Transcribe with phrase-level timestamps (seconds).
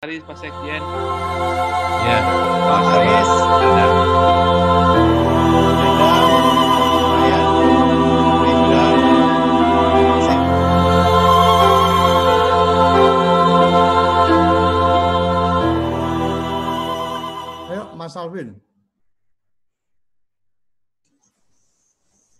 [0.00, 0.80] Haris, Pak Sekjen.
[2.08, 2.18] Ya,
[2.64, 3.86] Pak Haris, ada.
[17.68, 18.56] Ayo, Mas Alvin.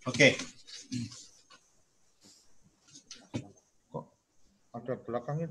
[0.08, 0.32] Oke,
[3.92, 4.04] Kok
[4.72, 5.44] ada belakang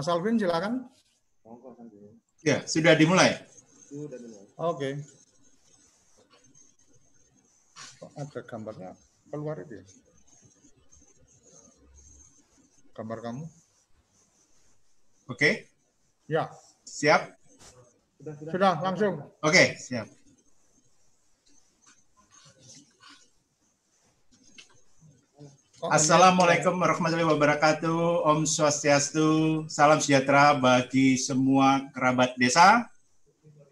[0.00, 0.88] Mas Alvin, silakan.
[2.40, 3.36] ya sudah dimulai.
[4.56, 4.96] Oke.
[8.00, 8.96] Kok ada gambarnya
[9.28, 9.84] keluar itu ya?
[12.96, 13.44] Gambar kamu?
[15.28, 15.68] Oke,
[16.32, 16.48] Ya,
[16.88, 17.36] siap?
[18.48, 19.20] sudah langsung.
[19.44, 20.08] Oke, siap.
[25.80, 28.28] Assalamualaikum warahmatullahi wabarakatuh.
[28.28, 29.64] Om Swastiastu.
[29.64, 32.84] Salam sejahtera bagi semua kerabat desa.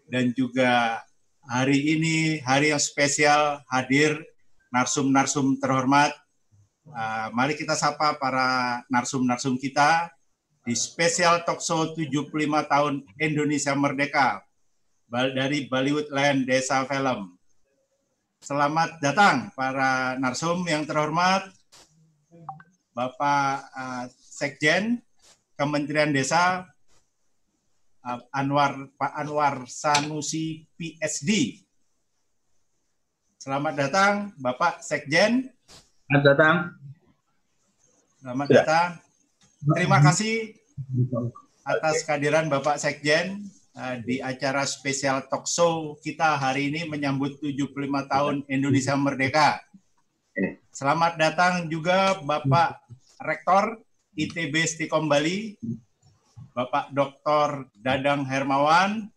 [0.09, 1.05] Dan juga
[1.45, 4.25] hari ini hari yang spesial hadir
[4.73, 6.09] narsum-narsum terhormat.
[6.89, 10.09] Ah, mari kita sapa para narsum-narsum kita
[10.65, 12.33] di spesial talkshow 75
[12.65, 14.41] tahun Indonesia Merdeka
[15.13, 17.37] dari Bollywood Land Desa Film.
[18.41, 21.58] Selamat datang para narsum yang terhormat.
[22.99, 24.99] Bapak uh, Sekjen
[25.55, 26.67] Kementerian Desa
[28.03, 31.63] uh, Anwar Pak Anwar Sanusi PSD.
[33.39, 35.47] Selamat datang Bapak Sekjen.
[36.11, 36.55] Selamat datang.
[38.19, 38.55] Selamat Ya.
[38.67, 38.89] datang.
[39.79, 40.59] Terima kasih
[41.63, 43.47] atas kehadiran Bapak Sekjen
[43.79, 47.71] uh, di acara spesial talk show kita hari ini menyambut 75
[48.11, 49.63] tahun Indonesia Merdeka.
[50.79, 52.79] Selamat datang juga Bapak
[53.19, 53.83] Rektor
[54.15, 55.59] ITB Stikom Bali,
[56.55, 57.67] Bapak Dr.
[57.75, 59.11] Dadang Hermawan.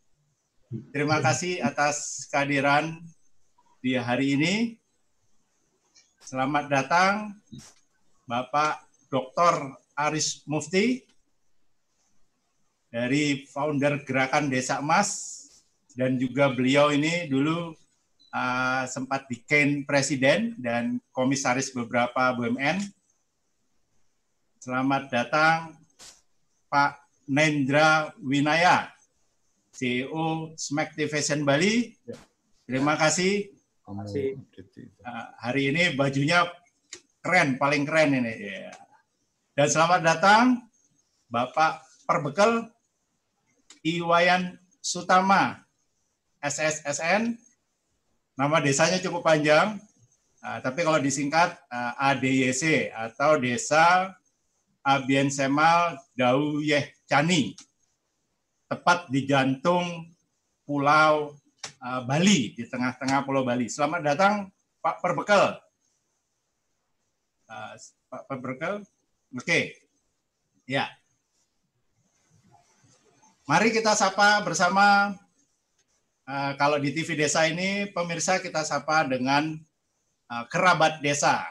[0.90, 2.98] Terima kasih atas kehadiran
[3.78, 4.54] di hari ini.
[6.18, 7.30] Selamat datang
[8.26, 9.78] Bapak Dr.
[9.94, 11.06] Aris Mufti
[12.90, 15.38] dari founder Gerakan Desa Emas
[15.94, 17.78] dan juga beliau ini dulu
[18.32, 22.80] uh, sempat bikin presiden dan komisaris beberapa BUMN.
[24.58, 25.76] Selamat datang
[26.72, 28.90] Pak Nendra Winaya,
[29.70, 31.92] CEO Smack Division Bali.
[32.64, 33.52] Terima kasih.
[33.82, 34.38] Kamu Masih.
[35.02, 36.46] Uh, hari ini bajunya
[37.20, 38.32] keren, paling keren ini.
[38.38, 38.72] Ya.
[39.52, 40.44] Dan selamat datang
[41.28, 42.70] Bapak Perbekal
[43.82, 45.66] Iwayan Sutama,
[46.38, 47.51] SSSN.
[48.32, 49.76] Nama desanya cukup panjang,
[50.40, 54.16] uh, tapi kalau disingkat uh, ADYC atau Desa
[54.80, 57.52] Abien Semal Dauyeh Cani,
[58.72, 60.08] tepat di jantung
[60.64, 61.36] Pulau
[61.84, 63.68] uh, Bali, di tengah-tengah Pulau Bali.
[63.68, 64.48] Selamat datang
[64.80, 65.60] Pak Perbekal.
[67.52, 67.76] Uh,
[68.08, 68.80] Pak Perbekal,
[69.36, 69.60] oke,
[70.64, 70.88] ya.
[73.44, 75.20] Mari kita sapa bersama.
[76.26, 79.56] Uh, kalau di TV Desa ini, pemirsa kita sapa dengan
[80.30, 81.46] uh, kerabat desa.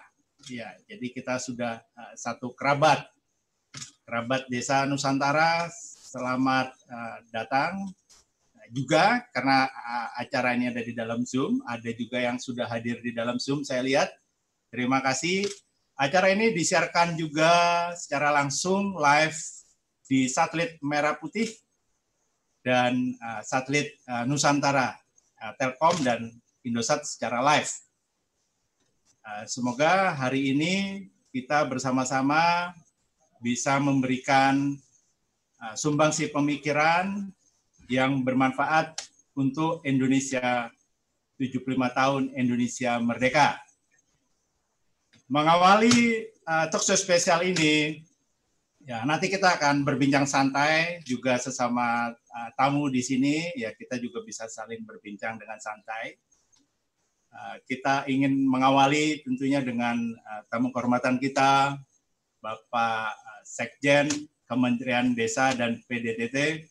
[0.50, 3.06] Ya, jadi kita sudah uh, satu kerabat
[4.04, 5.72] kerabat desa Nusantara,
[6.12, 6.76] selamat
[7.32, 7.88] datang
[8.76, 9.72] juga karena
[10.20, 13.80] acara ini ada di dalam Zoom, ada juga yang sudah hadir di dalam Zoom saya
[13.80, 14.12] lihat.
[14.68, 15.48] Terima kasih.
[15.96, 17.48] Acara ini disiarkan juga
[17.96, 19.40] secara langsung live
[20.04, 21.48] di satelit Merah Putih
[22.62, 24.94] dan uh, satelit uh, Nusantara,
[25.42, 26.30] uh, Telkom dan
[26.62, 27.74] Indosat secara live.
[29.22, 32.74] Uh, semoga hari ini kita bersama-sama
[33.42, 34.78] bisa memberikan
[35.58, 37.30] uh, sumbangsi pemikiran
[37.90, 38.98] yang bermanfaat
[39.34, 40.70] untuk Indonesia
[41.42, 41.66] 75
[41.98, 43.58] tahun Indonesia Merdeka.
[45.26, 48.06] Mengawali uh, talkshow spesial ini,
[48.86, 54.24] ya nanti kita akan berbincang santai juga sesama uh, tamu di sini, ya kita juga
[54.24, 56.16] bisa saling berbincang dengan santai.
[57.32, 61.80] Uh, kita ingin mengawali tentunya dengan uh, tamu kehormatan kita,
[62.44, 64.08] Bapak uh, Sekjen
[64.48, 66.68] Kementerian Desa dan PDTT,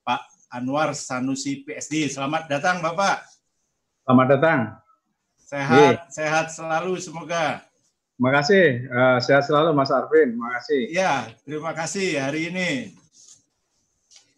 [0.00, 2.08] Pak Anwar Sanusi PSD.
[2.08, 3.20] Selamat datang Bapak.
[4.06, 4.60] Selamat datang.
[5.46, 7.62] Sehat, sehat selalu semoga.
[8.16, 8.66] Terima kasih.
[8.88, 10.32] Eh, sehat selalu Mas Arvin.
[10.32, 10.82] Terima kasih.
[10.88, 11.12] Ya,
[11.44, 12.96] terima kasih hari ini.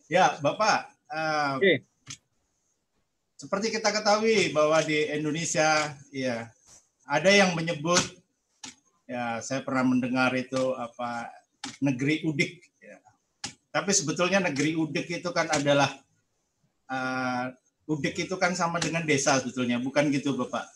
[0.08, 1.74] Ya, Bapak, eh, Oke.
[3.36, 6.48] seperti kita ketahui bahwa di Indonesia, ya
[7.08, 8.00] ada yang menyebut
[9.08, 11.32] ya saya pernah mendengar itu apa
[11.80, 13.00] negeri udik ya.
[13.72, 15.88] tapi sebetulnya negeri udik itu kan adalah
[16.92, 17.48] uh,
[17.88, 20.68] udik itu kan sama dengan desa sebetulnya bukan gitu bapak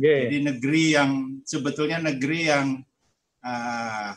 [0.00, 0.24] yeah.
[0.24, 1.10] jadi negeri yang
[1.44, 2.80] sebetulnya negeri yang
[3.44, 4.16] uh,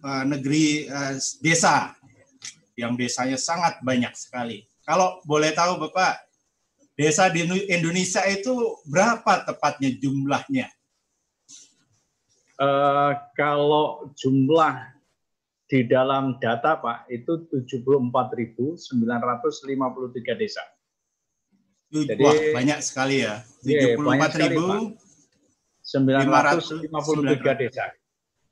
[0.00, 1.14] uh, negeri uh,
[1.44, 1.92] desa
[2.76, 6.22] yang desanya sangat banyak sekali kalau boleh tahu bapak
[6.94, 10.70] desa di Indonesia itu berapa tepatnya jumlahnya?
[12.56, 14.80] Uh, kalau jumlah
[15.68, 18.80] di dalam data Pak itu 74.953
[20.40, 20.64] desa.
[21.92, 23.44] Jadi Wah, banyak sekali ya.
[23.60, 24.62] 74.953 iya,
[27.58, 27.90] desa.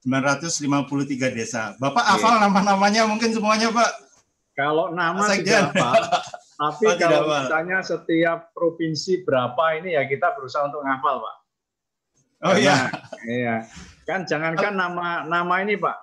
[0.05, 1.73] 953 desa.
[1.81, 2.45] Bapak hafal yeah.
[2.45, 4.04] nama-namanya mungkin semuanya, Pak?
[4.55, 5.95] Kalau nama tidak Pak.
[6.63, 11.37] Tapi oh, kalau misalnya setiap provinsi berapa ini ya kita berusaha untuk ngafal, Pak.
[12.47, 12.77] Oh iya.
[13.27, 13.67] Iya.
[14.07, 15.97] Kan jangankan nama nama ini, Pak.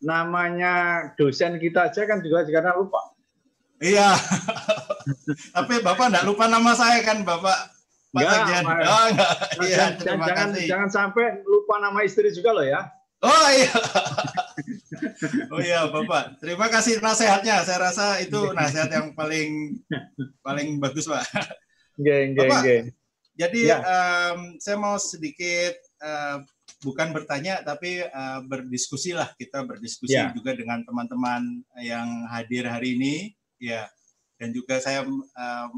[0.00, 0.74] Namanya
[1.20, 3.12] dosen kita aja kan juga karena lupa.
[3.84, 4.16] Iya.
[5.54, 7.76] Tapi Bapak enggak lupa nama saya kan, Bapak?
[8.08, 9.32] Pak enggak, oh, enggak.
[9.60, 12.88] Iya, jangan, jangan sampai lupa nama istri juga loh ya.
[13.20, 13.68] Oh iya.
[15.54, 16.38] Oh iya, Bapak.
[16.42, 17.62] Terima kasih nasihatnya.
[17.64, 19.78] Saya rasa itu nasihat yang paling
[20.46, 21.24] paling bagus, Pak.
[21.98, 22.86] Geng, geng, geng.
[23.38, 23.78] Jadi ya.
[23.82, 26.42] um, saya mau sedikit uh,
[26.82, 30.30] bukan bertanya tapi uh, berdiskusi lah kita berdiskusi ya.
[30.34, 33.86] juga dengan teman-teman yang hadir hari ini ya
[34.38, 35.68] dan juga saya uh,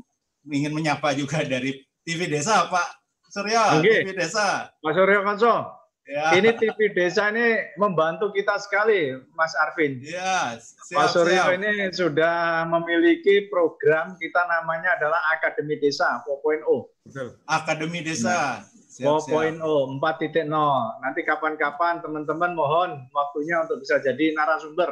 [0.48, 2.88] ingin menyapa juga dari TV Desa Pak
[3.32, 4.04] Surya okay.
[4.04, 5.79] TV Desa Pak Surya Konso
[6.10, 6.34] Ya.
[6.34, 10.02] Ini TV Desa ini membantu kita sekali, Mas Arvin.
[10.02, 11.54] Ya, siap, Pak Suryo siap.
[11.54, 16.66] ini sudah memiliki program kita namanya adalah Akademi Desa 4.0.
[17.06, 17.38] Betul.
[17.46, 18.66] Akademi Desa.
[18.66, 19.22] Nah.
[19.22, 19.62] 4.0,
[20.02, 20.50] 4.0.
[20.98, 24.90] Nanti kapan-kapan teman-teman mohon waktunya untuk bisa jadi narasumber.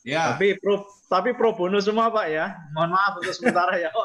[0.00, 0.32] Ya.
[0.32, 2.56] Tapi pro, tapi pro bonus semua Pak ya.
[2.72, 3.92] Mohon maaf untuk sementara ya.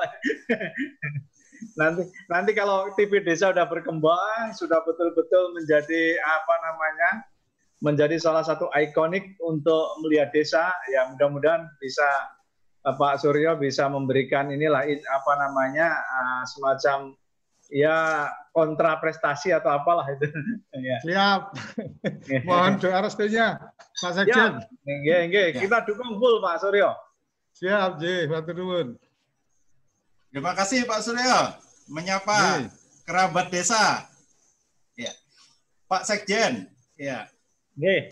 [1.75, 7.09] nanti nanti kalau TV desa sudah berkembang, sudah betul-betul menjadi apa namanya,
[7.83, 12.07] menjadi salah satu ikonik untuk melihat desa, ya mudah-mudahan bisa
[12.85, 17.17] Pak Suryo bisa memberikan inilah apa namanya uh, semacam
[17.73, 20.29] ya kontra prestasi atau apalah itu.
[20.85, 20.97] ya.
[21.01, 21.41] Siap.
[22.47, 23.57] Mohon doa restunya
[23.97, 24.61] Pak Sekjen.
[24.85, 25.49] Ya, ya.
[25.57, 26.93] Kita dukung full Pak Suryo.
[27.55, 28.27] Siap, J.
[28.27, 28.79] Bantu dulu.
[30.35, 31.55] Terima kasih Pak Suryo
[31.87, 32.67] menyapa Nih.
[33.07, 34.03] kerabat desa.
[34.99, 35.15] Ya.
[35.87, 36.67] Pak Sekjen,
[36.99, 37.31] ya.
[37.79, 38.11] Nih.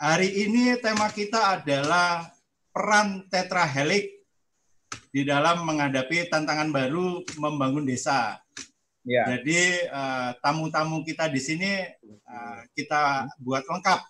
[0.00, 2.32] Hari ini tema kita adalah
[2.72, 4.24] peran tetrahelik
[5.12, 8.40] di dalam menghadapi tantangan baru membangun desa.
[9.04, 9.28] Ya.
[9.28, 11.84] Jadi uh, tamu-tamu kita di sini
[12.24, 14.00] uh, kita buat lengkap.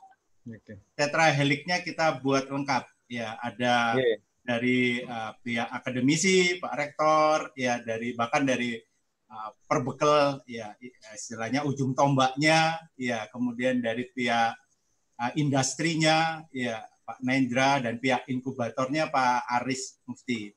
[0.94, 2.86] Tetraheliknya kita buat lengkap.
[3.10, 8.74] Ya, ada yeah dari uh, pihak akademisi, Pak Rektor, ya dari bahkan dari
[9.30, 10.74] uh, perbekal, ya
[11.14, 14.58] istilahnya ujung tombaknya, ya kemudian dari pihak
[15.22, 20.50] uh, industrinya, ya Pak Nendra dan pihak inkubatornya Pak Aris Mufti.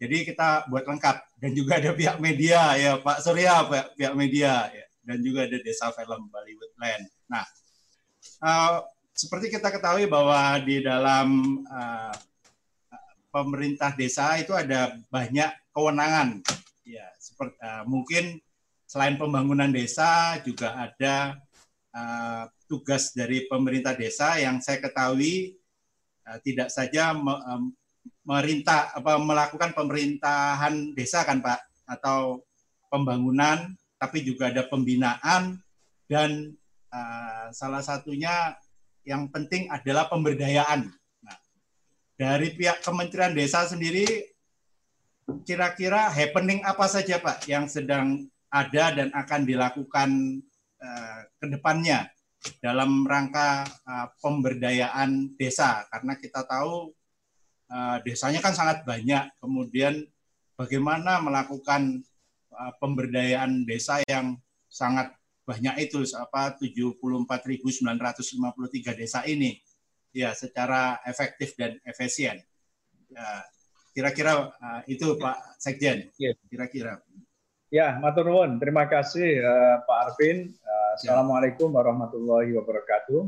[0.00, 4.72] Jadi kita buat lengkap dan juga ada pihak media ya Pak Surya pihak, pihak media
[4.72, 7.04] ya, dan juga ada Desa Film Bollywood Land.
[7.28, 7.44] Nah,
[8.40, 12.12] uh, seperti kita ketahui bahwa di dalam uh,
[13.34, 16.38] pemerintah desa itu ada banyak kewenangan.
[16.86, 18.38] Ya, seperti uh, mungkin
[18.86, 21.34] selain pembangunan desa juga ada
[21.90, 25.58] uh, tugas dari pemerintah desa yang saya ketahui
[26.30, 27.74] uh, tidak saja me, um,
[28.22, 31.60] merintah apa melakukan pemerintahan desa kan Pak
[31.90, 32.46] atau
[32.86, 35.58] pembangunan tapi juga ada pembinaan
[36.06, 36.54] dan
[36.92, 38.54] uh, salah satunya
[39.04, 40.88] yang penting adalah pemberdayaan
[42.14, 44.06] dari pihak Kementerian Desa sendiri
[45.42, 50.10] kira-kira happening apa saja Pak yang sedang ada dan akan dilakukan
[50.78, 52.06] uh, ke depannya
[52.60, 55.82] dalam rangka uh, pemberdayaan desa?
[55.90, 56.94] Karena kita tahu
[57.72, 59.34] uh, desanya kan sangat banyak.
[59.42, 60.06] Kemudian
[60.54, 62.04] bagaimana melakukan
[62.54, 64.38] uh, pemberdayaan desa yang
[64.70, 65.10] sangat
[65.44, 67.84] banyak itu apa 74.953
[68.96, 69.60] desa ini
[70.14, 72.38] ya secara efektif dan efisien.
[73.10, 73.42] Ya,
[73.90, 76.14] kira-kira uh, itu Pak Sekjen.
[76.16, 76.38] Ya.
[76.46, 77.02] Kira-kira.
[77.74, 78.62] Ya, matur nuwun.
[78.62, 80.54] Terima kasih uh, Pak Arvin.
[80.62, 83.26] Uh, Assalamualaikum warahmatullahi wabarakatuh.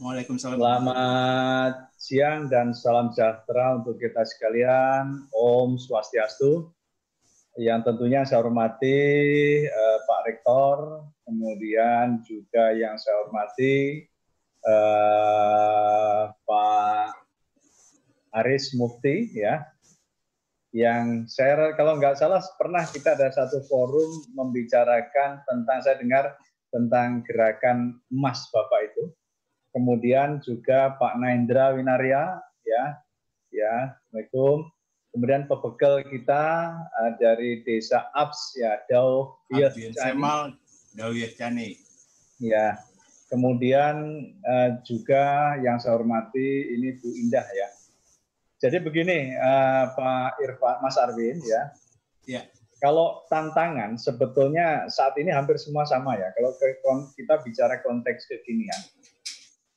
[0.00, 0.58] Waalaikumsalam.
[0.58, 5.28] Selamat siang dan salam sejahtera untuk kita sekalian.
[5.30, 6.72] Om Swastiastu.
[7.54, 8.98] yang tentunya saya hormati
[9.62, 14.02] uh, Pak Rektor, kemudian juga yang saya hormati
[14.66, 17.06] uh, Pak
[18.42, 19.62] Aris Mufti ya,
[20.74, 26.24] yang saya kalau nggak salah pernah kita ada satu forum membicarakan tentang saya dengar
[26.74, 29.04] tentang gerakan emas Bapak itu.
[29.74, 32.84] Kemudian juga Pak Naindra Winaria ya,
[33.50, 33.74] ya,
[34.10, 34.70] Assalamualaikum
[35.14, 39.38] Kemudian pebegel kita uh, dari desa Abs ya Dau
[39.94, 40.58] Semal
[40.98, 41.78] Dau Cani.
[42.42, 42.82] Ya.
[43.28, 43.96] Kemudian
[44.44, 47.68] uh, juga yang saya hormati ini Bu Indah ya.
[48.62, 51.62] Jadi begini uh, Pak Irfan Mas Arwin ya.
[52.24, 52.42] Ya.
[52.80, 56.28] Kalau tantangan sebetulnya saat ini hampir semua sama ya.
[56.36, 56.52] Kalau
[57.16, 58.80] kita bicara konteks kekinian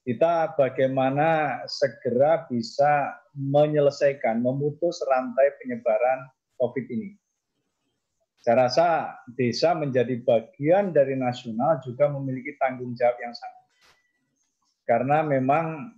[0.07, 7.11] kita bagaimana segera bisa menyelesaikan, memutus rantai penyebaran COVID ini.
[8.47, 8.87] Saya rasa
[9.35, 13.59] desa menjadi bagian dari nasional juga memiliki tanggung jawab yang sama.
[14.87, 15.91] Karena memang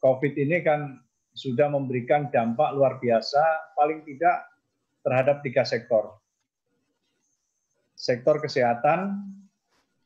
[0.00, 0.96] COVID ini kan
[1.36, 4.40] sudah memberikan dampak luar biasa, paling tidak
[5.04, 6.16] terhadap tiga sektor.
[7.92, 9.28] Sektor kesehatan,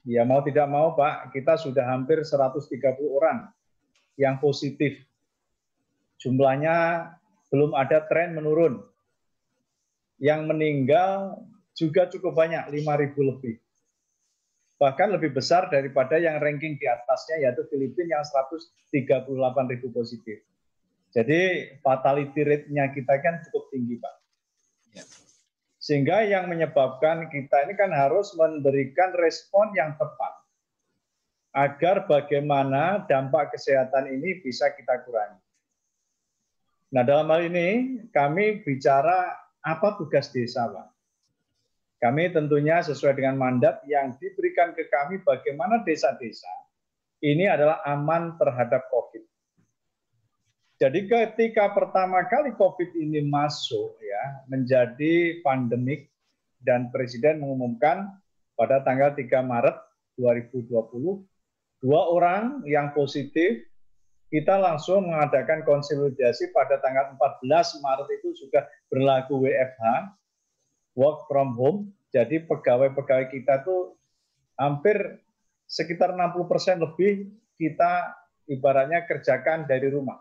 [0.03, 2.67] Ya mau tidak mau Pak, kita sudah hampir 130
[3.15, 3.47] orang
[4.19, 5.07] yang positif.
[6.19, 7.11] Jumlahnya
[7.55, 8.83] belum ada tren menurun.
[10.19, 13.61] Yang meninggal juga cukup banyak, 5.000 lebih.
[14.81, 20.41] Bahkan lebih besar daripada yang ranking di atasnya yaitu Filipina yang 138.000 positif.
[21.13, 24.15] Jadi fatality rate-nya kita kan cukup tinggi Pak.
[24.93, 25.05] Ya.
[25.81, 30.35] Sehingga yang menyebabkan kita ini kan harus memberikan respon yang tepat
[31.57, 35.41] agar bagaimana dampak kesehatan ini bisa kita kurangi.
[36.93, 39.33] Nah, dalam hal ini kami bicara
[39.65, 40.96] apa tugas desa, Pak.
[41.97, 46.53] Kami tentunya sesuai dengan mandat yang diberikan ke kami bagaimana desa-desa
[47.25, 49.25] ini adalah aman terhadap COVID.
[50.77, 56.13] Jadi ketika pertama kali COVID ini masuk ya menjadi pandemik
[56.61, 58.13] dan Presiden mengumumkan
[58.61, 59.77] pada tanggal 3 Maret
[60.21, 61.25] 2020
[61.81, 63.65] dua orang yang positif
[64.29, 69.85] kita langsung mengadakan konsolidasi pada tanggal 14 Maret itu juga berlaku WFH
[70.97, 73.95] work from home jadi pegawai-pegawai kita tuh
[74.57, 75.21] hampir
[75.69, 78.17] sekitar 60% lebih kita
[78.49, 80.19] ibaratnya kerjakan dari rumah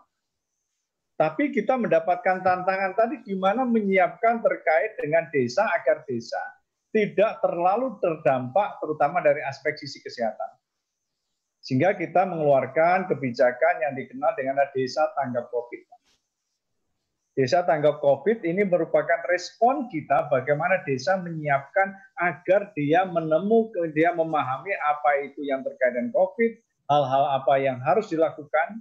[1.16, 6.38] tapi kita mendapatkan tantangan tadi di mana menyiapkan terkait dengan desa agar desa
[6.92, 10.48] tidak terlalu terdampak terutama dari aspek sisi kesehatan.
[11.60, 15.95] Sehingga kita mengeluarkan kebijakan yang dikenal dengan desa tanggap COVID.
[17.36, 24.72] Desa tanggap COVID ini merupakan respon kita bagaimana desa menyiapkan agar dia menemukan, dia memahami
[24.72, 26.52] apa itu yang terkait dengan COVID,
[26.88, 28.80] hal-hal apa yang harus dilakukan,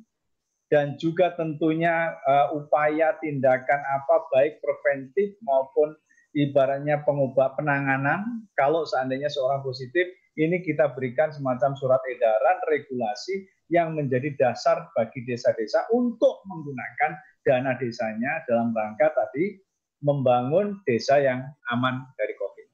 [0.72, 5.92] dan juga tentunya uh, upaya tindakan apa baik preventif maupun
[6.32, 8.48] ibaratnya pengubah penanganan.
[8.56, 10.08] Kalau seandainya seorang positif
[10.40, 17.78] ini kita berikan semacam surat edaran regulasi yang menjadi dasar bagi desa-desa untuk menggunakan dana
[17.78, 19.62] desanya dalam rangka tadi
[20.02, 22.68] membangun desa yang aman dari Covid.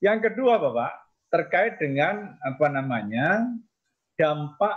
[0.00, 0.92] Yang kedua, Bapak,
[1.28, 3.44] terkait dengan apa namanya
[4.16, 4.76] dampak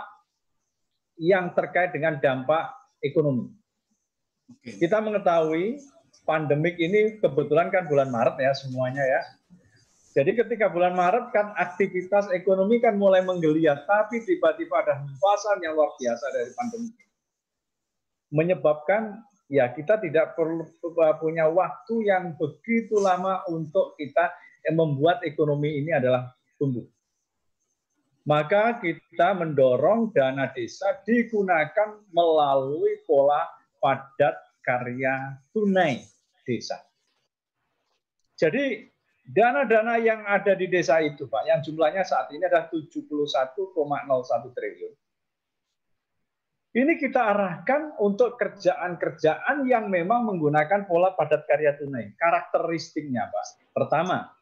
[1.16, 3.52] yang terkait dengan dampak ekonomi.
[4.60, 5.80] Kita mengetahui
[6.28, 9.22] pandemik ini kebetulan kan bulan Maret ya semuanya ya.
[10.12, 15.72] Jadi ketika bulan Maret kan aktivitas ekonomi kan mulai menggeliat, tapi tiba-tiba ada hempasan yang
[15.72, 16.92] luar biasa dari pandemi.
[18.32, 19.20] Menyebabkan
[19.52, 20.64] ya kita tidak perlu
[21.20, 24.32] punya waktu yang begitu lama untuk kita
[24.72, 26.88] membuat ekonomi ini adalah tumbuh
[28.22, 33.50] maka kita mendorong dana desa digunakan melalui pola
[33.82, 36.06] padat karya tunai
[36.46, 36.78] desa.
[38.38, 38.86] Jadi
[39.26, 43.10] dana-dana yang ada di desa itu Pak, yang jumlahnya saat ini adalah 71,01
[44.54, 44.94] triliun.
[46.72, 52.16] Ini kita arahkan untuk kerjaan-kerjaan yang memang menggunakan pola padat karya tunai.
[52.16, 53.68] Karakteristiknya Pak.
[53.76, 54.32] Pertama,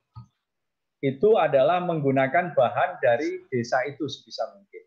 [1.02, 4.82] itu adalah menggunakan bahan dari desa itu sebisa mungkin.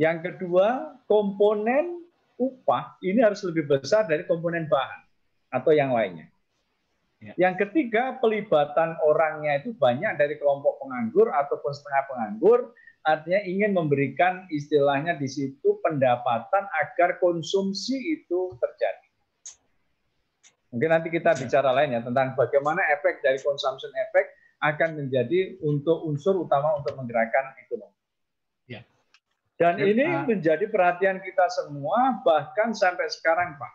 [0.00, 2.08] Yang kedua, komponen
[2.40, 5.00] upah ini harus lebih besar dari komponen bahan
[5.52, 6.24] atau yang lainnya.
[7.20, 7.36] Ya.
[7.36, 12.72] Yang ketiga, pelibatan orangnya itu banyak dari kelompok penganggur ataupun setengah penganggur,
[13.04, 19.08] artinya ingin memberikan istilahnya di situ pendapatan agar konsumsi itu terjadi.
[20.70, 24.30] Mungkin nanti kita bicara lain ya tentang bagaimana efek dari consumption efek
[24.60, 27.96] akan menjadi untuk unsur utama untuk menggerakkan ekonomi.
[28.68, 28.84] Ya.
[29.58, 30.24] Dan Ya, ini Pak.
[30.30, 33.72] menjadi perhatian kita semua bahkan sampai sekarang Pak.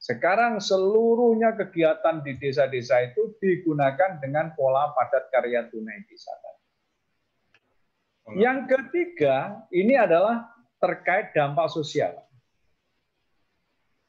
[0.00, 6.30] Sekarang seluruhnya kegiatan di desa-desa itu digunakan dengan pola padat karya tunai desa.
[8.34, 10.50] Yang ketiga, ini adalah
[10.82, 12.18] terkait dampak sosial.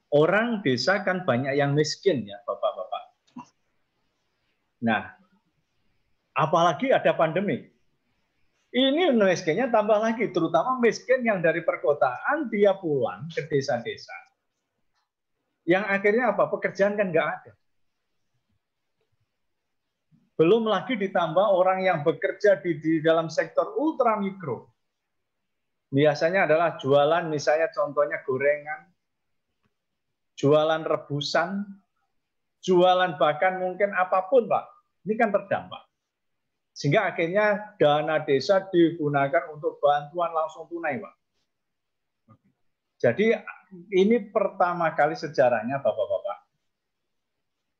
[0.10, 3.04] Orang desa kan banyak yang miskin ya, Bapak-bapak.
[4.82, 5.14] Nah,
[6.34, 7.70] apalagi ada pandemi.
[8.74, 14.14] Ini miskinnya tambah lagi, terutama miskin yang dari perkotaan dia pulang ke desa-desa.
[15.68, 16.48] Yang akhirnya apa?
[16.48, 17.52] Pekerjaan kan nggak ada.
[20.38, 24.70] Belum lagi ditambah orang yang bekerja di, di dalam sektor ultramikro.
[25.90, 28.86] Biasanya adalah jualan misalnya contohnya gorengan,
[30.38, 31.66] jualan rebusan,
[32.62, 34.66] jualan bahkan mungkin apa pun Pak.
[35.10, 35.88] Ini kan terdampak.
[36.78, 41.16] Sehingga akhirnya dana desa digunakan untuk bantuan langsung tunai Pak.
[43.02, 43.34] Jadi
[43.96, 46.27] ini pertama kali sejarahnya Bapak-Bapak.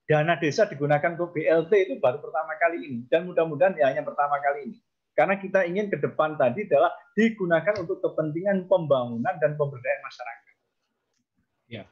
[0.08, 3.00] Dana desa digunakan untuk BLT itu baru pertama kali ini.
[3.12, 4.78] Dan mudah-mudahan ya hanya pertama kali ini.
[5.12, 10.56] Karena kita ingin ke depan tadi adalah digunakan untuk kepentingan pembangunan dan pemberdayaan masyarakat.
[11.68, 11.84] Ya.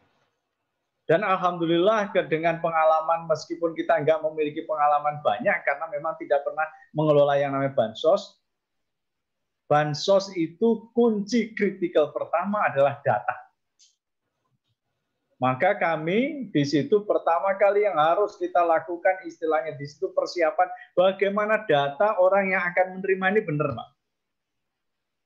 [1.05, 7.35] Dan alhamdulillah dengan pengalaman meskipun kita nggak memiliki pengalaman banyak karena memang tidak pernah mengelola
[7.35, 8.39] yang namanya bansos.
[9.65, 13.44] Bansos itu kunci kritikal pertama adalah data.
[15.35, 21.67] Maka kami di situ pertama kali yang harus kita lakukan istilahnya di situ persiapan bagaimana
[21.67, 23.89] data orang yang akan menerima ini benar, Pak.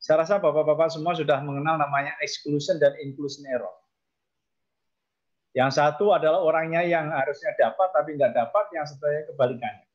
[0.01, 3.75] Saya rasa Bapak-bapak semua sudah mengenal namanya exclusion dan inclusion error.
[5.53, 9.85] Yang satu adalah orangnya yang harusnya dapat tapi nggak dapat, yang satunya kebalikannya.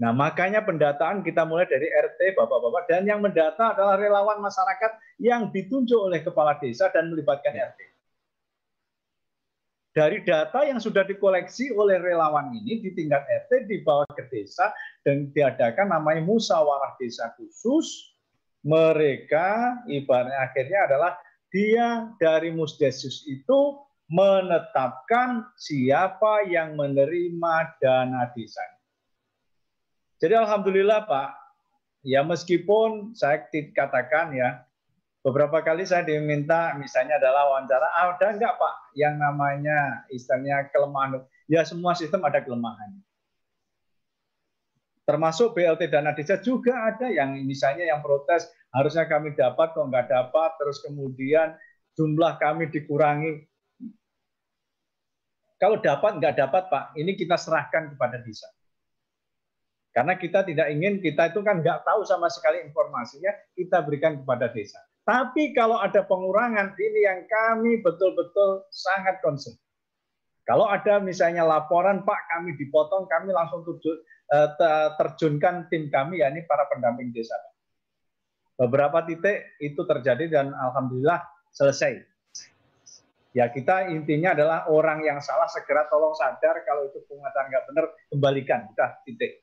[0.00, 5.52] Nah, makanya pendataan kita mulai dari RT, Bapak-bapak, dan yang mendata adalah relawan masyarakat yang
[5.52, 7.89] ditunjuk oleh kepala desa dan melibatkan RT.
[10.00, 14.72] Dari data yang sudah dikoleksi oleh relawan ini di tingkat RT dibawa ke desa
[15.04, 18.16] dan diadakan namanya musyawarah desa khusus.
[18.64, 21.12] Mereka ibaratnya akhirnya adalah
[21.52, 23.76] dia dari musdesus itu
[24.08, 28.64] menetapkan siapa yang menerima dana desa.
[30.16, 31.28] Jadi alhamdulillah Pak,
[32.08, 33.44] ya meskipun saya
[33.76, 34.64] katakan ya
[35.20, 41.20] beberapa kali saya diminta misalnya adalah wawancara "Ah, ada enggak Pak yang namanya istilahnya kelemahan?
[41.50, 43.04] Ya semua sistem ada kelemahannya
[45.10, 50.06] termasuk BLT dana desa juga ada yang misalnya yang protes harusnya kami dapat kok nggak
[50.06, 51.58] dapat terus kemudian
[51.98, 53.42] jumlah kami dikurangi.
[55.58, 58.46] Kalau dapat nggak dapat Pak ini kita serahkan kepada desa
[59.90, 64.46] karena kita tidak ingin kita itu kan nggak tahu sama sekali informasinya kita berikan kepada
[64.54, 64.78] desa
[65.10, 69.58] tapi kalau ada pengurangan, ini yang kami betul-betul sangat concern.
[70.46, 76.30] Kalau ada misalnya laporan, Pak kami dipotong, kami langsung eh, te- terjunkan tim kami, ya
[76.30, 77.34] ini para pendamping desa.
[78.54, 82.06] Beberapa titik itu terjadi dan Alhamdulillah selesai.
[83.34, 87.84] Ya kita intinya adalah orang yang salah segera tolong sadar kalau itu penguatan nggak benar
[88.14, 89.42] kembalikan, udah titik.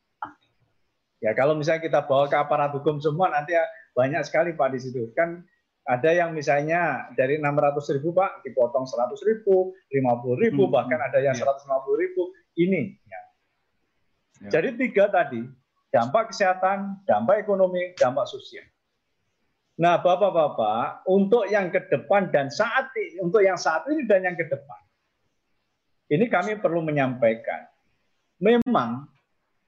[1.19, 4.79] Ya kalau misalnya kita bawa ke aparat hukum semua nanti ya banyak sekali Pak di
[4.79, 5.09] situ.
[5.17, 5.43] Kan
[5.87, 11.23] ada yang misalnya dari 600 ribu Pak dipotong 100 ribu, 50 ribu, Hmm, bahkan ada
[11.23, 11.47] yang iya.
[11.47, 12.35] 150 ribu.
[12.59, 12.83] Ini.
[13.07, 13.21] ya.
[14.43, 14.49] Ya.
[14.59, 15.47] Jadi tiga tadi,
[15.89, 18.67] dampak kesehatan, dampak ekonomi, dampak sosial.
[19.77, 24.35] Nah Bapak-Bapak, untuk yang ke depan dan saat ini, untuk yang saat ini dan yang
[24.35, 24.81] ke depan,
[26.11, 27.69] ini kami perlu menyampaikan,
[28.41, 29.05] memang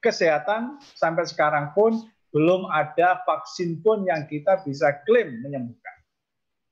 [0.01, 1.95] kesehatan sampai sekarang pun
[2.33, 5.88] belum ada vaksin pun yang kita bisa klaim menyembuhkan.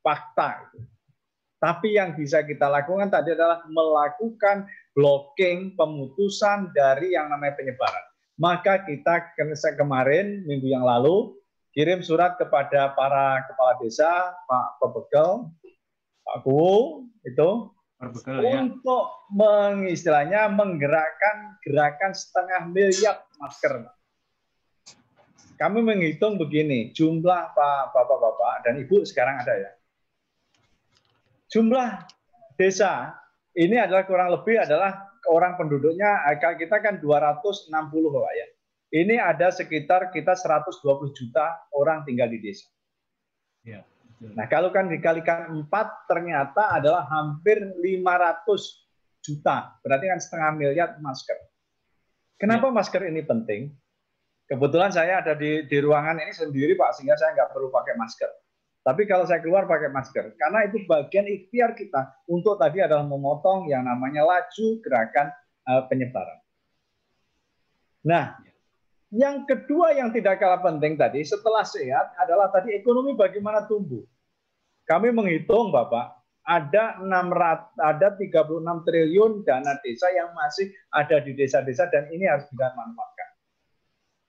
[0.08, 0.72] Fakta.
[1.60, 4.64] Tapi yang bisa kita lakukan tadi adalah melakukan
[4.96, 8.06] blocking pemutusan dari yang namanya penyebaran.
[8.40, 11.36] Maka kita ke- kemarin minggu yang lalu
[11.76, 15.52] kirim surat kepada para kepala desa, Pak Pebekel,
[16.24, 17.50] Pak Kuwu, itu
[18.46, 18.62] ya.
[18.62, 23.90] untuk mengistilahnya menggerakkan gerakan setengah miliar masker.
[25.58, 29.72] Kami menghitung begini, jumlah Pak Bapak-bapak dan Ibu sekarang ada ya.
[31.48, 32.04] Jumlah
[32.60, 33.16] desa
[33.56, 38.48] ini adalah kurang lebih adalah orang penduduknya eh, kita kan 260 Pak ya.
[38.88, 42.72] Ini ada sekitar kita 120 juta orang tinggal di desa.
[43.68, 43.84] Ya.
[44.18, 48.88] Nah, kalau kan dikalikan 4 ternyata adalah hampir 500
[49.22, 49.76] juta.
[49.84, 51.36] Berarti kan setengah miliar masker.
[52.40, 53.76] Kenapa masker ini penting?
[54.48, 58.32] Kebetulan saya ada di, di ruangan ini sendiri Pak, sehingga saya nggak perlu pakai masker.
[58.88, 63.68] Tapi kalau saya keluar pakai masker, karena itu bagian ikhtiar kita untuk tadi adalah memotong
[63.68, 65.28] yang namanya laju gerakan
[65.68, 66.40] uh, penyebaran.
[68.08, 68.40] Nah,
[69.12, 74.08] yang kedua yang tidak kalah penting tadi setelah sehat adalah tadi ekonomi bagaimana tumbuh.
[74.88, 81.92] Kami menghitung Bapak, ada 600 ada 36 triliun dana desa yang masih ada di desa-desa
[81.92, 83.27] dan ini harus dimanfaatkan.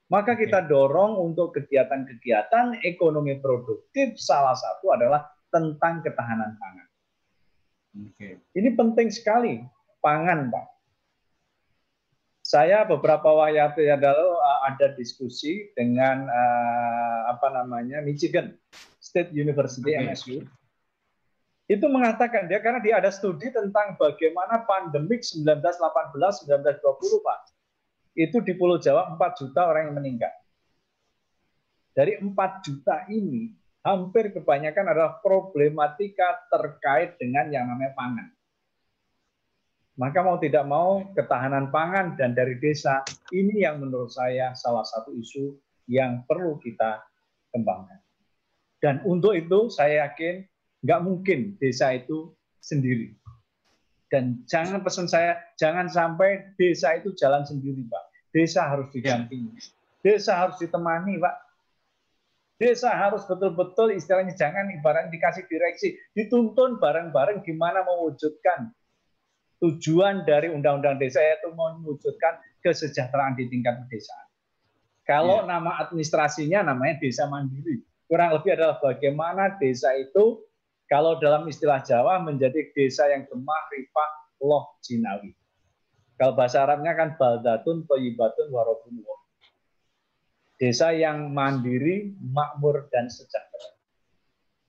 [0.08, 6.88] Maka kita dorong untuk kegiatan-kegiatan ekonomi produktif salah satu adalah tentang ketahanan pangan.
[8.08, 8.40] Oke.
[8.56, 9.60] Ini penting sekali
[10.00, 10.66] pangan, Pak.
[12.40, 18.56] Saya beberapa waktu yang lalu uh, ada diskusi dengan uh, apa namanya Michigan
[18.96, 20.08] State University okay.
[20.08, 20.36] MSU
[21.68, 26.80] itu mengatakan dia karena dia ada studi tentang bagaimana pandemik 1918 1920
[27.20, 27.38] Pak.
[28.18, 30.34] Itu di Pulau Jawa 4 juta orang yang meninggal.
[31.94, 33.54] Dari 4 juta ini
[33.86, 38.28] hampir kebanyakan adalah problematika terkait dengan yang namanya pangan.
[39.98, 45.14] Maka mau tidak mau ketahanan pangan dan dari desa ini yang menurut saya salah satu
[45.14, 45.54] isu
[45.90, 47.02] yang perlu kita
[47.54, 47.98] kembangkan.
[48.78, 50.42] Dan untuk itu saya yakin
[50.86, 52.30] nggak mungkin desa itu
[52.62, 53.14] sendiri.
[54.08, 58.04] Dan jangan pesan saya, jangan sampai desa itu jalan sendiri, Pak.
[58.38, 59.58] Desa harus didampingi.
[59.98, 61.36] Desa harus ditemani, Pak.
[62.58, 68.70] Desa harus betul-betul istilahnya jangan ibarat dikasih direksi, dituntun bareng-bareng gimana mewujudkan
[69.58, 74.26] tujuan dari undang-undang desa yaitu mewujudkan kesejahteraan di tingkat pedesaan.
[75.06, 75.50] Kalau ya.
[75.50, 80.42] nama administrasinya namanya desa mandiri, kurang lebih adalah bagaimana desa itu
[80.90, 84.10] kalau dalam istilah Jawa menjadi desa yang gemah, rifah,
[84.42, 85.37] loh, jinawi.
[86.18, 88.98] Kalau bahasa Arabnya kan baldatun, toyibatun, warobun,
[90.58, 93.78] Desa yang mandiri, makmur, dan sejahtera.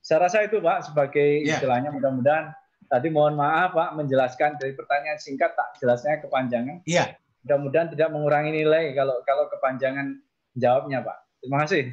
[0.05, 1.57] Saya rasa itu Pak sebagai ya.
[1.57, 2.53] istilahnya mudah-mudahan
[2.85, 6.85] tadi mohon maaf Pak menjelaskan dari pertanyaan singkat tak jelasnya kepanjangan.
[6.85, 7.17] Iya.
[7.41, 10.21] Mudah-mudahan tidak mengurangi nilai kalau kalau kepanjangan
[10.53, 11.17] jawabnya Pak.
[11.41, 11.83] Terima kasih.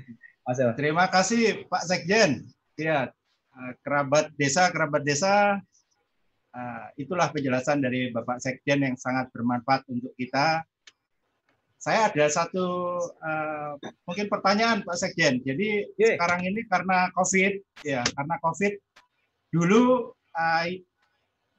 [0.44, 2.44] Mas Terima kasih Pak Sekjen.
[2.76, 3.16] Ya,
[3.56, 5.56] Eh, kerabat desa kerabat desa
[6.96, 10.64] itulah penjelasan dari Bapak Sekjen yang sangat bermanfaat untuk kita.
[11.76, 13.72] Saya ada satu uh,
[14.08, 15.44] mungkin pertanyaan Pak Sekjen.
[15.44, 16.16] Jadi yeah.
[16.16, 17.52] sekarang ini karena COVID
[17.84, 18.72] ya karena COVID
[19.52, 20.66] dulu uh,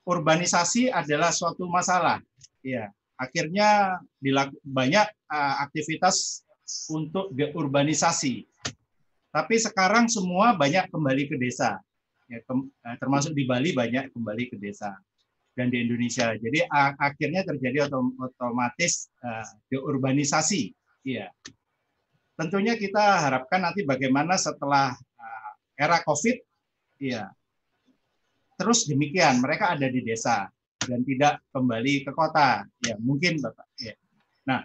[0.03, 2.19] urbanisasi adalah suatu masalah.
[2.65, 4.01] Ya akhirnya
[4.65, 6.43] banyak uh, aktivitas
[6.91, 8.43] untuk deurbanisasi.
[9.31, 11.77] Tapi sekarang semua banyak kembali ke desa
[12.27, 14.95] ya, eh, termasuk di Bali banyak kembali ke desa
[15.57, 16.37] dan di Indonesia.
[16.37, 19.41] Jadi akhirnya terjadi otomatis uh,
[19.73, 20.69] deurbanisasi.
[21.01, 21.33] Iya.
[22.37, 26.37] Tentunya kita harapkan nanti bagaimana setelah uh, era COVID,
[27.01, 27.33] iya.
[28.53, 30.45] Terus demikian, mereka ada di desa
[30.85, 32.61] dan tidak kembali ke kota.
[32.85, 33.65] Ya, mungkin Bapak.
[33.81, 33.97] Ya.
[34.45, 34.61] Nah,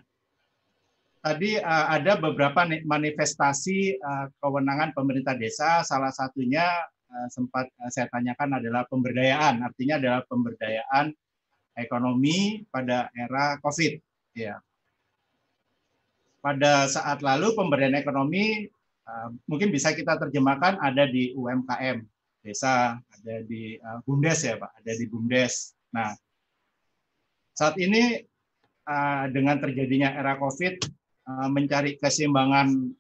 [1.25, 6.69] tadi uh, ada beberapa manifestasi uh, kewenangan pemerintah desa, salah satunya
[7.02, 11.13] Eh, sempat eh, saya tanyakan adalah pemberdayaan, artinya adalah pemberdayaan
[11.77, 14.01] ekonomi pada era COVID.
[14.37, 14.61] Ya.
[16.43, 18.67] Pada saat lalu pemberdayaan ekonomi
[19.07, 22.01] eh, mungkin bisa kita terjemahkan ada di UMKM
[22.43, 25.79] desa, ada di BUMDes ya Pak, ada di BUMDes.
[25.95, 26.11] Nah,
[27.55, 28.19] saat ini
[29.31, 30.91] dengan terjadinya era COVID
[31.55, 32.91] mencari keseimbangan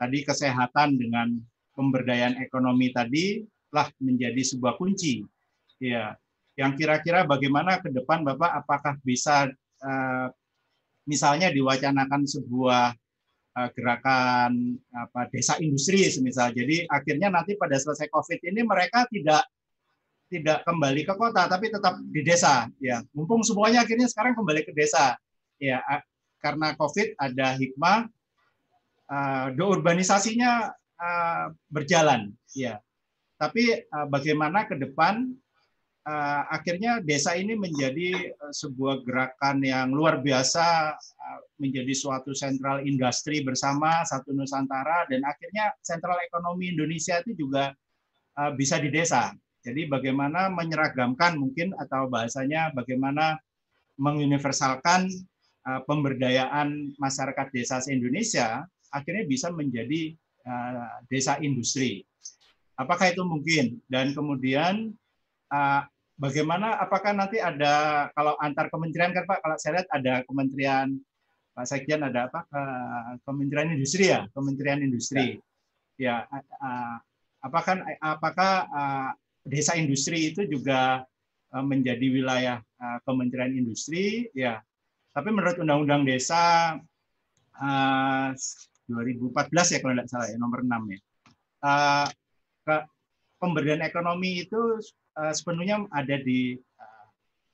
[0.00, 1.44] tadi kesehatan dengan
[1.74, 5.26] pemberdayaan ekonomi tadi telah menjadi sebuah kunci.
[5.82, 6.14] Ya,
[6.54, 9.50] yang kira-kira bagaimana ke depan Bapak apakah bisa
[9.82, 10.26] uh,
[11.04, 12.94] misalnya diwacanakan sebuah
[13.58, 16.54] uh, gerakan apa desa industri semisal.
[16.54, 19.42] Jadi akhirnya nanti pada selesai Covid ini mereka tidak
[20.30, 23.02] tidak kembali ke kota tapi tetap di desa ya.
[23.12, 25.18] Mumpung semuanya akhirnya sekarang kembali ke desa.
[25.58, 25.82] Ya,
[26.42, 28.10] karena Covid ada hikmah
[29.10, 32.34] uh, deurbanisasinya uh, berjalan.
[32.54, 32.84] Ya
[33.44, 35.34] tapi uh, bagaimana ke depan
[36.06, 40.96] uh, akhirnya desa ini menjadi sebuah gerakan yang luar biasa
[41.58, 47.72] menjadi suatu sentral industri bersama satu Nusantara dan akhirnya sentral ekonomi Indonesia itu juga
[48.58, 49.30] bisa di desa.
[49.62, 53.38] Jadi bagaimana menyeragamkan mungkin atau bahasanya bagaimana
[53.96, 55.06] menguniversalkan
[55.86, 60.72] pemberdayaan masyarakat desa se Indonesia akhirnya bisa menjadi Eh,
[61.08, 62.04] desa industri.
[62.76, 63.80] Apakah itu mungkin?
[63.88, 64.92] Dan kemudian
[65.48, 65.80] uh,
[66.20, 66.76] bagaimana?
[66.84, 69.40] Apakah nanti ada kalau antar kementerian kan Pak?
[69.40, 71.00] Kalau saya lihat ada kementerian
[71.56, 72.44] Pak Sekjen ada apa?
[73.24, 75.40] Kementerian Industri ya, Kementerian Industri.
[75.96, 76.28] Ya,
[77.40, 78.66] apakah apakah
[79.46, 81.06] desa industri itu juga
[81.54, 82.58] menjadi wilayah
[83.06, 84.28] Kementerian Industri?
[84.34, 84.60] Ya,
[85.14, 86.74] tapi menurut Undang-Undang Desa
[88.88, 90.98] 2014 ya kalau tidak salah ya nomor 6 ya.
[91.64, 92.06] Uh,
[92.64, 92.76] ke,
[93.40, 94.80] pemberdayaan ekonomi itu
[95.16, 97.06] uh, sepenuhnya ada di uh,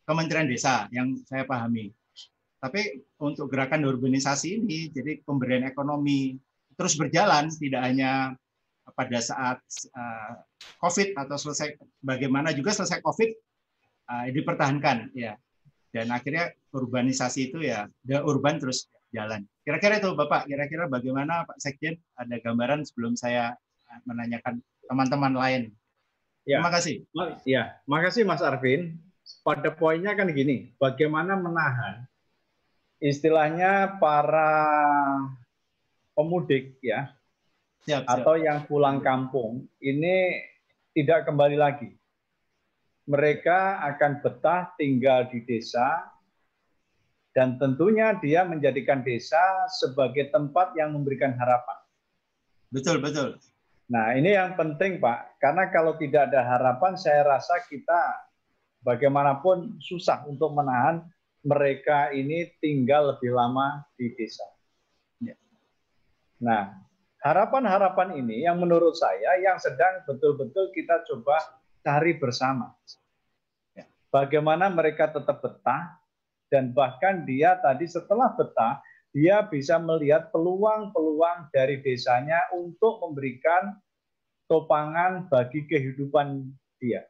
[0.07, 1.95] Kementerian Desa yang saya pahami.
[2.61, 6.37] Tapi untuk gerakan urbanisasi ini, jadi pemberdayaan ekonomi
[6.77, 8.37] terus berjalan, tidak hanya
[8.93, 9.59] pada saat
[9.97, 10.33] uh,
[10.83, 13.31] COVID atau selesai, bagaimana juga selesai COVID
[14.13, 15.41] uh, dipertahankan, ya.
[15.91, 19.47] Dan akhirnya urbanisasi itu ya, the urban terus jalan.
[19.67, 23.55] Kira-kira itu Bapak, kira-kira bagaimana Pak Sekjen ada gambaran sebelum saya
[24.07, 25.63] menanyakan teman-teman lain.
[26.47, 26.63] Ya.
[26.63, 26.95] Terima kasih.
[27.47, 28.99] Ya, makasih Mas Arvin.
[29.47, 32.03] Pada poinnya kan gini, bagaimana menahan
[32.99, 34.59] istilahnya para
[36.13, 37.15] pemudik ya
[37.89, 38.13] siap, siap.
[38.13, 40.37] atau yang pulang kampung ini
[40.93, 41.95] tidak kembali lagi.
[43.09, 46.11] Mereka akan betah tinggal di desa
[47.41, 49.41] dan tentunya dia menjadikan desa
[49.81, 51.81] sebagai tempat yang memberikan harapan.
[52.69, 53.41] Betul, betul.
[53.89, 55.41] Nah, ini yang penting, Pak.
[55.41, 58.29] Karena kalau tidak ada harapan, saya rasa kita
[58.85, 61.01] bagaimanapun susah untuk menahan
[61.41, 64.45] mereka ini tinggal lebih lama di desa.
[65.25, 65.33] Ya.
[66.45, 66.77] Nah,
[67.25, 71.41] harapan-harapan ini yang menurut saya yang sedang betul-betul kita coba
[71.81, 72.77] cari bersama.
[73.73, 73.89] Ya.
[74.13, 76.00] Bagaimana mereka tetap betah
[76.51, 83.75] dan bahkan dia tadi setelah betah dia bisa melihat peluang-peluang dari desanya untuk memberikan
[84.47, 86.47] topangan bagi kehidupan
[86.79, 87.07] dia.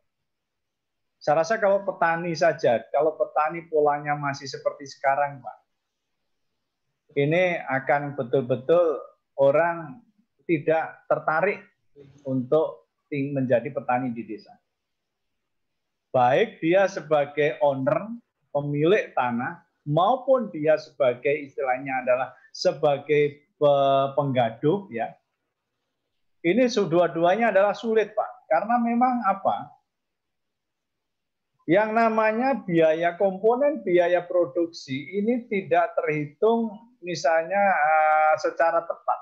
[1.20, 5.58] Saya rasa kalau petani saja, kalau petani polanya masih seperti sekarang, Pak,
[7.20, 9.04] ini akan betul-betul
[9.36, 10.00] orang
[10.48, 11.60] tidak tertarik
[12.24, 14.56] untuk menjadi petani di desa.
[16.10, 18.08] Baik dia sebagai owner,
[18.50, 23.50] pemilik tanah, maupun dia sebagai istilahnya adalah sebagai
[24.16, 25.10] penggaduh, ya.
[26.40, 28.48] Ini dua-duanya adalah sulit, Pak.
[28.48, 29.68] Karena memang apa?
[31.68, 39.20] Yang namanya biaya komponen biaya produksi ini tidak terhitung misalnya uh, secara tepat.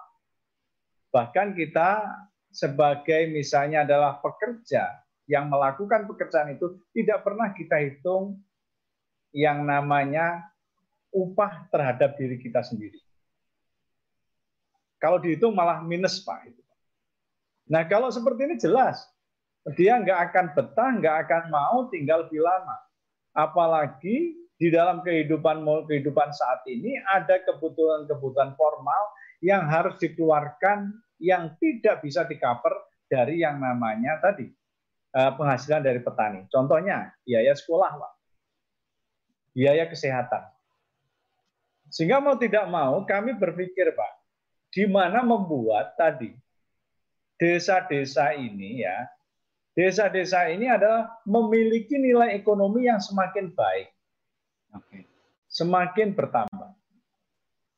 [1.12, 2.09] Bahkan kita
[2.49, 8.41] sebagai misalnya adalah pekerja yang melakukan pekerjaan itu tidak pernah kita hitung
[9.33, 10.49] yang namanya
[11.12, 13.01] upah terhadap diri kita sendiri.
[14.99, 16.51] Kalau dihitung malah minus Pak.
[17.71, 18.99] Nah kalau seperti ini jelas
[19.77, 22.77] dia nggak akan betah, nggak akan mau tinggal lebih lama.
[23.37, 29.03] Apalagi di dalam kehidupan kehidupan saat ini ada kebutuhan-kebutuhan formal
[29.38, 30.91] yang harus dikeluarkan
[31.23, 32.75] yang tidak bisa di-cover
[33.07, 34.51] dari yang namanya tadi
[35.14, 36.51] eh, penghasilan dari petani.
[36.51, 38.12] Contohnya biaya sekolah, Pak.
[39.52, 40.44] Biaya kesehatan.
[41.88, 44.12] Sehingga mau tidak mau kami berpikir, Pak,
[44.72, 46.37] di mana membuat tadi
[47.38, 49.06] desa-desa ini ya
[49.78, 53.94] desa-desa ini adalah memiliki nilai ekonomi yang semakin baik.
[54.74, 55.06] Oke.
[55.46, 56.74] Semakin bertambah.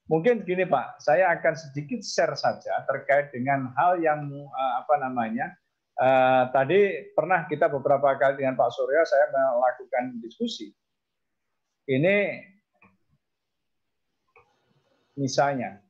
[0.08, 5.54] Mungkin gini Pak, saya akan sedikit share saja terkait dengan hal yang uh, apa namanya
[6.00, 10.72] uh, tadi pernah kita beberapa kali dengan Pak Surya saya melakukan diskusi.
[11.90, 12.16] Ini
[15.18, 15.82] misalnya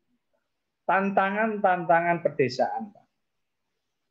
[0.89, 2.89] tantangan-tantangan pedesaan.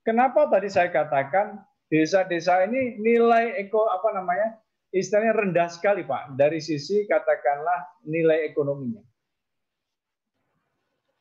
[0.05, 4.61] Kenapa tadi saya katakan desa-desa ini nilai eko apa namanya
[4.93, 9.01] istilahnya rendah sekali pak dari sisi katakanlah nilai ekonominya.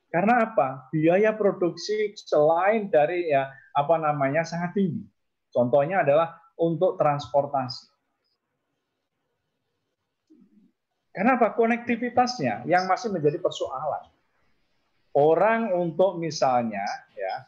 [0.08, 0.88] Karena apa?
[0.92, 5.04] Biaya produksi selain dari ya apa namanya sangat tinggi.
[5.52, 7.97] Contohnya adalah untuk transportasi.
[11.18, 11.50] Karena apa?
[11.50, 14.06] Konektivitasnya yang masih menjadi persoalan.
[15.18, 16.86] Orang untuk misalnya
[17.18, 17.42] ya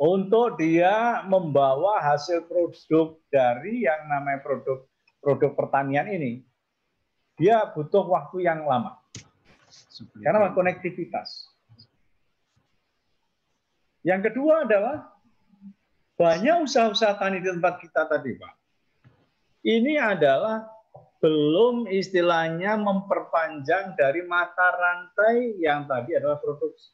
[0.00, 4.88] untuk dia membawa hasil produk dari yang namanya produk
[5.20, 6.40] produk pertanian ini,
[7.36, 8.96] dia butuh waktu yang lama.
[10.24, 11.52] Karena konektivitas.
[14.08, 15.12] Yang kedua adalah
[16.16, 18.54] banyak usaha-usaha tani di tempat kita tadi, Pak.
[19.68, 20.81] Ini adalah
[21.22, 26.90] belum istilahnya memperpanjang dari mata rantai yang tadi adalah produksi.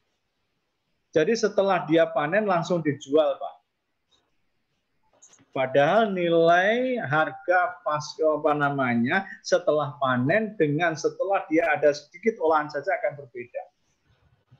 [1.16, 3.56] Jadi setelah dia panen langsung dijual, Pak.
[5.56, 12.94] Padahal nilai harga pas apa namanya setelah panen dengan setelah dia ada sedikit olahan saja
[13.00, 13.62] akan berbeda.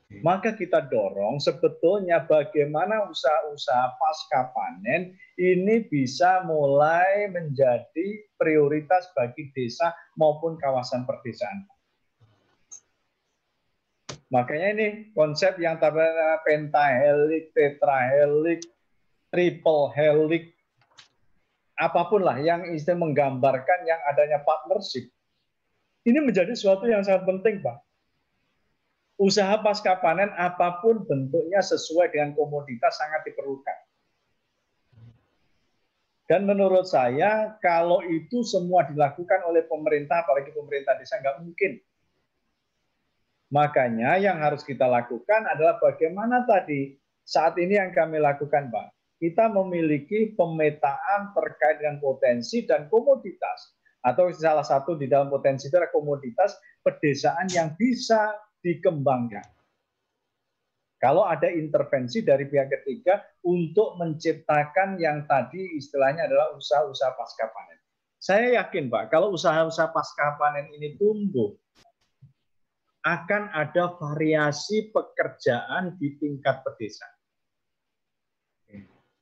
[0.09, 9.93] Maka kita dorong sebetulnya bagaimana usaha-usaha pasca panen ini bisa mulai menjadi prioritas bagi desa
[10.17, 11.69] maupun kawasan perdesaan.
[14.33, 18.65] Makanya ini konsep yang pentahelik, tetrahelik,
[19.29, 20.57] triple helik,
[21.77, 25.05] apa pun lah yang istilah menggambarkan yang adanya partnership.
[26.01, 27.88] Ini menjadi sesuatu yang sangat penting, Pak.
[29.19, 33.77] Usaha pasca panen apa pun bentuknya sesuai dengan komoditas sangat diperlukan.
[36.29, 41.81] Dan menurut saya, kalau itu semua dilakukan oleh pemerintah, apalagi pemerintah desa, nggak mungkin.
[43.49, 49.51] Makanya yang harus kita lakukan adalah bagaimana tadi saat ini yang kami lakukan, Pak kita
[49.51, 55.91] memiliki pemetaan terkait dengan potensi dan komoditas atau salah satu di dalam potensi itu adalah
[55.91, 58.31] komoditas pedesaan yang bisa
[58.63, 59.45] dikembangkan.
[60.99, 67.79] Kalau ada intervensi dari pihak ketiga untuk menciptakan yang tadi istilahnya adalah usaha-usaha pasca panen.
[68.19, 71.55] Saya yakin Pak, kalau usaha-usaha pasca panen ini tumbuh,
[73.07, 77.19] akan ada variasi pekerjaan di tingkat pedesaan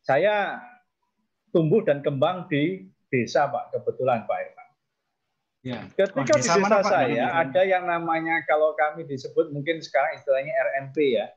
[0.08, 0.64] saya
[1.52, 4.57] tumbuh dan kembang di desa, Pak, kebetulan Pak.
[5.68, 5.84] Ya.
[6.00, 7.52] Ketika oh, di desa mana, saya Pak?
[7.52, 11.28] ada yang namanya kalau kami disebut mungkin sekarang istilahnya RMP ya,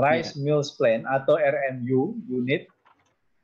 [0.00, 0.40] Rice ya.
[0.40, 2.64] Mills Plan atau RMU unit.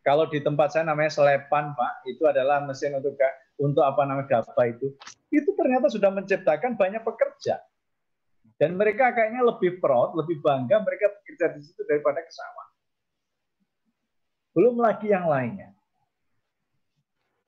[0.01, 3.21] Kalau di tempat saya namanya Selepan, Pak, itu adalah mesin untuk
[3.61, 4.97] untuk apa namanya gaba itu.
[5.29, 7.61] Itu ternyata sudah menciptakan banyak pekerja.
[8.57, 12.69] Dan mereka kayaknya lebih proud, lebih bangga mereka bekerja di situ daripada ke sawah.
[14.57, 15.77] Belum lagi yang lainnya.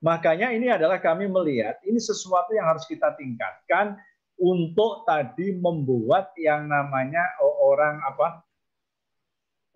[0.03, 3.95] Makanya ini adalah kami melihat ini sesuatu yang harus kita tingkatkan
[4.35, 8.43] untuk tadi membuat yang namanya orang apa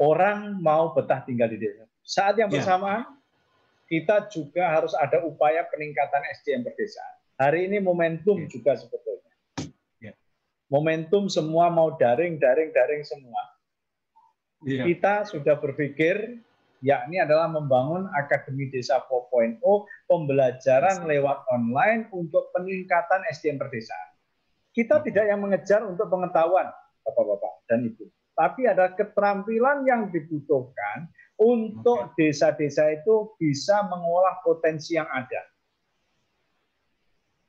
[0.02, 1.86] orang mau betah tinggal di desa.
[2.02, 2.58] Saat yang ya.
[2.58, 3.06] bersamaan
[3.86, 7.14] kita juga harus ada upaya peningkatan SDM perdesaan.
[7.38, 8.50] Hari ini momentum ya.
[8.50, 9.34] juga sebetulnya.
[10.02, 10.12] Ya.
[10.66, 13.42] Momentum semua mau daring, daring, daring semua.
[14.66, 16.42] Kita sudah berpikir
[16.82, 19.60] yakni adalah membangun Akademi Desa 4.0
[20.10, 24.08] pembelajaran lewat online untuk peningkatan SDM perdesaan.
[24.76, 26.68] Kita tidak yang mengejar untuk pengetahuan,
[27.06, 28.04] Bapak-bapak dan Ibu,
[28.36, 31.08] tapi ada keterampilan yang dibutuhkan
[31.40, 35.40] untuk desa-desa itu bisa mengolah potensi yang ada.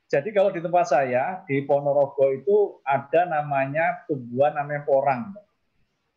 [0.07, 5.35] Jadi kalau di tempat saya di Ponorogo itu ada namanya tumbuhan namanya porang.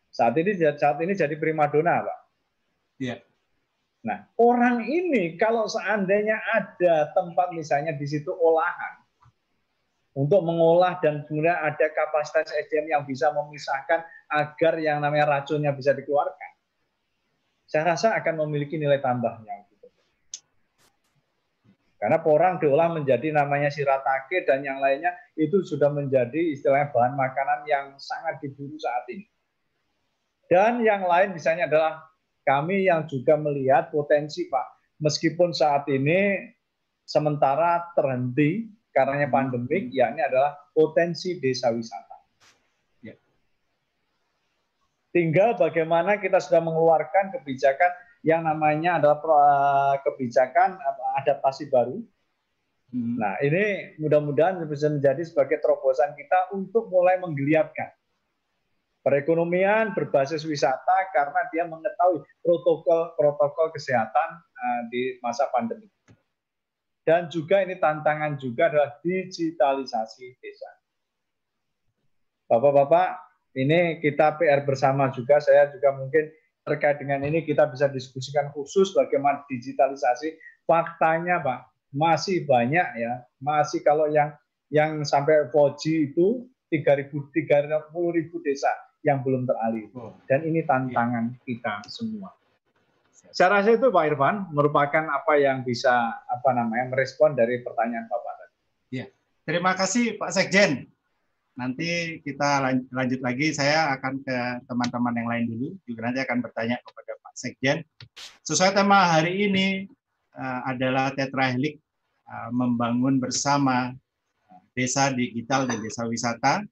[0.07, 2.20] Saat ini saat ini jadi primadona, Pak.
[3.01, 3.17] Ya.
[4.05, 9.01] Nah, orang ini kalau seandainya ada tempat misalnya di situ olahan
[10.13, 15.97] untuk mengolah dan kemudian ada kapasitas SDM yang bisa memisahkan agar yang namanya racunnya bisa
[15.97, 16.51] dikeluarkan,
[17.65, 19.65] saya rasa akan memiliki nilai tambahnya.
[19.71, 19.87] Gitu.
[21.97, 27.59] Karena porang diolah menjadi namanya siratake dan yang lainnya itu sudah menjadi istilahnya bahan makanan
[27.65, 29.25] yang sangat diburu saat ini.
[30.51, 32.10] Dan yang lain misalnya adalah
[32.41, 36.49] kami yang juga melihat potensi Pak, meskipun saat ini
[37.05, 42.17] sementara terhenti karena pandemik, yakni adalah potensi desa wisata.
[42.99, 43.15] Ya.
[45.15, 50.77] Tinggal bagaimana kita sudah mengeluarkan kebijakan yang namanya adalah eh, kebijakan
[51.23, 52.03] adaptasi baru.
[52.91, 53.15] Hmm.
[53.15, 57.95] Nah, ini mudah-mudahan bisa menjadi sebagai terobosan kita untuk mulai menggeliatkan
[59.01, 65.89] Perekonomian berbasis wisata karena dia mengetahui protokol-protokol kesehatan uh, di masa pandemi.
[67.01, 70.69] Dan juga ini tantangan juga adalah digitalisasi desa.
[72.45, 73.09] Bapak-bapak,
[73.57, 75.41] ini kita PR bersama juga.
[75.41, 76.29] Saya juga mungkin
[76.61, 80.37] terkait dengan ini kita bisa diskusikan khusus bagaimana digitalisasi.
[80.69, 83.25] Faktanya, Pak, masih banyak ya.
[83.41, 84.29] Masih kalau yang
[84.69, 88.71] yang sampai 4G itu 3.000 30.000 desa
[89.01, 89.89] yang belum teralih.
[89.97, 90.13] Oh.
[90.29, 92.33] Dan ini tantangan kita semua.
[93.31, 98.33] Saya rasa itu Pak Irfan merupakan apa yang bisa apa namanya merespon dari pertanyaan Bapak
[98.43, 98.55] tadi.
[98.91, 99.05] Ya,
[99.45, 100.89] terima kasih Pak Sekjen.
[101.55, 103.53] Nanti kita lanjut lagi.
[103.53, 105.67] Saya akan ke teman-teman yang lain dulu.
[105.85, 107.77] Juga nanti akan bertanya kepada Pak Sekjen.
[108.41, 109.67] Sesuai tema hari ini
[110.35, 111.79] uh, adalah tetrahelik
[112.27, 113.93] uh, membangun bersama
[114.49, 116.65] uh, desa digital dan desa wisata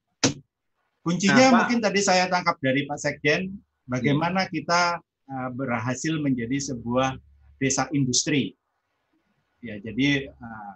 [1.00, 3.56] Kuncinya nah, mungkin tadi saya tangkap dari Pak Sekjen,
[3.88, 7.16] bagaimana kita uh, berhasil menjadi sebuah
[7.60, 8.54] desa industri.
[9.60, 10.76] Ya, jadi uh,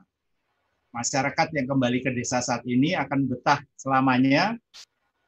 [0.96, 4.56] masyarakat yang kembali ke desa saat ini akan betah selamanya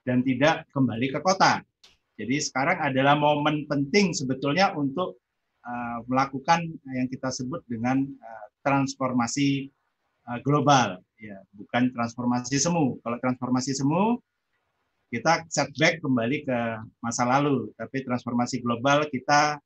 [0.05, 1.59] dan tidak kembali ke kota.
[2.15, 5.19] Jadi sekarang adalah momen penting sebetulnya untuk
[5.67, 6.63] uh, melakukan
[6.95, 9.67] yang kita sebut dengan uh, transformasi
[10.31, 12.95] uh, global, ya, bukan transformasi semu.
[13.03, 14.23] Kalau transformasi semu
[15.13, 16.59] kita setback kembali ke
[16.99, 19.61] masa lalu, tapi transformasi global kita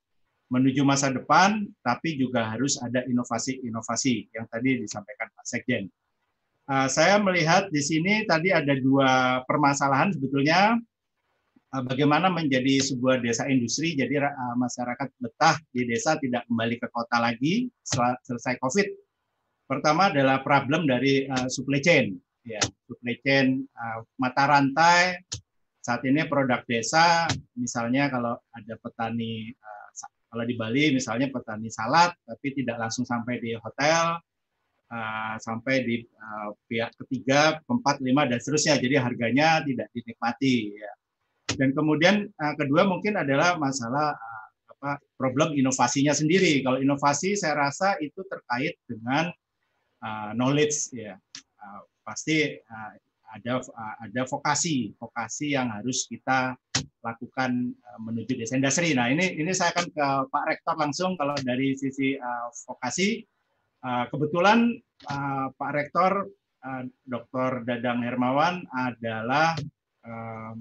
[0.49, 5.85] menuju masa depan, tapi juga harus ada inovasi-inovasi yang tadi disampaikan Pak Sekjen.
[6.69, 10.77] Uh, saya melihat di sini tadi ada dua permasalahan sebetulnya
[11.73, 16.87] uh, bagaimana menjadi sebuah desa industri, jadi uh, masyarakat betah di desa tidak kembali ke
[16.93, 18.87] kota lagi setelah selesai COVID.
[19.69, 22.17] Pertama adalah problem dari uh, supply chain,
[22.49, 25.21] ya supply chain uh, mata rantai.
[25.79, 27.25] Saat ini produk desa,
[27.55, 29.89] misalnya kalau ada petani uh,
[30.29, 34.21] kalau di Bali misalnya petani salad, tapi tidak langsung sampai di hotel,
[34.93, 38.77] uh, sampai di uh, pihak ketiga, keempat, lima, dan seterusnya.
[38.77, 40.77] Jadi harganya tidak dinikmati.
[40.77, 40.91] Ya.
[41.57, 44.47] Dan kemudian uh, kedua mungkin adalah masalah uh,
[44.77, 46.61] apa, problem inovasinya sendiri.
[46.61, 49.33] Kalau inovasi saya rasa itu terkait dengan
[50.05, 50.93] uh, knowledge.
[50.93, 51.17] Ya.
[51.57, 52.91] Uh, pasti uh,
[53.29, 53.61] ada
[54.01, 56.57] ada vokasi vokasi yang harus kita
[57.05, 58.97] lakukan uh, menuju desa industri.
[58.97, 63.21] Nah ini ini saya akan ke Pak Rektor langsung kalau dari sisi uh, vokasi
[63.85, 64.73] uh, kebetulan
[65.05, 66.25] uh, Pak Rektor
[66.65, 67.69] uh, Dr.
[67.69, 69.53] Dadang Hermawan adalah
[70.09, 70.53] uh,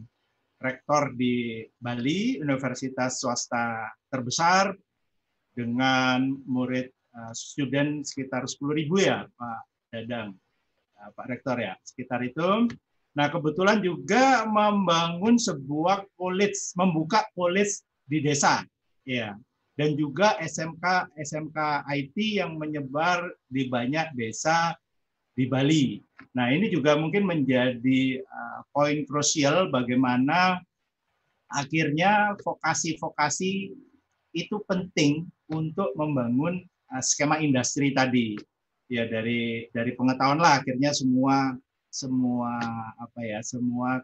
[0.59, 4.75] rektor di Bali Universitas swasta terbesar
[5.55, 9.61] dengan murid uh, student sekitar 10.000 ya Pak
[9.95, 10.35] Dadang.
[10.99, 12.67] Nah, Pak Rektor ya, sekitar itu.
[13.15, 18.67] Nah, kebetulan juga membangun sebuah college, membuka college di desa.
[19.07, 19.39] Ya.
[19.79, 24.75] Dan juga SMK SMK IT yang menyebar di banyak desa
[25.39, 26.03] di Bali.
[26.35, 30.59] Nah, ini juga mungkin menjadi uh, poin krusial bagaimana
[31.47, 33.71] akhirnya vokasi-vokasi
[34.35, 38.35] itu penting untuk membangun uh, skema industri tadi
[38.89, 40.65] ya dari dari pengetahuan lah.
[40.65, 41.55] Akhirnya semua
[41.89, 42.59] semua
[42.97, 44.01] apa ya semua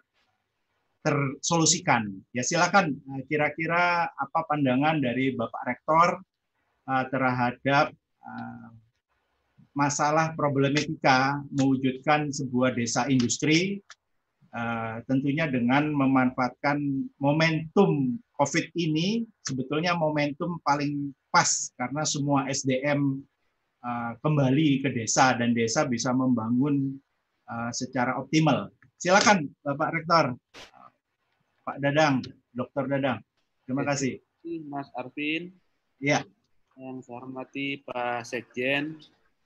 [1.05, 2.09] tersolusikan.
[2.33, 6.09] Ya silakan eh, kira-kira apa pandangan dari bapak rektor
[6.89, 7.93] uh, terhadap
[8.25, 8.69] uh,
[9.77, 13.83] masalah problematika mewujudkan sebuah desa industri
[15.11, 16.79] tentunya dengan memanfaatkan
[17.19, 19.27] momentum COVID ini.
[19.43, 23.19] Sebetulnya momentum paling pas karena semua SDM
[23.85, 26.97] uh, kembali ke desa dan desa bisa membangun
[27.47, 28.73] uh, secara optimal.
[28.97, 30.91] Silakan Bapak Rektor, uh,
[31.69, 33.21] Pak Dadang, Dokter Dadang.
[33.69, 34.21] Terima kasih.
[34.69, 35.53] Mas Arvin.
[36.01, 36.25] Ya.
[36.75, 38.99] Yang saya hormati Pak Sekjen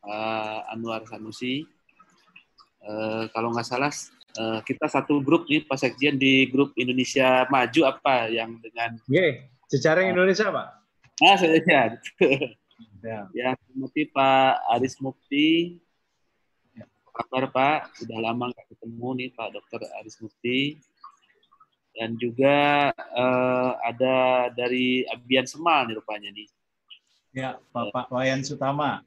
[0.02, 1.66] uh, Anwar Sanusi.
[2.78, 3.90] Uh, kalau nggak salah
[4.38, 9.50] uh, kita satu grup nih Pak Sekjen di grup Indonesia Maju apa yang dengan Ye,
[9.66, 10.68] jejaring Indonesia Pak.
[11.18, 11.98] Ah, saya lihat.
[13.02, 13.30] Ya.
[13.34, 15.78] ya, Mufti Pak Aris Mufti.
[16.74, 16.86] Ya.
[16.86, 17.78] Apa kabar Pak?
[17.98, 20.78] Sudah lama nggak ketemu nih Pak Dokter Aris Mufti.
[21.98, 26.46] Dan juga uh, ada dari Abian Semal nih rupanya nih.
[27.34, 29.02] Ya, Bapak Wayan Sutama.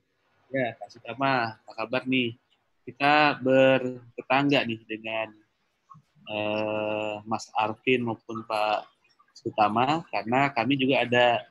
[0.51, 2.35] Ya, Pak Sutama, apa kabar nih?
[2.83, 5.31] Kita bertetangga nih dengan
[6.27, 8.83] uh, Mas Arvin maupun Pak
[9.31, 11.41] Sutama karena kami juga ada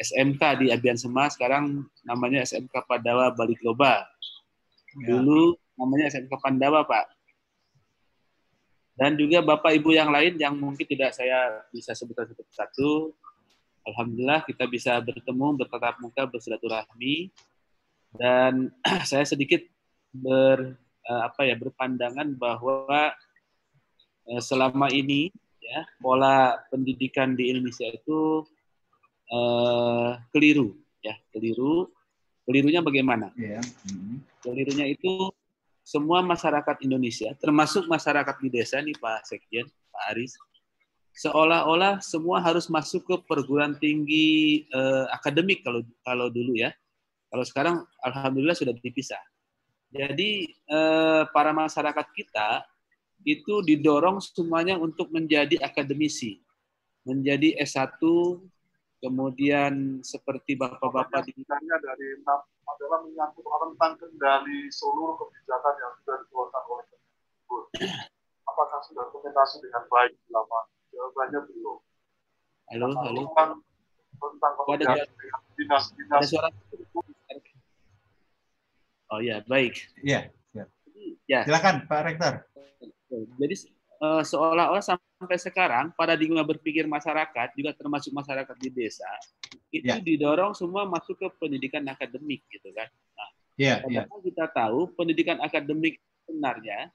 [0.00, 4.00] SMK di Abian Sema sekarang namanya SMK Pandawa Bali Global.
[4.96, 5.12] Ya.
[5.12, 7.12] Dulu namanya SMK Pandawa, Pak.
[8.96, 12.90] Dan juga Bapak Ibu yang lain yang mungkin tidak saya bisa sebutkan satu persatu.
[13.84, 17.32] Alhamdulillah kita bisa bertemu, bertatap muka, bersilaturahmi.
[18.16, 18.72] Dan
[19.08, 19.64] saya sedikit
[20.12, 20.76] ber
[21.08, 23.12] eh, apa ya berpandangan bahwa
[24.28, 28.44] eh, selama ini ya pola pendidikan di Indonesia itu
[29.30, 31.88] uh, keliru ya keliru
[32.44, 33.62] kelirunya bagaimana yeah.
[33.88, 34.20] mm-hmm.
[34.42, 35.30] kelirunya itu
[35.86, 40.36] semua masyarakat Indonesia termasuk masyarakat di desa nih Pak Sekjen Pak Aris
[41.16, 46.70] seolah-olah semua harus masuk ke perguruan tinggi uh, akademik kalau kalau dulu ya
[47.30, 49.20] kalau sekarang alhamdulillah sudah dipisah
[49.90, 52.62] jadi uh, para masyarakat kita
[53.26, 56.40] itu didorong semuanya untuk menjadi akademisi
[57.04, 57.98] menjadi S1
[59.00, 62.08] kemudian seperti bapak-bapak di dari
[62.68, 67.64] adalah menyangkut tentang kendali seluruh kebijakan yang sudah dikeluarkan oleh Kemendikbud.
[68.46, 70.58] Apakah sudah dokumentasi dengan baik selama
[70.92, 71.78] jawabannya belum.
[72.70, 73.22] Halo, halo.
[73.32, 73.52] Tentang,
[74.20, 74.96] tentang tentang
[75.56, 76.30] dinas-dinas
[79.10, 79.74] Oh ya, baik.
[80.06, 80.30] Iya.
[81.26, 81.46] Ya.
[81.46, 82.34] Silakan Pak Rektor.
[83.10, 83.54] Jadi
[84.00, 89.08] uh, seolah-olah sampai sekarang paradigma berpikir masyarakat juga termasuk masyarakat di desa
[89.70, 90.00] itu ya.
[90.00, 92.88] didorong semua masuk ke pendidikan akademik gitu kan.
[92.90, 94.08] Nah, ya, ya.
[94.08, 96.90] kita tahu pendidikan akademik sebenarnya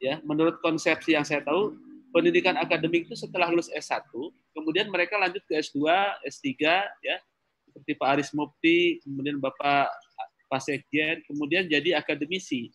[0.00, 1.76] ya menurut konsepsi yang saya tahu
[2.12, 4.08] pendidikan akademik itu setelah lulus S1
[4.56, 5.84] kemudian mereka lanjut ke S2,
[6.24, 6.48] S3
[7.04, 7.16] ya
[7.76, 9.92] seperti Pak Aris Mufti, kemudian Bapak
[10.48, 12.72] Pak Sekjen, kemudian jadi akademisi.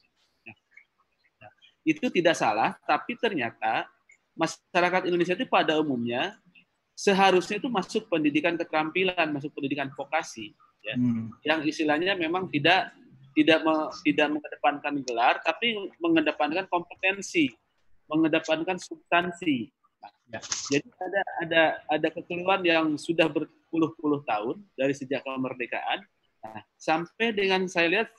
[1.82, 3.90] Itu tidak salah, tapi ternyata
[4.38, 6.38] masyarakat Indonesia itu pada umumnya
[6.94, 10.54] seharusnya itu masuk pendidikan keterampilan, masuk pendidikan vokasi,
[10.86, 11.34] ya, hmm.
[11.42, 12.94] yang istilahnya memang tidak
[13.34, 17.50] tidak me, tidak mengedepankan gelar, tapi mengedepankan kompetensi,
[18.12, 19.72] mengedepankan substansi.
[20.32, 20.40] Ya.
[20.72, 26.06] Jadi ada ada ada kekeliruan yang sudah berpuluh-puluh tahun dari sejak kemerdekaan.
[26.42, 28.10] Nah, sampai dengan saya lihat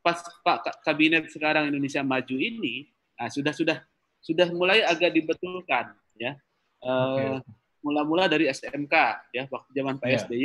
[0.00, 3.78] pas Pak kabinet sekarang Indonesia Maju ini, nah, sudah sudah
[4.20, 6.36] sudah mulai agak dibetulkan, ya.
[6.80, 6.88] Okay.
[6.88, 7.38] Uh, eh,
[7.80, 8.94] mula-mula dari SMK,
[9.32, 10.20] ya waktu zaman Pak yeah.
[10.24, 10.44] SBY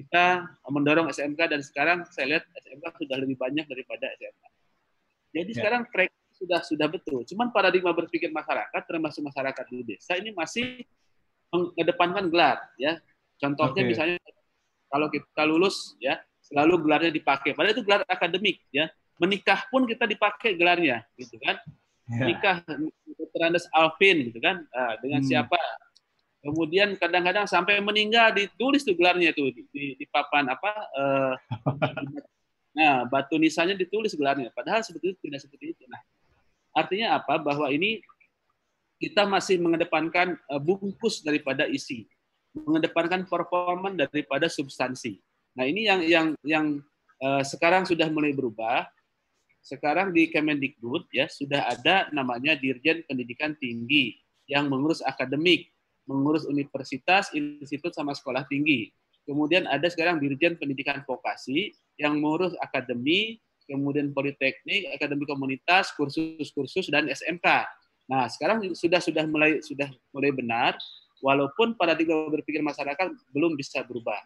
[0.00, 4.44] kita mendorong SMK dan sekarang saya lihat SMK sudah lebih banyak daripada SMK.
[5.36, 5.58] Jadi yeah.
[5.60, 7.20] sekarang track sudah sudah betul.
[7.28, 10.80] Cuman paradigma berpikir masyarakat termasuk masyarakat di desa ini masih
[11.52, 12.96] mengedepankan gelar ya.
[13.36, 13.90] Contohnya okay.
[13.92, 14.18] misalnya
[14.88, 16.16] kalau kita lulus ya
[16.50, 17.54] selalu gelarnya dipakai.
[17.54, 18.90] Padahal itu gelar akademik ya.
[19.22, 21.62] Menikah pun kita dipakai gelarnya gitu kan.
[22.10, 22.26] Yeah.
[22.34, 22.56] Nikah
[23.14, 23.40] Dr.
[23.46, 24.66] Andes Alvin gitu kan.
[24.66, 25.30] Nah, dengan hmm.
[25.30, 25.58] siapa?
[26.40, 31.34] Kemudian kadang-kadang sampai meninggal ditulis tuh gelarnya itu di, di, di papan apa uh,
[32.80, 35.84] nah batu nisannya ditulis gelarnya padahal sebetulnya tidak seperti itu.
[35.86, 36.00] Nah,
[36.72, 37.36] artinya apa?
[37.38, 38.00] Bahwa ini
[38.96, 42.08] kita masih mengedepankan uh, bungkus daripada isi,
[42.56, 45.20] mengedepankan performa daripada substansi.
[45.58, 46.66] Nah, ini yang yang yang
[47.22, 48.86] uh, sekarang sudah mulai berubah.
[49.60, 54.16] Sekarang di Kemendikbud ya sudah ada namanya Dirjen Pendidikan Tinggi
[54.48, 55.68] yang mengurus akademik
[56.10, 58.90] mengurus universitas, institut sama sekolah tinggi.
[59.22, 61.70] Kemudian ada sekarang Dirjen Pendidikan Vokasi
[62.02, 63.38] yang mengurus akademi,
[63.70, 67.46] kemudian politeknik, akademi komunitas, kursus-kursus dan SMK.
[68.10, 70.74] Nah, sekarang sudah sudah mulai sudah mulai benar
[71.22, 74.18] walaupun paradigma berpikir masyarakat belum bisa berubah.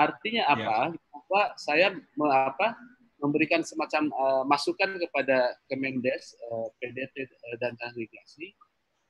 [0.00, 0.78] Artinya apa?
[0.88, 0.96] Ya.
[1.12, 1.86] Bahwa saya
[2.32, 2.80] apa
[3.20, 8.56] memberikan semacam uh, masukan kepada Kemendes, uh, eh, PDT uh, eh, dan transmigrasi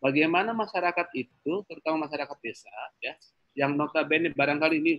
[0.02, 3.14] bagaimana masyarakat itu, terutama masyarakat desa, ya,
[3.54, 4.92] yang notabene barangkali ini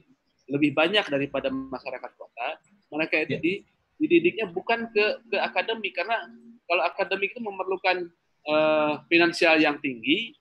[0.48, 2.48] lebih banyak daripada masyarakat kota,
[2.94, 3.42] mereka itu ya.
[3.42, 3.54] di,
[3.98, 6.26] dididiknya bukan ke ke akademik karena
[6.66, 8.08] kalau akademik itu memerlukan
[8.48, 10.38] uh, finansial yang tinggi,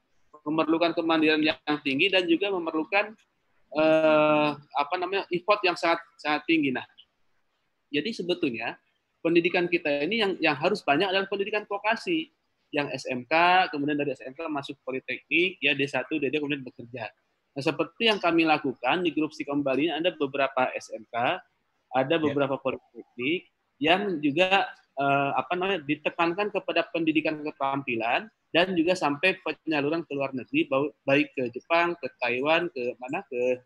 [0.47, 3.17] memerlukan kemandirian yang tinggi dan juga memerlukan
[3.75, 6.75] uh, apa namanya effort yang sangat sangat tinggi.
[6.75, 6.87] Nah,
[7.91, 8.79] jadi sebetulnya
[9.21, 12.31] pendidikan kita ini yang yang harus banyak adalah pendidikan vokasi
[12.71, 17.11] yang SMK, kemudian dari SMK masuk Politeknik, ya D1, D2 kemudian bekerja.
[17.51, 21.15] Nah, seperti yang kami lakukan di grup Sikom Bali ada beberapa SMK,
[21.91, 22.23] ada ya.
[22.23, 22.63] beberapa yeah.
[22.63, 23.41] Politeknik
[23.81, 30.35] yang juga eh, apa namanya ditekankan kepada pendidikan keterampilan dan juga sampai penyaluran ke luar
[30.35, 30.67] negeri
[31.07, 33.63] baik ke Jepang, ke Taiwan, ke mana ke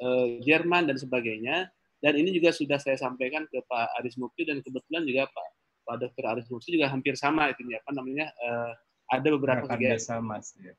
[0.00, 1.68] eh, Jerman dan sebagainya.
[2.02, 5.46] Dan ini juga sudah saya sampaikan ke Pak Aris Mukti dan kebetulan juga Pak
[5.82, 6.24] Pak Dr.
[6.34, 8.72] Aris Mursi juga hampir sama itu ya, apa namanya uh,
[9.10, 10.72] ada beberapa kegiatan sama ya.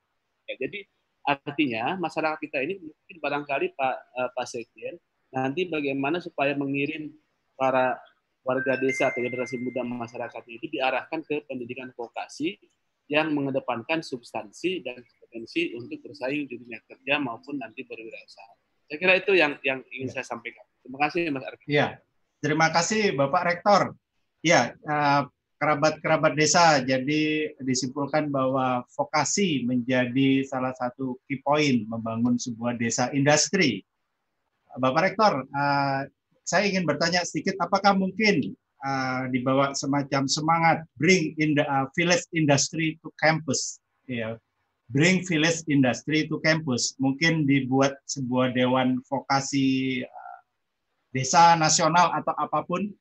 [0.48, 0.56] ya.
[0.58, 0.80] Jadi
[1.24, 4.96] artinya masyarakat kita ini mungkin barangkali Pak uh, Pak Sekjen
[5.32, 7.12] nanti bagaimana supaya mengirim
[7.56, 8.00] para
[8.44, 12.60] warga desa atau generasi muda masyarakat itu diarahkan ke pendidikan vokasi
[13.14, 18.54] yang mengedepankan substansi dan kompetensi untuk bersaing di dunia kerja maupun nanti berwirausaha.
[18.90, 20.14] Saya kira itu yang yang ingin ya.
[20.18, 20.66] saya sampaikan.
[20.82, 21.66] Terima kasih Mas Arki.
[21.70, 21.88] Iya.
[22.42, 23.82] Terima kasih Bapak Rektor.
[24.44, 24.76] Ya,
[25.64, 26.84] kerabat-kerabat desa.
[26.84, 33.80] Jadi disimpulkan bahwa vokasi menjadi salah satu key point membangun sebuah desa industri.
[34.76, 36.02] Bapak Rektor, eh,
[36.44, 38.52] saya ingin bertanya sedikit, apakah mungkin
[38.84, 44.36] uh, dibawa semacam semangat bring in the uh, village industry to campus, ya,
[44.92, 46.94] bring village industry to campus.
[47.00, 50.40] Mungkin dibuat sebuah dewan vokasi uh,
[51.16, 52.92] desa nasional atau apa pun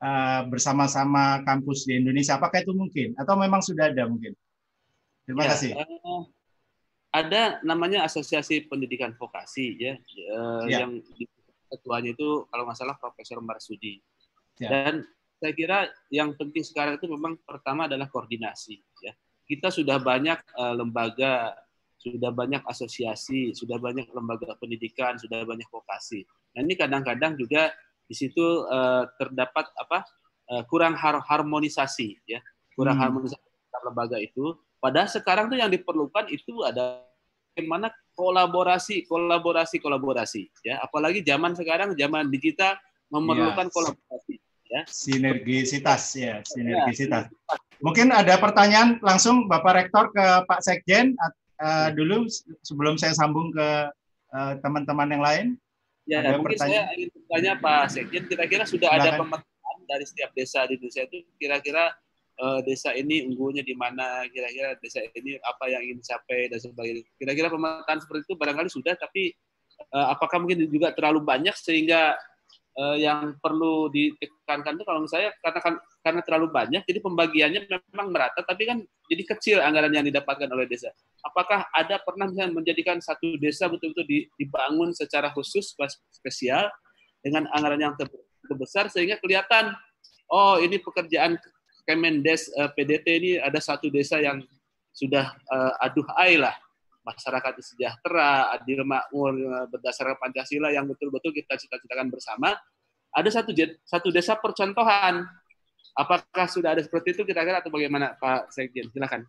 [0.00, 2.38] uh, bersama-sama kampus di Indonesia.
[2.38, 4.32] Apakah itu mungkin atau memang sudah ada mungkin?
[5.26, 5.70] Terima ya, kasih.
[5.76, 6.24] Uh,
[7.08, 9.96] ada namanya Asosiasi Pendidikan Vokasi ya,
[10.36, 10.84] uh, ya.
[10.84, 11.00] yang
[11.68, 14.00] ketuanya itu kalau nggak salah Profesor Marsudi.
[14.58, 14.68] Ya.
[14.70, 15.06] Dan
[15.38, 15.78] saya kira
[16.10, 19.14] yang penting sekarang itu memang pertama adalah koordinasi ya.
[19.48, 21.56] Kita sudah banyak uh, lembaga,
[21.96, 26.26] sudah banyak asosiasi, sudah banyak lembaga pendidikan, sudah banyak vokasi.
[26.52, 27.72] Nah ini kadang-kadang juga
[28.04, 30.04] di situ uh, terdapat apa
[30.52, 32.42] uh, kurang har harmonisasi ya,
[32.74, 33.04] kurang hmm.
[33.08, 33.46] harmonisasi
[33.86, 34.58] lembaga itu.
[34.78, 37.02] Padahal sekarang tuh yang diperlukan itu ada
[37.54, 40.82] bagaimana kolaborasi, kolaborasi, kolaborasi ya.
[40.82, 42.78] Apalagi zaman sekarang zaman digital
[43.10, 43.72] memerlukan ya.
[43.72, 44.37] kolaborasi
[44.68, 44.82] ya.
[44.86, 47.28] Sinergisitas ya, sinergisitas.
[47.28, 47.56] Ya.
[47.78, 51.14] Mungkin ada pertanyaan langsung Bapak Rektor ke Pak Sekjen
[51.62, 52.26] uh, dulu
[52.62, 53.68] sebelum saya sambung ke
[54.34, 55.46] eh, teman-teman uh, yang lain.
[56.08, 56.84] Ya, ada mungkin pertanyaan?
[56.88, 59.04] saya ingin bertanya Pak Sekjen, kira-kira sudah Silakan.
[59.04, 61.84] ada pemetaan dari setiap desa di Indonesia itu kira-kira
[62.40, 67.02] uh, desa ini unggulnya di mana, kira-kira desa ini apa yang ingin dicapai dan sebagainya.
[67.14, 69.36] Kira-kira pemetaan seperti itu barangkali sudah, tapi
[69.94, 72.18] uh, apakah mungkin juga terlalu banyak sehingga
[72.78, 77.60] uh, yang perlu ditekankan itu kalau saya katakan karena terlalu banyak jadi pembagiannya
[77.92, 78.78] memang merata tapi kan
[79.10, 80.94] jadi kecil anggaran yang didapatkan oleh desa.
[81.26, 84.06] Apakah ada pernah misalnya menjadikan satu desa betul-betul
[84.38, 85.74] dibangun secara khusus
[86.14, 86.70] spesial
[87.24, 87.94] dengan anggaran yang
[88.46, 89.74] terbesar sehingga kelihatan
[90.30, 91.36] oh ini pekerjaan
[91.88, 94.44] Kemendes uh, eh, PDT ini ada satu desa yang
[94.92, 96.36] sudah uh, aduh ai
[97.08, 99.32] masyarakat sejahtera, adil makmur
[99.72, 102.52] berdasarkan Pancasila yang betul-betul kita cita-citakan bersama.
[103.16, 103.56] Ada satu
[103.88, 105.24] satu desa percontohan.
[105.96, 108.92] Apakah sudah ada seperti itu kira-kira atau bagaimana Pak Sekjen?
[108.92, 109.24] Silakan.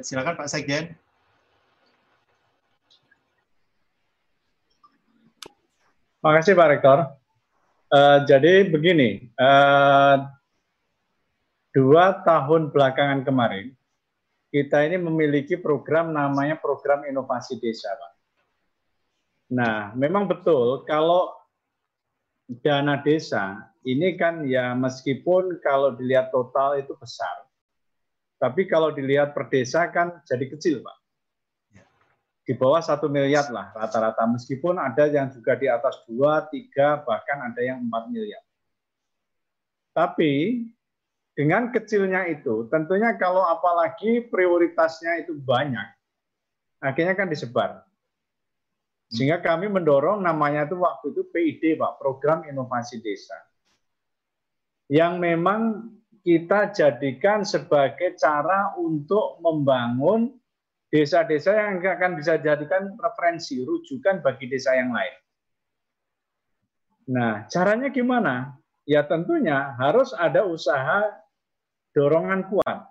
[0.00, 0.94] Silakan Pak Sekjen.
[6.24, 6.98] Terima kasih Pak Rektor.
[7.92, 10.24] Uh, jadi begini, uh,
[11.76, 13.76] dua tahun belakangan kemarin,
[14.54, 18.12] kita ini memiliki program namanya program inovasi desa, Pak.
[19.50, 21.34] Nah, memang betul kalau
[22.62, 27.42] dana desa ini kan ya meskipun kalau dilihat total itu besar,
[28.38, 30.98] tapi kalau dilihat per desa kan jadi kecil, Pak.
[32.46, 37.42] Di bawah satu miliar lah rata-rata, meskipun ada yang juga di atas dua, tiga, bahkan
[37.42, 38.44] ada yang empat miliar.
[39.90, 40.62] Tapi
[41.34, 45.86] dengan kecilnya itu, tentunya kalau apalagi prioritasnya itu banyak,
[46.78, 47.82] akhirnya kan disebar.
[49.10, 53.34] Sehingga kami mendorong namanya itu waktu itu PID, Pak, Program Inovasi Desa.
[54.86, 55.60] Yang memang
[56.22, 60.32] kita jadikan sebagai cara untuk membangun
[60.88, 65.14] desa-desa yang akan bisa jadikan referensi, rujukan bagi desa yang lain.
[67.10, 68.54] Nah, caranya gimana?
[68.86, 71.23] Ya tentunya harus ada usaha
[71.94, 72.90] dorongan kuat,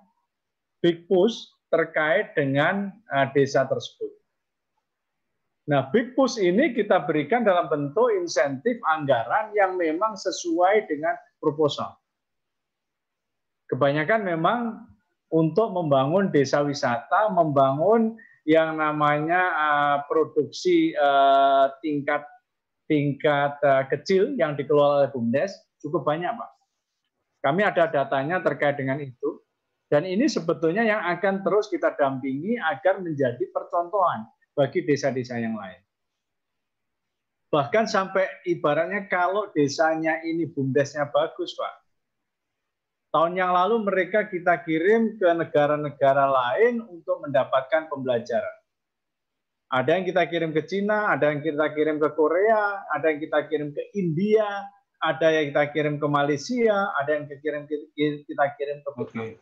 [0.79, 4.09] big push terkait dengan uh, desa tersebut.
[5.63, 11.95] Nah, big push ini kita berikan dalam bentuk insentif anggaran yang memang sesuai dengan proposal.
[13.71, 14.59] Kebanyakan memang
[15.31, 22.27] untuk membangun desa wisata, membangun yang namanya uh, produksi uh, tingkat
[22.91, 23.55] tingkat
[23.87, 26.62] kecil yang dikelola oleh BUMDes cukup banyak, Pak.
[27.43, 29.43] Kami ada datanya terkait dengan itu.
[29.91, 34.25] Dan ini sebetulnya yang akan terus kita dampingi agar menjadi percontohan
[34.55, 35.77] bagi desa-desa yang lain.
[37.53, 41.73] Bahkan sampai ibaratnya kalau desanya ini bumdesnya bagus, Pak.
[43.13, 48.57] Tahun yang lalu mereka kita kirim ke negara-negara lain untuk mendapatkan pembelajaran.
[49.69, 53.45] Ada yang kita kirim ke Cina, ada yang kita kirim ke Korea, ada yang kita
[53.45, 54.65] kirim ke India,
[55.03, 57.63] ada yang kita kirim ke Malaysia, ada yang kita kirim
[58.23, 59.35] kita kirim ke Okay.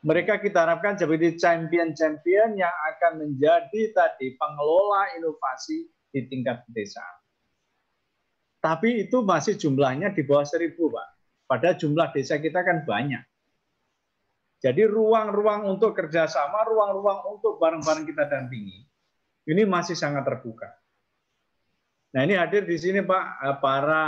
[0.00, 7.04] Mereka kita harapkan sebagai champion-champion yang akan menjadi tadi pengelola inovasi di tingkat desa.
[8.64, 11.08] Tapi itu masih jumlahnya di bawah seribu, Pak.
[11.44, 13.20] Pada jumlah desa kita kan banyak.
[14.60, 18.80] Jadi ruang-ruang untuk kerjasama, ruang-ruang untuk bareng-bareng kita dampingi,
[19.52, 20.79] ini masih sangat terbuka.
[22.10, 24.04] Nah ini hadir di sini Pak eh, para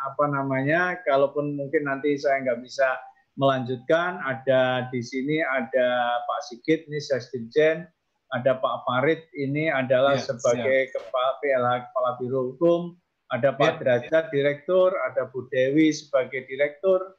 [0.00, 2.96] apa namanya, kalaupun mungkin nanti saya nggak bisa
[3.36, 7.84] melanjutkan, ada di sini ada Pak Sigit, ini Sesdirjen,
[8.32, 11.04] ada Pak Farid, ini adalah ya, sebagai siap.
[11.04, 12.80] kepala PLH Kepala Biro Hukum,
[13.28, 13.76] ada Pak ya.
[13.76, 17.12] Derajat Direktur, ada Bu Dewi sebagai Direktur.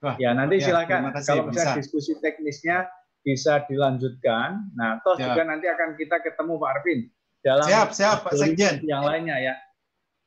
[0.00, 1.80] Wah, ya nanti ya, silakan kasih, kalau misalnya bisa.
[1.82, 2.86] diskusi teknisnya
[3.20, 4.72] bisa dilanjutkan.
[4.78, 5.32] Nah, toh ya.
[5.34, 7.00] juga nanti akan kita ketemu Pak Arvin
[7.40, 9.54] dalam siap siap Pak Sekjen yang lainnya ya.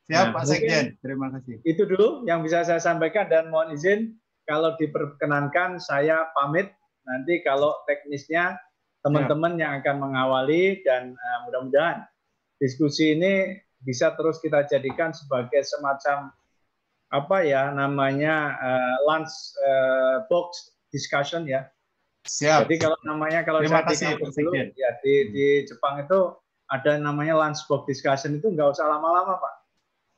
[0.04, 1.64] Siap nah, Pak Sekjen, terima kasih.
[1.64, 4.12] Itu dulu yang bisa saya sampaikan dan mohon izin
[4.44, 6.68] kalau diperkenankan saya pamit
[7.08, 8.60] nanti kalau teknisnya
[9.04, 12.04] teman-teman yang akan mengawali dan uh, mudah-mudahan
[12.56, 16.32] diskusi ini bisa terus kita jadikan sebagai semacam
[17.12, 21.68] apa ya namanya uh, lunch uh, box discussion ya.
[22.24, 22.64] Siap.
[22.64, 26.32] Jadi kalau namanya kalau Terima saya kasih, dulu, ya di, di Jepang itu
[26.74, 29.54] ada namanya lunch box discussion itu nggak usah lama-lama Pak.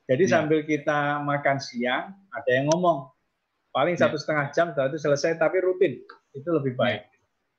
[0.09, 0.30] Jadi ya.
[0.40, 3.12] sambil kita makan siang, ada yang ngomong.
[3.76, 4.09] paling Ya.
[4.09, 6.00] satu setengah jam setelah itu selesai tapi rutin
[6.32, 7.04] itu lebih baik.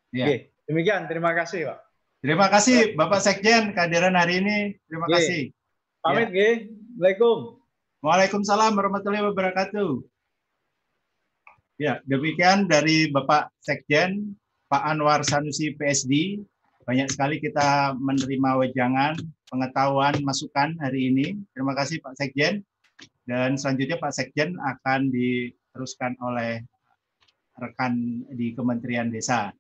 [0.10, 0.26] Ya.
[0.26, 0.36] Oke,
[0.66, 1.80] demikian terima kasih Pak.
[2.26, 4.58] Terima kasih Bapak Sekjen kehadiran hari ini.
[4.90, 5.14] Terima Ye.
[5.14, 5.42] kasih.
[6.02, 6.56] Pamit nggih.
[6.74, 7.38] Assalamualaikum.
[8.02, 9.92] Waalaikumsalam warahmatullahi wabarakatuh.
[11.78, 14.34] Ya, demikian dari Bapak Sekjen,
[14.66, 16.42] Pak Anwar Sanusi PSD.
[16.88, 19.20] Banyak sekali kita menerima wejangan,
[19.52, 21.36] pengetahuan, masukan hari ini.
[21.52, 22.64] Terima kasih Pak Sekjen.
[23.28, 26.64] Dan selanjutnya Pak Sekjen akan diteruskan oleh
[27.60, 29.52] rekan di Kementerian Desa.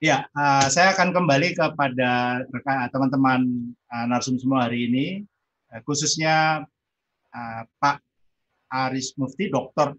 [0.00, 3.40] Ya, eh, saya akan kembali kepada rekan teman-teman
[3.76, 5.06] eh, narsum semua hari ini,
[5.76, 6.64] eh, khususnya
[7.80, 8.00] Pak
[8.68, 9.92] Aris Mufti, Dokter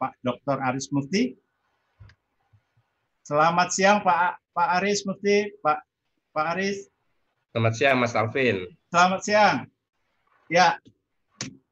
[0.00, 1.36] Pak Dokter Aris Mufti.
[3.20, 5.78] Selamat siang Pak Pak Aris Mufti, Pak
[6.34, 6.90] Pak Aris.
[7.50, 8.66] Selamat siang Mas Alvin.
[8.90, 9.56] Selamat siang.
[10.50, 10.78] Ya,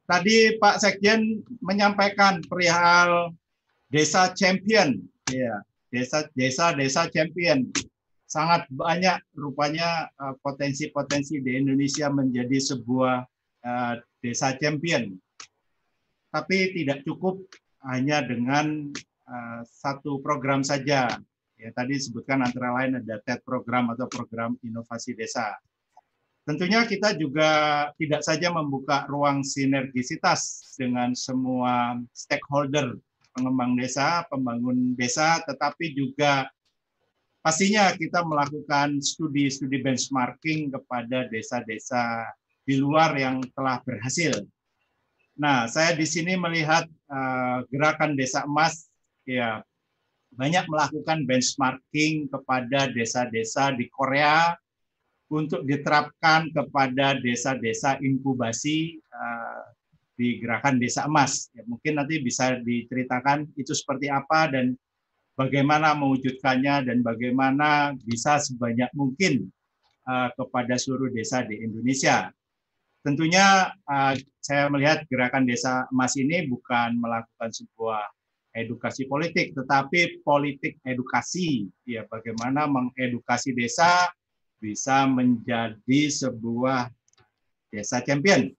[0.06, 3.34] tadi Pak Sekjen menyampaikan perihal
[3.90, 4.98] desa champion.
[5.30, 7.66] Ya, desa desa desa champion.
[8.28, 13.26] Sangat banyak rupanya eh, potensi-potensi di Indonesia menjadi sebuah
[13.66, 15.18] eh, desa champion.
[16.28, 17.42] Tapi tidak cukup
[17.88, 18.94] hanya dengan
[19.26, 21.18] eh, satu program saja.
[21.59, 25.59] Ya, tadi disebutkan antara lain ada TED program atau program inovasi desa.
[26.46, 27.50] Tentunya kita juga
[27.98, 32.94] tidak saja membuka ruang sinergisitas dengan semua stakeholder
[33.34, 36.46] pengembang desa, pembangun desa, tetapi juga
[37.42, 42.22] pastinya kita melakukan studi-studi benchmarking kepada desa-desa
[42.62, 44.46] di luar yang telah berhasil.
[45.38, 48.88] Nah, saya di sini melihat uh, gerakan desa emas,
[49.22, 49.62] ya
[50.39, 54.55] banyak melakukan benchmarking kepada desa-desa di Korea
[55.28, 59.66] untuk diterapkan kepada desa-desa inkubasi uh,
[60.14, 61.51] di gerakan desa emas.
[61.53, 64.78] Ya, mungkin nanti bisa diceritakan itu seperti apa dan
[65.34, 69.51] bagaimana mewujudkannya dan bagaimana bisa sebanyak mungkin
[70.07, 72.30] uh, kepada seluruh desa di Indonesia.
[73.03, 78.07] Tentunya uh, saya melihat gerakan desa emas ini bukan melakukan sebuah
[78.59, 81.70] edukasi politik, tetapi politik edukasi.
[81.86, 84.11] Ya, bagaimana mengedukasi desa
[84.59, 86.90] bisa menjadi sebuah
[87.70, 88.50] desa champion.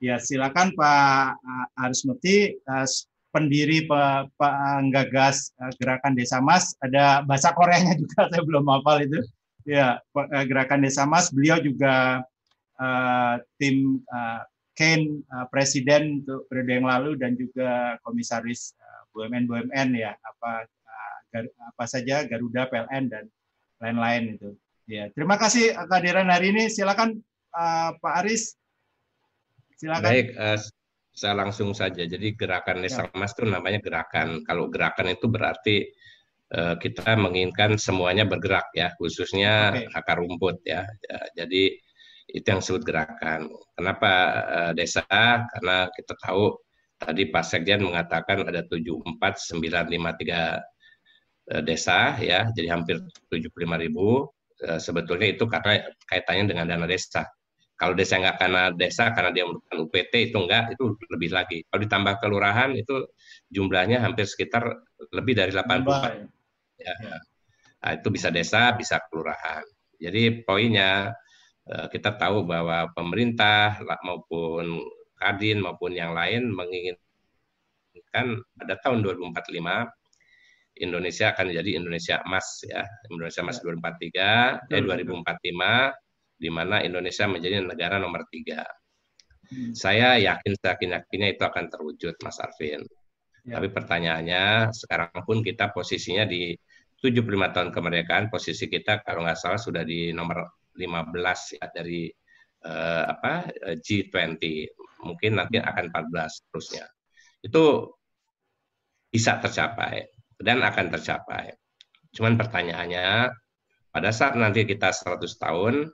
[0.00, 1.40] Ya, silakan Pak
[1.80, 2.56] Aris Mufti,
[3.34, 3.88] pendiri
[4.38, 6.78] penggagas gerakan Desa Mas.
[6.78, 9.20] Ada bahasa Koreanya juga, saya belum hafal itu.
[9.66, 9.98] Ya,
[10.46, 11.34] gerakan Desa Mas.
[11.34, 12.22] Beliau juga
[12.78, 18.74] uh, tim uh, Ken uh, presiden untuk periode yang lalu dan juga komisaris
[19.14, 20.66] BUMN BUMN ya apa
[21.34, 23.24] gar, apa saja Garuda PLN dan
[23.82, 24.50] lain-lain itu.
[24.84, 26.68] Ya, terima kasih kehadiran hari ini.
[26.68, 27.18] Silakan
[27.56, 28.54] uh, Pak Aris.
[29.80, 30.12] Silakan.
[30.12, 30.60] Baik, uh,
[31.10, 32.04] saya langsung saja.
[32.04, 34.44] Jadi gerakan Desa Emas itu namanya gerakan.
[34.44, 35.76] Kalau gerakan itu berarti
[36.54, 39.88] uh, kita menginginkan semuanya bergerak ya, khususnya okay.
[39.96, 40.84] akar rumput ya.
[40.84, 41.18] ya.
[41.42, 41.74] Jadi
[42.28, 43.48] itu yang disebut gerakan.
[43.72, 44.12] Kenapa
[44.44, 45.04] uh, desa?
[45.48, 46.63] Karena kita tahu
[47.04, 54.32] tadi Pak Sekjen mengatakan ada 74953 desa ya, jadi hampir 75 ribu
[54.80, 57.28] sebetulnya itu karena kaitannya dengan dana desa.
[57.74, 61.58] Kalau desa nggak karena desa, karena dia merupakan UPT itu enggak, itu lebih lagi.
[61.66, 63.02] Kalau ditambah kelurahan itu
[63.50, 64.62] jumlahnya hampir sekitar
[65.10, 66.22] lebih dari 84.
[66.78, 66.94] Ya.
[67.82, 69.66] Nah, itu bisa desa, bisa kelurahan.
[69.98, 71.18] Jadi poinnya
[71.66, 74.78] kita tahu bahwa pemerintah maupun
[75.24, 83.40] Kadin maupun yang lain menginginkan pada tahun 2045 Indonesia akan jadi Indonesia emas ya Indonesia
[83.40, 85.24] emas 2043 ya 2045
[86.34, 88.66] di mana Indonesia menjadi negara nomor tiga.
[89.48, 89.72] Hmm.
[89.72, 92.82] Saya yakin yakin yakinnya itu akan terwujud Mas Arvin.
[93.44, 93.60] Ya.
[93.60, 96.56] Tapi pertanyaannya sekarang pun kita posisinya di
[96.98, 102.08] 75 tahun kemerdekaan posisi kita kalau nggak salah sudah di nomor 15 ya dari
[102.64, 104.40] uh, apa G20
[105.04, 106.88] mungkin nanti akan 14 terusnya
[107.44, 107.92] itu
[109.12, 111.54] bisa tercapai dan akan tercapai.
[112.10, 113.30] Cuman pertanyaannya,
[113.94, 115.86] pada saat nanti kita 100 tahun,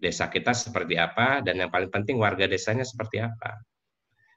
[0.00, 3.62] desa kita seperti apa, dan yang paling penting warga desanya seperti apa.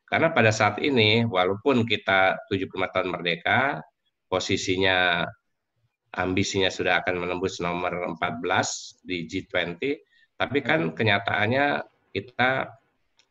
[0.05, 3.81] Karena pada saat ini, walaupun kita 75 tahun merdeka,
[4.29, 5.25] posisinya,
[6.13, 9.81] ambisinya sudah akan menembus nomor 14 di G20,
[10.37, 12.69] tapi kan kenyataannya kita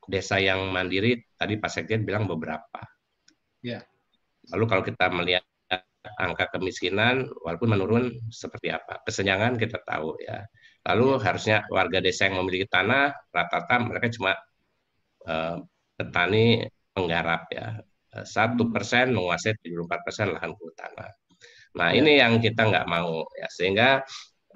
[0.07, 2.83] desa yang mandiri, tadi Pak Sekjen bilang beberapa.
[3.63, 3.83] Ya.
[4.55, 5.45] Lalu kalau kita melihat
[6.15, 9.03] angka kemiskinan walaupun menurun seperti apa.
[9.03, 10.47] Kesenjangan kita tahu ya.
[10.87, 14.39] Lalu harusnya warga desa yang memiliki tanah rata-rata mereka cuma
[15.27, 15.59] uh,
[15.99, 16.63] petani
[16.95, 17.69] penggarap ya.
[18.17, 21.13] satu persen menguasai 74 persen lahan kehutanan.
[21.77, 24.01] Nah ini yang kita nggak mau ya sehingga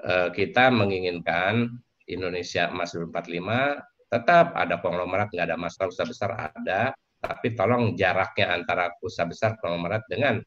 [0.00, 1.68] uh, kita menginginkan
[2.08, 6.90] Indonesia emas 2045 tetap ada konglomerat nggak ada masalah usaha besar ada
[7.20, 10.40] tapi tolong jaraknya antara usaha besar konglomerat dengan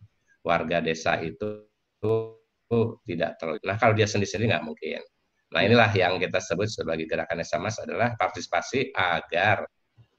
[0.44, 1.70] warga desa itu,
[2.02, 3.62] itu tidak terlalu.
[3.64, 5.02] Nah kalau dia sendiri-sendiri nggak mungkin.
[5.54, 9.70] Nah inilah yang kita sebut sebagai gerakan desa emas adalah partisipasi agar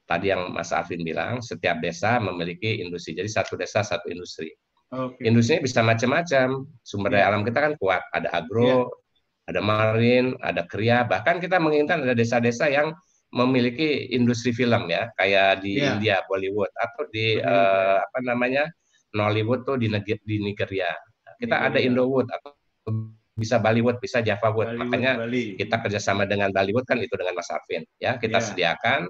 [0.06, 3.18] tadi yang Mas Alvin bilang setiap desa memiliki industri.
[3.18, 4.54] Jadi satu desa satu industri.
[4.94, 5.26] Okay.
[5.26, 6.70] Industrinya bisa macam-macam.
[6.86, 7.28] Sumber daya yeah.
[7.34, 8.06] alam kita kan kuat.
[8.14, 9.50] Ada agro, yeah.
[9.50, 11.02] ada marin, ada kria.
[11.02, 12.94] Bahkan kita menginginkan ada desa-desa yang
[13.34, 15.98] memiliki industri film ya, kayak di yeah.
[15.98, 18.70] India Bollywood atau di uh, apa namanya
[19.10, 19.90] Nollywood tuh di
[20.22, 20.90] di Nigeria.
[21.42, 21.68] Kita Nigeria.
[21.74, 22.54] ada Indowood atau
[23.34, 24.78] bisa Bollywood, bisa Java Wood.
[24.78, 25.58] Bollywood, Makanya Bali.
[25.58, 27.82] kita kerjasama dengan Bollywood kan itu dengan Mas Arvin.
[27.98, 28.46] Ya, kita yeah.
[28.46, 29.00] sediakan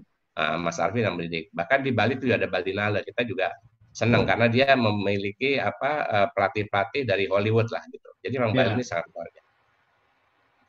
[0.40, 1.52] uh, Mas Arvin yang mendidik.
[1.52, 3.04] Bahkan di Bali itu ada Baldinale.
[3.04, 3.52] Kita juga
[3.94, 4.26] senang oh.
[4.26, 8.08] karena dia memiliki apa uh, pelatih-pelatih dari Hollywood lah gitu.
[8.24, 8.64] Jadi memang yeah.
[8.64, 9.52] Bali ini sangat luar biasa.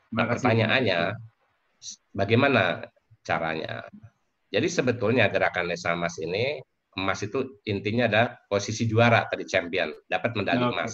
[0.06, 0.98] Nah, pertanyaannya,
[2.14, 2.62] bagaimana
[3.26, 3.82] caranya?
[4.54, 6.62] Jadi sebetulnya gerakan Desa Emas ini
[6.96, 10.72] emas itu intinya ada posisi juara tadi champion, dapat medali okay.
[10.72, 10.92] emas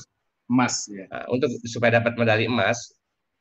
[0.51, 1.07] emas ya.
[1.09, 2.76] Nah, untuk supaya dapat medali emas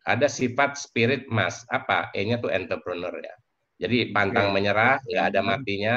[0.06, 3.36] ada sifat spirit emas apa E-nya tuh entrepreneur ya.
[3.82, 4.56] Jadi pantang okay.
[4.62, 5.96] menyerah, nggak ada matinya,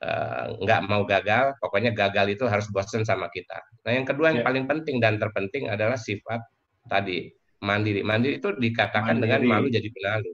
[0.00, 3.60] uh, nggak mau gagal, pokoknya gagal itu harus bosen sama kita.
[3.84, 4.48] Nah yang kedua yang yeah.
[4.48, 6.40] paling penting dan terpenting adalah sifat
[6.88, 7.28] tadi
[7.60, 8.00] mandiri.
[8.00, 9.24] Mandiri itu dikatakan mandiri.
[9.28, 10.32] dengan malu jadi penalu.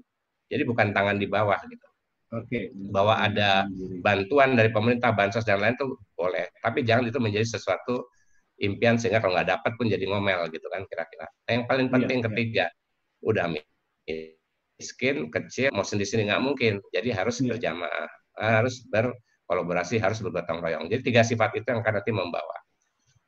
[0.50, 1.86] Jadi bukan tangan di bawah gitu.
[2.30, 2.46] Oke.
[2.46, 2.64] Okay.
[2.74, 3.66] Bahwa ada
[4.02, 8.10] bantuan dari pemerintah, bansos dan lain itu boleh, tapi jangan itu menjadi sesuatu
[8.60, 11.26] impian sehingga kalau nggak dapat pun jadi ngomel gitu kan kira-kira.
[11.26, 13.24] Nah, yang paling iya, penting iya, ketiga, iya.
[13.24, 13.44] udah
[14.78, 16.72] miskin, kecil, mau sendiri-sendiri nggak mungkin.
[16.92, 17.56] Jadi harus iya.
[17.56, 20.86] berjamaah, harus berkolaborasi, harus bergotong royong.
[20.92, 22.56] Jadi tiga sifat itu yang akan nanti membawa.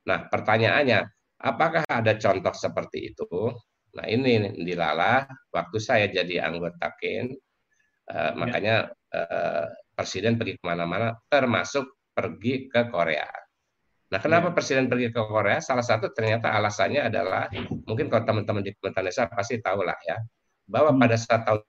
[0.07, 1.01] Nah, pertanyaannya,
[1.43, 3.51] apakah ada contoh seperti itu?
[3.93, 7.33] Nah, ini di Lala, waktu saya jadi anggota KIN,
[8.09, 13.29] uh, makanya uh, Presiden pergi ke mana-mana, termasuk pergi ke Korea
[14.13, 14.55] Nah, kenapa ya.
[14.55, 15.59] Presiden pergi ke Korea?
[15.65, 17.49] Salah satu ternyata alasannya adalah
[17.89, 20.21] mungkin kalau teman-teman di Kementerian Desa pasti tahu lah ya,
[20.69, 21.01] bahwa hmm.
[21.01, 21.65] pada saat tahun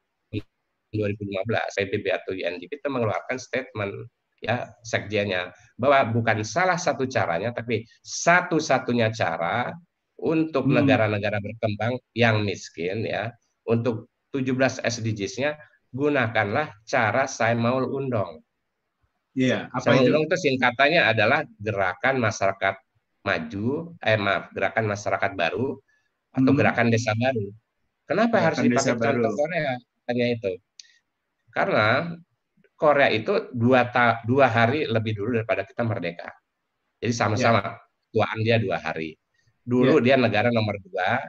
[0.92, 1.48] 2015
[1.90, 4.12] PBB atau UNDP itu mengeluarkan statement
[4.44, 9.74] ya sekjennya bahwa bukan salah satu caranya tapi satu-satunya cara
[10.24, 10.74] untuk hmm.
[10.80, 11.46] negara-negara hmm.
[11.46, 13.36] berkembang yang miskin ya
[13.68, 15.60] untuk 17 SDGs-nya
[15.92, 18.42] gunakanlah cara Saimaul Undong
[19.34, 20.14] Iya, apa itu?
[20.14, 22.76] itu singkatannya adalah gerakan masyarakat
[23.26, 25.74] maju, eh maaf, gerakan masyarakat baru
[26.38, 26.60] atau hmm.
[26.62, 27.50] gerakan desa baru.
[28.06, 29.74] Kenapa gerakan harus dipakai contoh Korea?
[30.06, 30.52] Hanya itu.
[31.50, 32.14] Karena
[32.78, 36.30] Korea itu dua, ta dua hari lebih dulu daripada kita merdeka.
[37.02, 37.74] Jadi sama-sama ya.
[38.14, 39.18] tuaan dia dua hari.
[39.64, 40.14] Dulu ya.
[40.14, 41.24] dia negara nomor dua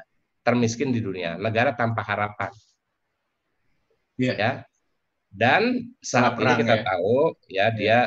[0.44, 2.52] termiskin di dunia, negara tanpa harapan.
[4.20, 4.34] Ya.
[4.36, 4.52] ya.
[5.34, 6.84] Dan saat ini kita ya.
[6.86, 7.14] tahu
[7.50, 7.98] ya dia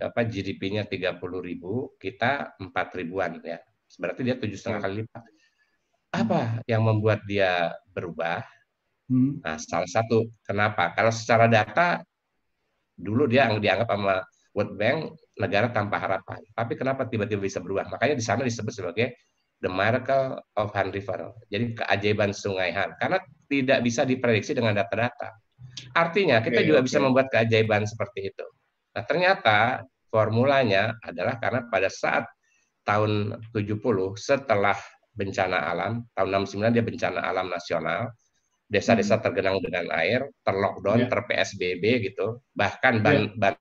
[0.00, 3.60] apa GDP-nya 30 ribu, kita 4 ribuan ya.
[4.00, 5.22] Berarti dia tujuh setengah kali lipat.
[6.16, 8.40] Apa yang membuat dia berubah?
[9.12, 9.44] Hmm.
[9.44, 10.96] Nah, salah satu kenapa?
[10.96, 12.00] Kalau secara data
[12.96, 14.24] dulu dia yang dianggap sama
[14.56, 14.98] World Bank
[15.36, 16.40] negara tanpa harapan.
[16.56, 17.88] Tapi kenapa tiba-tiba bisa berubah?
[17.92, 19.12] Makanya di sana disebut sebagai
[19.62, 21.32] the miracle of Han River.
[21.48, 22.98] Jadi keajaiban Sungai Han.
[22.98, 25.30] Karena tidak bisa diprediksi dengan data-data.
[25.94, 26.88] Artinya kita okay, juga okay.
[26.90, 28.46] bisa membuat keajaiban seperti itu.
[28.92, 32.28] Nah, ternyata formulanya adalah karena pada saat
[32.82, 33.78] tahun 70
[34.18, 34.76] setelah
[35.14, 38.10] bencana alam, tahun 69 dia bencana alam nasional,
[38.66, 39.24] desa-desa hmm.
[39.24, 41.10] tergenang dengan air, terlockdown, yeah.
[41.12, 42.40] ter-PSBB gitu.
[42.56, 43.54] Bahkan ban, yeah.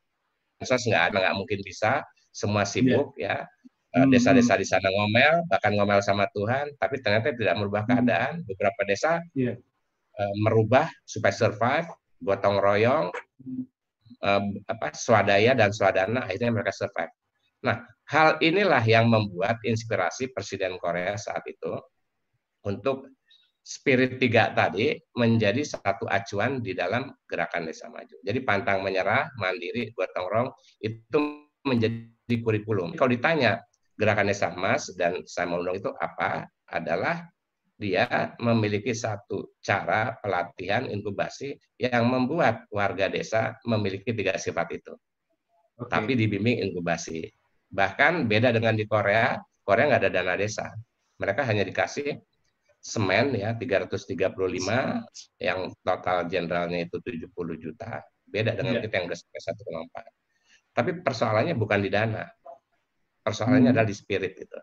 [0.60, 3.44] bansos nggak ada, nggak mungkin bisa, semua sibuk yeah.
[3.44, 3.70] ya.
[3.92, 7.92] Hmm, desa-desa di sana ngomel, bahkan ngomel sama Tuhan, tapi ternyata tidak merubah hmm.
[7.92, 8.34] keadaan.
[8.48, 9.60] Beberapa desa yeah.
[10.16, 11.92] uh, merubah supaya survive,
[12.24, 13.12] gotong royong,
[14.22, 17.12] eh, apa swadaya dan swadana akhirnya mereka survive.
[17.68, 21.76] Nah, hal inilah yang membuat inspirasi Presiden Korea saat itu
[22.64, 23.12] untuk
[23.62, 28.18] spirit tiga tadi menjadi satu acuan di dalam gerakan desa maju.
[28.24, 31.20] Jadi pantang menyerah, mandiri, gotong royong itu
[31.66, 32.98] menjadi kurikulum.
[32.98, 33.62] Kalau ditanya
[34.02, 36.50] gerakan desa emas dan saya mau itu apa?
[36.66, 37.30] Adalah
[37.78, 44.94] dia memiliki satu cara pelatihan inkubasi yang membuat warga desa memiliki tiga sifat itu.
[45.78, 45.90] Okay.
[45.90, 47.26] Tapi dibimbing inkubasi.
[47.70, 50.70] Bahkan beda dengan di Korea, Korea nggak ada dana desa.
[51.18, 52.22] Mereka hanya dikasih
[52.82, 54.18] semen ya 335
[55.38, 57.30] yang total generalnya itu 70
[57.62, 58.02] juta.
[58.26, 58.84] Beda dengan yeah.
[58.86, 59.42] kita yang udah sampai
[60.02, 60.78] 1,4.
[60.78, 62.26] Tapi persoalannya bukan di dana.
[63.22, 63.76] Persoalannya Hmm.
[63.78, 64.60] adalah di spirit itu.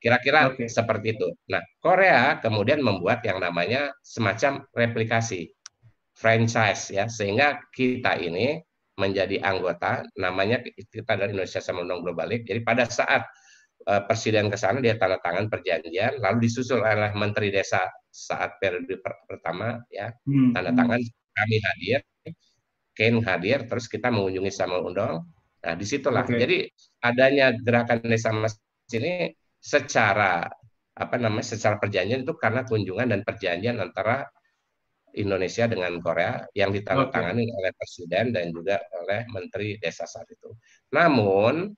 [0.00, 0.64] Kira-kira Oke.
[0.68, 1.28] seperti itu.
[1.52, 5.52] Nah, Korea kemudian membuat yang namanya semacam replikasi
[6.16, 8.60] franchise ya, sehingga kita ini
[8.96, 12.46] menjadi anggota, namanya kita dari Indonesia sama Undang Global League.
[12.48, 13.26] Jadi pada saat
[13.84, 18.96] eh, presiden ke sana dia tanda tangan perjanjian, lalu disusul oleh Menteri Desa saat periode
[19.04, 20.56] per- pertama ya Hmm.
[20.56, 21.00] tanda tangan
[21.36, 22.00] kami hadir,
[22.94, 25.26] Ken hadir, terus kita mengunjungi sama Undang.
[25.66, 26.22] Nah di situlah.
[26.22, 26.38] Oke.
[26.38, 26.58] Jadi
[27.04, 28.56] adanya gerakan desa mas
[28.88, 30.48] ini secara
[30.94, 34.24] apa namanya secara perjanjian itu karena kunjungan dan perjanjian antara
[35.14, 40.50] Indonesia dengan Korea yang ditandatangani oleh presiden dan juga oleh menteri desa saat itu.
[40.90, 41.70] Namun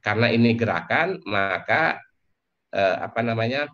[0.00, 2.00] karena ini gerakan maka
[2.72, 3.68] eh, apa namanya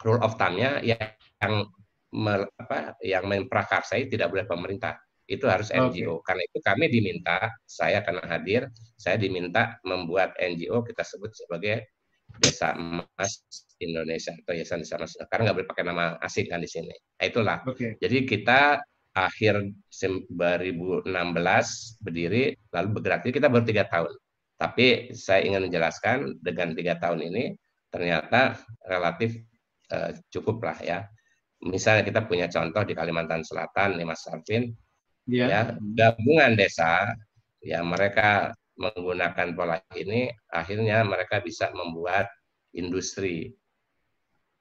[0.00, 1.68] rule of thumb-nya yang
[2.14, 4.96] me- apa, yang memprakarsai tidak boleh pemerintah
[5.28, 5.68] itu harus.
[5.68, 11.92] NGO karena itu kami diminta saya karena hadir saya diminta membuat NGO kita sebut sebagai
[12.40, 13.44] Desa Emas
[13.80, 15.16] Indonesia atau Yayasan Desa Emas.
[15.28, 16.92] Karena nggak boleh pakai nama asing kan di sini.
[16.92, 17.58] Nah, itulah.
[17.68, 17.96] Oke.
[18.00, 18.60] jadi kita
[19.16, 19.54] akhir
[19.90, 23.20] sem- 2016 berdiri lalu bergerak.
[23.26, 24.12] Jadi kita baru tiga tahun.
[24.58, 27.54] Tapi saya ingin menjelaskan dengan tiga tahun ini
[27.88, 29.38] ternyata relatif
[29.92, 30.98] eh, cukup lah ya.
[31.58, 34.70] Misalnya kita punya contoh di Kalimantan Selatan nih Mas Arvin
[35.28, 35.46] Iya.
[35.46, 35.60] ya
[35.92, 37.12] gabungan desa
[37.60, 42.32] ya mereka menggunakan pola ini akhirnya mereka bisa membuat
[42.72, 43.52] industri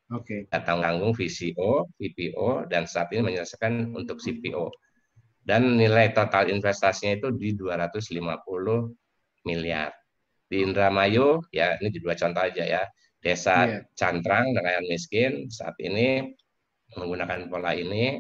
[0.08, 0.48] Oke.
[0.48, 4.72] datang tanggung VCO, VPO dan saat ini menyelesaikan untuk CPO
[5.48, 8.28] dan nilai total investasinya itu di 250
[9.48, 9.92] miliar
[10.48, 12.84] di Indramayu ya ini di dua contoh aja ya
[13.24, 13.80] desa Iya.
[13.96, 16.24] Cantrang nelayan miskin saat ini
[16.96, 18.20] menggunakan pola ini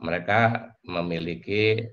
[0.00, 1.84] mereka memiliki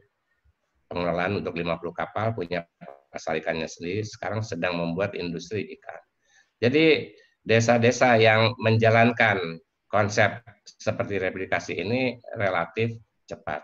[0.88, 2.64] pengelolaan untuk 50 kapal, punya
[3.12, 5.99] pasar ikannya sendiri, sekarang sedang membuat industri ikan.
[6.64, 7.12] Jadi
[7.43, 12.95] desa-desa yang menjalankan konsep seperti replikasi ini relatif
[13.28, 13.64] cepat.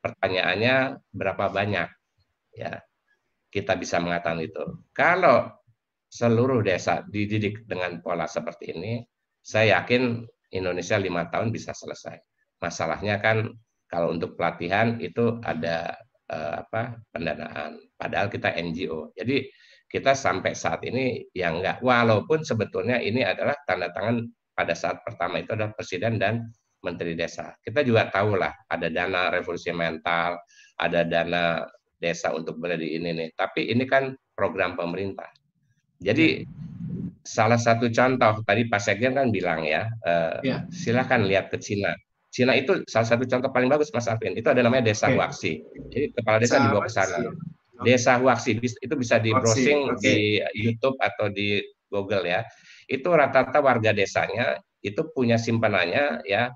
[0.00, 1.88] Pertanyaannya berapa banyak
[2.56, 2.72] ya
[3.48, 4.64] kita bisa mengatakan itu.
[4.92, 5.48] Kalau
[6.08, 9.04] seluruh desa dididik dengan pola seperti ini,
[9.44, 12.16] saya yakin Indonesia lima tahun bisa selesai.
[12.64, 13.52] Masalahnya kan
[13.88, 15.96] kalau untuk pelatihan itu ada
[16.28, 17.80] eh, apa pendanaan.
[17.96, 19.12] Padahal kita NGO.
[19.16, 19.48] Jadi
[19.88, 21.80] kita sampai saat ini ya enggak.
[21.80, 26.52] Walaupun sebetulnya ini adalah tanda tangan pada saat pertama itu adalah presiden dan
[26.84, 27.56] menteri desa.
[27.64, 30.36] Kita juga tahu lah ada dana revolusi mental,
[30.78, 31.64] ada dana
[31.98, 33.28] desa untuk bela di ini nih.
[33.34, 35.26] Tapi ini kan program pemerintah.
[35.98, 36.46] Jadi
[37.26, 40.56] salah satu contoh tadi Pak Sekjen kan bilang ya, eh, Ya.
[40.70, 41.90] silakan lihat ke Cina.
[42.28, 44.36] Cina itu salah satu contoh paling bagus Mas Alvin.
[44.36, 45.08] Itu ada namanya Desa.
[45.08, 45.64] Huaxi.
[45.88, 47.18] Jadi kepala desa dibawa ke sana.
[47.80, 52.44] Desa Huaxi bis- itu bisa di browsing di YouTube atau di Google ya.
[52.84, 56.52] Itu rata-rata warga desanya itu punya simpanannya ya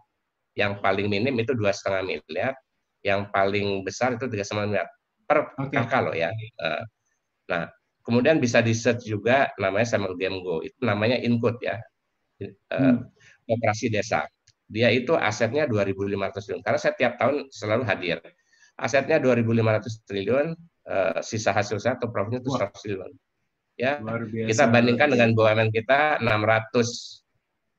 [0.52, 2.52] yang paling minim itu dua setengah miliar,
[3.00, 4.84] yang paling besar itu tiga miliar
[5.24, 5.72] per Oke.
[5.72, 6.28] kakak loh ya.
[6.36, 6.84] Eh,
[7.50, 7.68] Nah,
[8.06, 10.62] kemudian bisa di search juga namanya Samuel Game Go.
[10.62, 11.76] Itu namanya Input ya.
[12.40, 13.04] Eh, Hmm.
[13.50, 14.24] Operasi desa.
[14.72, 16.64] Dia itu asetnya 2.500 triliun.
[16.64, 18.18] Karena saya tiap tahun selalu hadir.
[18.80, 20.56] Asetnya 2.500 triliun,
[20.88, 22.72] eh, sisa hasil saya atau profitnya itu Wah.
[22.72, 23.12] 100 triliun.
[23.76, 24.48] Ya, biasa.
[24.48, 27.24] kita bandingkan dengan BUMN kita 600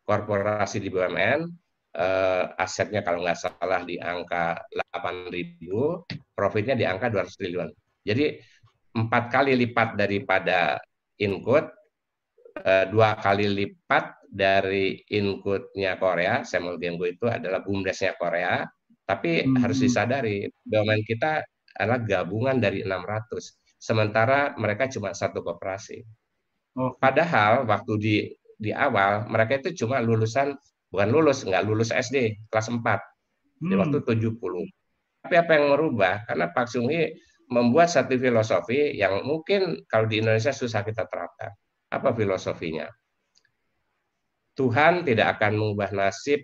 [0.06, 1.50] korporasi di BUMN,
[1.98, 4.62] eh, asetnya kalau nggak salah di angka
[4.94, 6.06] 8.000,
[6.38, 7.70] profitnya di angka 200 triliun.
[8.06, 8.38] Jadi
[8.94, 10.78] empat kali lipat daripada
[11.18, 11.66] Input,
[12.62, 18.66] eh, dua kali lipat dari inputnya Korea, Samuel Gengo itu adalah bumdesnya Korea,
[19.06, 19.58] tapi Hmm.
[19.62, 21.42] harus disadari BUMN kita
[21.78, 26.02] adalah gabungan dari 600, sementara mereka cuma satu koperasi.
[26.78, 26.94] Oh.
[26.98, 28.16] Padahal waktu di
[28.58, 30.56] di awal mereka itu cuma lulusan
[30.94, 33.02] bukan lulus nggak lulus SD kelas 4
[33.62, 33.82] di Hmm.
[33.82, 34.64] waktu 70.
[35.24, 36.24] Tapi apa yang merubah?
[36.28, 37.16] Karena Pak Hee
[37.52, 41.52] membuat satu filosofi yang mungkin kalau di Indonesia susah kita terapkan.
[41.94, 42.90] Apa filosofinya?
[44.58, 46.42] Tuhan tidak akan mengubah nasib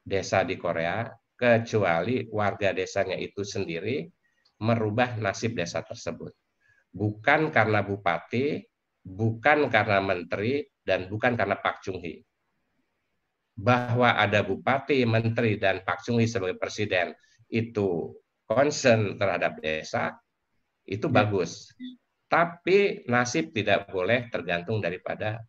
[0.00, 4.08] desa di Korea kecuali warga desanya itu sendiri
[4.60, 6.32] merubah nasib desa tersebut.
[6.92, 8.60] Bukan karena bupati,
[9.00, 12.20] bukan karena menteri, dan bukan karena Pak Chung Hee.
[13.56, 17.16] Bahwa ada bupati, menteri, dan Pak Chung Hee sebagai presiden
[17.48, 18.12] itu
[18.44, 20.12] concern terhadap desa,
[20.84, 21.14] itu Ya.
[21.24, 21.72] bagus.
[22.30, 25.42] Tapi nasib tidak boleh tergantung daripada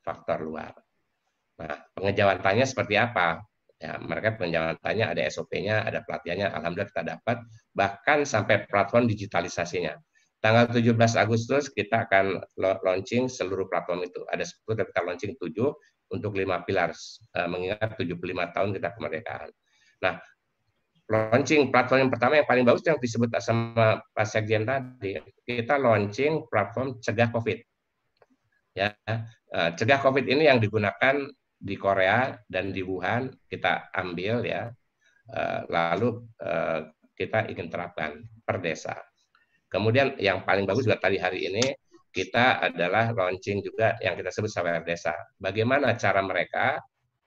[0.00, 0.72] faktor luar.
[1.60, 3.44] Nah, pengejawantannya seperti apa?
[3.76, 7.36] Ya, mereka pengejawantannya ada SOP-nya, ada pelatihannya, alhamdulillah kita dapat,
[7.76, 9.92] bahkan sampai platform digitalisasinya.
[10.44, 14.20] tanggal 17 Agustus kita akan launching seluruh platform itu.
[14.28, 15.56] Ada 10 tapi kita launching 7
[16.12, 19.48] untuk lima pilar uh, mengingat 75 tahun kita kemerdekaan.
[20.04, 20.20] Nah,
[21.14, 26.50] launching platform yang pertama yang paling bagus yang disebut sama Pak Sekjen tadi, kita launching
[26.50, 27.58] platform cegah COVID.
[28.74, 34.74] Ya, uh, cegah COVID ini yang digunakan di Korea dan di Wuhan kita ambil ya,
[35.30, 38.98] uh, lalu uh, kita ingin terapkan per desa.
[39.70, 41.64] Kemudian yang paling bagus juga tadi hari ini
[42.10, 45.14] kita adalah launching juga yang kita sebut sawer desa.
[45.38, 46.78] Bagaimana cara mereka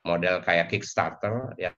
[0.07, 1.75] model kayak Kickstarter ya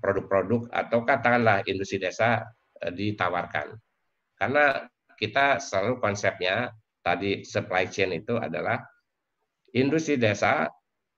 [0.00, 2.42] produk-produk atau katakanlah industri desa
[2.80, 3.76] eh, ditawarkan.
[4.40, 4.88] Karena
[5.20, 6.72] kita selalu konsepnya
[7.04, 8.80] tadi supply chain itu adalah
[9.76, 10.64] industri desa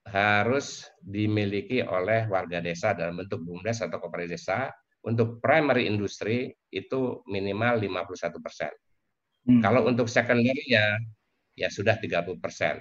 [0.03, 4.69] harus dimiliki oleh warga desa dalam bentuk bumdes atau koperasi desa.
[5.03, 8.71] Untuk primary industri itu minimal 51 persen.
[9.51, 9.59] Hmm.
[9.59, 10.95] Kalau untuk secondary ya
[11.59, 12.79] ya sudah 30 persen.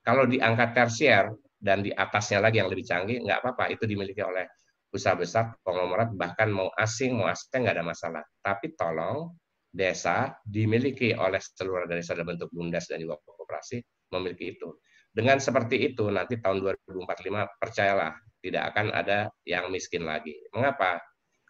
[0.00, 1.28] Kalau di angka tersier
[1.60, 4.48] dan di atasnya lagi yang lebih canggih nggak apa-apa itu dimiliki oleh
[4.90, 8.22] usaha besar, konglomerat, bahkan mau asing, mau asing nggak ada masalah.
[8.42, 9.34] Tapi tolong
[9.70, 13.78] desa dimiliki oleh seluruh desa dalam bentuk bumdes dan juga kooperasi
[14.10, 14.68] memiliki itu.
[15.10, 20.34] Dengan seperti itu nanti tahun 2045 percayalah tidak akan ada yang miskin lagi.
[20.54, 20.98] Mengapa?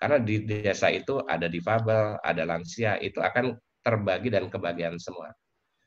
[0.01, 3.53] Karena di desa itu ada difabel, ada lansia, itu akan
[3.85, 5.29] terbagi dan kebagian semua.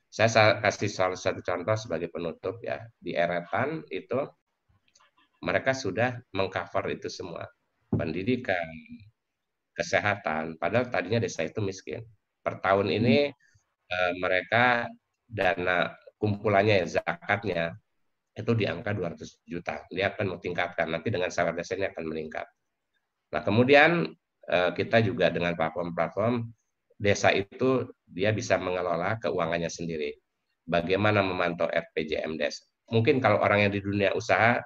[0.06, 2.78] Saya kasih salah satu contoh sebagai penutup ya.
[2.94, 4.22] Di Eretan itu
[5.44, 7.44] mereka sudah mengcover itu semua.
[7.92, 8.64] Pendidikan,
[9.76, 12.00] kesehatan, padahal tadinya desa itu miskin.
[12.40, 14.12] Per tahun ini hmm.
[14.18, 14.88] mereka
[15.28, 17.76] dana kumpulannya ya, zakatnya
[18.34, 19.84] itu di angka 200 juta.
[19.92, 22.46] Dia akan tingkatkan nanti dengan sahabat desa ini akan meningkat.
[23.30, 24.10] Nah, kemudian
[24.48, 26.50] eh, kita juga dengan platform-platform
[26.98, 30.16] desa itu dia bisa mengelola keuangannya sendiri.
[30.64, 32.64] Bagaimana memantau RPJM desa?
[32.90, 34.60] Mungkin kalau orang yang di dunia usaha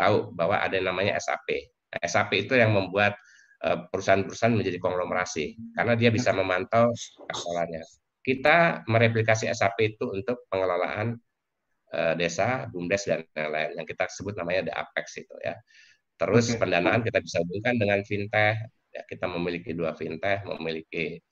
[0.00, 1.68] tahu bahwa ada yang namanya SAP.
[1.92, 3.20] Nah, SAP itu yang membuat
[3.60, 6.88] eh, perusahaan-perusahaan menjadi konglomerasi karena dia bisa memantau
[7.28, 7.84] kesalahannya.
[8.24, 11.20] Kita mereplikasi SAP itu untuk pengelolaan
[11.92, 15.52] eh, desa, bumdes dan lain-lain yang kita sebut namanya the Apex itu ya.
[16.16, 16.60] Terus okay.
[16.60, 18.56] pendanaan kita bisa hubungkan dengan fintech.
[18.90, 21.22] Ya, kita memiliki dua fintech, memiliki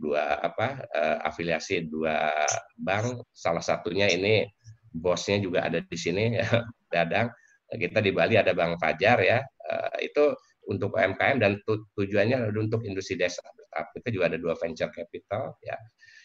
[0.00, 2.32] dua apa uh, afiliasi dua
[2.74, 3.22] bank.
[3.30, 4.48] Salah satunya ini
[4.90, 6.48] bosnya juga ada di sini ya,
[6.92, 7.30] Dadang
[7.76, 10.34] kita di Bali ada Bank Fajar ya, uh, itu
[10.70, 13.42] untuk UMKM dan tu, tujuannya untuk industri desa.
[13.72, 15.74] Tapi kita juga ada dua venture capital ya.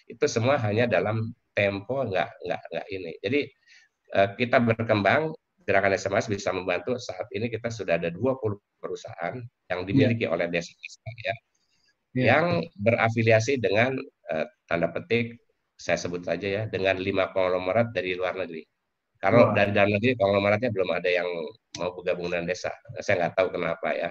[0.06, 3.12] Itu semua hanya dalam tempo nggak nggak nggak ini.
[3.24, 3.40] Jadi
[4.14, 5.34] uh, kita berkembang
[5.68, 9.36] gerakan SMS bisa membantu saat ini kita sudah ada 20 perusahaan
[9.68, 10.32] yang dimiliki yeah.
[10.32, 11.12] oleh desa-desa ya.
[11.24, 11.36] Yeah.
[12.16, 12.46] Yang
[12.80, 14.00] berafiliasi dengan
[14.32, 15.36] uh, tanda petik
[15.78, 18.66] saya sebut saja ya dengan lima konglomerat dari luar negeri.
[19.18, 21.30] Kalau dari dalam negeri konglomeratnya belum ada yang
[21.82, 22.70] mau bergabung dengan desa.
[23.02, 24.10] Saya nggak tahu kenapa ya.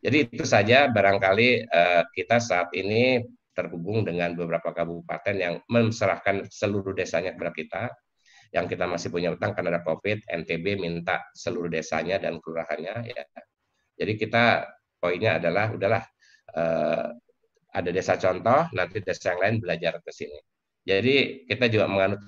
[0.00, 3.26] Jadi itu saja barangkali uh, kita saat ini
[3.56, 7.82] terhubung dengan beberapa kabupaten yang menserahkan seluruh desanya kepada kita.
[8.54, 12.94] Yang kita masih punya utang karena ada COVID, NTB minta seluruh desanya dan kelurahannya.
[13.10, 13.24] Ya.
[13.98, 14.70] Jadi kita
[15.02, 16.04] poinnya adalah udahlah
[16.54, 17.10] uh,
[17.76, 20.38] ada desa contoh, nanti desa yang lain belajar ke sini.
[20.86, 22.22] Jadi kita juga menganut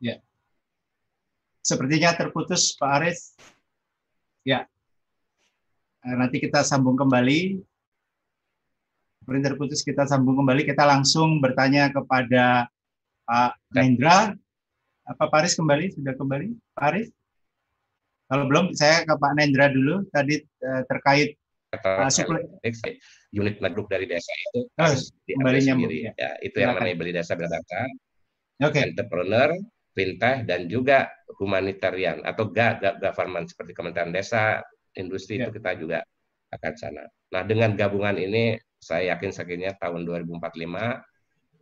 [0.00, 0.16] Ya.
[1.60, 3.36] Sepertinya terputus Pak Aris.
[4.42, 4.64] Ya.
[6.00, 7.60] Eh, nanti kita sambung kembali.
[9.20, 10.64] Seperti terputus kita sambung kembali.
[10.64, 12.66] Kita langsung bertanya kepada
[13.28, 14.32] Pak Nendra.
[15.04, 15.92] Apa Pak Aris kembali?
[15.92, 16.48] Sudah kembali?
[16.72, 17.08] Pak Aris?
[18.30, 20.08] Kalau belum, saya ke Pak Nendra dulu.
[20.08, 21.36] Tadi uh, terkait
[21.76, 22.08] uh,
[23.30, 24.94] unit meduk dari desa itu oh,
[25.28, 25.92] kembali nyambung.
[25.92, 26.12] Ya.
[26.18, 26.30] ya.
[26.42, 27.86] itu yang namanya beli desa berdata.
[28.64, 28.74] Oke.
[28.74, 28.82] Okay.
[28.90, 29.54] Entrepreneur
[29.94, 32.50] fintech dan juga humanitarian atau
[33.00, 34.62] government seperti Kementerian Desa,
[34.98, 35.48] industri ya.
[35.48, 35.98] itu kita juga
[36.50, 37.04] akan sana.
[37.30, 40.40] Nah, dengan gabungan ini saya yakin sakitnya tahun 2045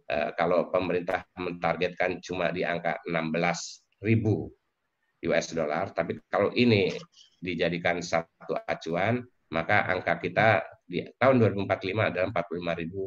[0.08, 4.48] eh, kalau pemerintah mentargetkan cuma di angka 16 ribu
[5.28, 6.94] US dollar, tapi kalau ini
[7.42, 9.18] dijadikan satu acuan,
[9.50, 13.00] maka angka kita di tahun 2045 adalah 45 ribu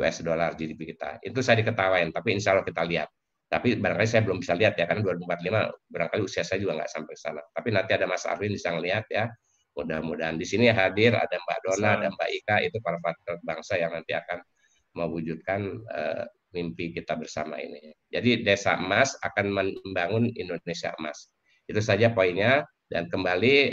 [0.00, 1.20] US dollar GDP kita.
[1.20, 3.08] Itu saya diketawain, tapi insya Allah kita lihat.
[3.50, 7.14] Tapi barangkali saya belum bisa lihat ya, karena 2045 barangkali usia saya juga nggak sampai
[7.18, 7.42] sana.
[7.50, 9.26] Tapi nanti ada Mas Arwin bisa ngelihat ya.
[9.74, 13.90] Mudah-mudahan di sini hadir ada Mbak Dona, ada Mbak Ika, itu para patriot bangsa yang
[13.90, 14.38] nanti akan
[14.94, 16.24] mewujudkan uh,
[16.54, 17.90] mimpi kita bersama ini.
[18.10, 21.30] Jadi Desa Emas akan membangun Indonesia Emas.
[21.66, 22.66] Itu saja poinnya.
[22.90, 23.70] Dan kembali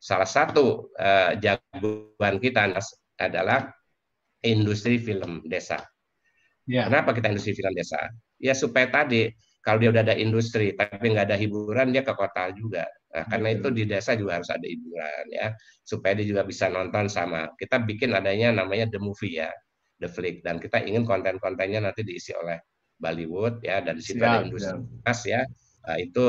[0.00, 2.72] salah satu uh, jagoan kita
[3.20, 3.68] adalah
[4.40, 5.84] industri film desa.
[6.64, 6.88] Ya.
[6.88, 8.00] Kenapa kita industri film desa?
[8.44, 9.32] Ya supaya tadi
[9.64, 12.84] kalau dia udah ada industri tapi nggak ada hiburan dia ke kota juga.
[13.16, 15.46] Nah, karena itu di desa juga harus ada hiburan ya
[15.86, 17.48] supaya dia juga bisa nonton sama.
[17.56, 19.48] Kita bikin adanya namanya the movie ya,
[20.02, 22.60] the flick dan kita ingin konten-kontennya nanti diisi oleh
[23.00, 25.40] Bollywood ya dan di situ ada industri mas ya.
[25.84, 26.24] Nah, itu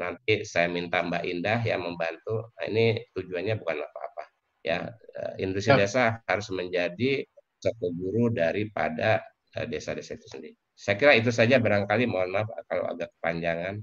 [0.00, 2.48] nanti saya minta Mbak Indah ya membantu.
[2.56, 2.84] Nah, ini
[3.16, 4.24] tujuannya bukan apa-apa
[4.64, 4.78] ya.
[5.16, 7.24] Eh, industri desa harus menjadi
[7.60, 9.24] satu guru daripada
[9.56, 10.52] Eh, desa-desa itu sendiri.
[10.76, 13.80] Saya kira itu saja barangkali mohon maaf kalau agak kepanjangan.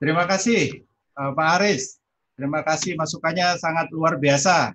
[0.00, 2.00] Terima kasih eh, Pak Aris.
[2.34, 4.72] Terima kasih masukannya sangat luar biasa.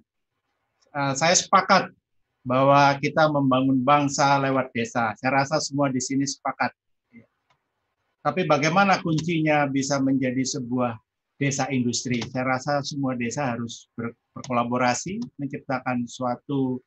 [0.94, 1.90] Eh, saya sepakat
[2.46, 5.12] bahwa kita membangun bangsa lewat desa.
[5.18, 6.72] Saya rasa semua di sini sepakat.
[8.20, 11.02] Tapi bagaimana kuncinya bisa menjadi sebuah
[11.42, 12.22] desa industri?
[12.30, 13.90] Saya rasa semua desa harus
[14.38, 16.78] berkolaborasi menciptakan suatu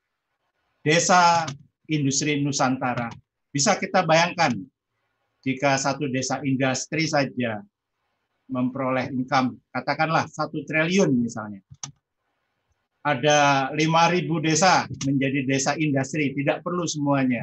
[0.87, 1.49] desa
[1.89, 3.11] industri Nusantara
[3.53, 4.57] bisa kita bayangkan
[5.45, 7.61] jika satu desa industri saja
[8.49, 11.61] memperoleh income, katakanlah satu triliun misalnya.
[13.03, 17.43] Ada 5.000 desa menjadi desa industri, tidak perlu semuanya.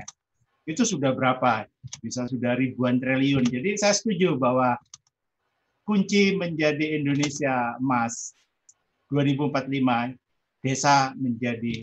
[0.64, 1.68] Itu sudah berapa?
[2.00, 3.44] Bisa sudah ribuan triliun.
[3.44, 4.80] Jadi saya setuju bahwa
[5.84, 8.32] kunci menjadi Indonesia emas
[9.12, 10.16] 2045
[10.64, 11.82] desa menjadi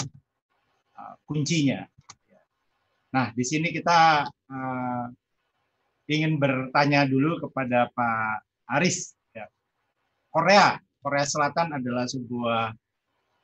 [0.96, 1.84] uh, kuncinya.
[3.16, 5.04] Nah, di sini kita uh,
[6.04, 8.44] ingin bertanya dulu kepada Pak
[8.76, 9.16] Aris.
[9.32, 9.48] Ya.
[10.28, 12.76] Korea, Korea Selatan adalah sebuah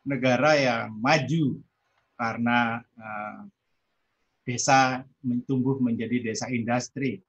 [0.05, 1.57] negara yang maju
[2.21, 3.49] karena uh,
[4.45, 5.01] desa
[5.49, 7.25] tumbuh menjadi desa industri.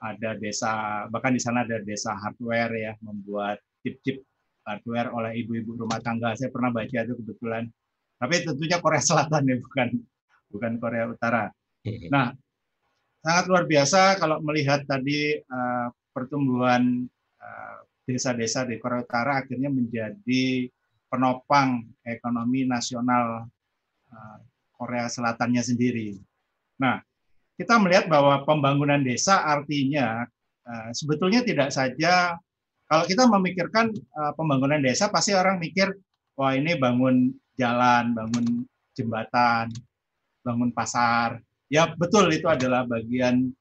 [0.00, 4.24] Ada desa, bahkan di sana ada desa hardware ya, membuat chip-chip
[4.64, 6.32] hardware oleh ibu-ibu rumah tangga.
[6.40, 7.68] Saya pernah baca itu kebetulan.
[8.16, 9.88] Tapi tentunya Korea Selatan ya, bukan
[10.50, 11.48] bukan Korea Utara.
[12.10, 12.34] Nah,
[13.24, 17.06] sangat luar biasa kalau melihat tadi uh, pertumbuhan
[17.38, 20.66] eh, desa-desa uh, di Korea Utara akhirnya menjadi
[21.06, 23.46] penopang ekonomi nasional
[24.10, 24.38] uh,
[24.74, 26.18] Korea Selatannya sendiri.
[26.82, 26.98] Nah,
[27.54, 30.26] kita melihat bahwa pembangunan desa artinya
[30.66, 32.36] uh, sebetulnya tidak saja
[32.90, 35.94] kalau kita memikirkan uh, pembangunan desa pasti orang mikir
[36.34, 38.66] wah ini bangun jalan, bangun
[38.96, 39.70] jembatan,
[40.42, 41.40] bangun pasar.
[41.70, 43.54] Ya betul itu adalah bagian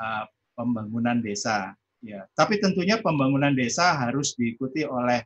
[0.00, 0.24] uh,
[0.56, 1.76] pembangunan desa.
[2.00, 5.20] Ya, tapi tentunya pembangunan desa harus diikuti oleh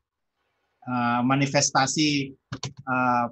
[0.90, 2.34] uh, manifestasi
[2.82, 3.30] uh,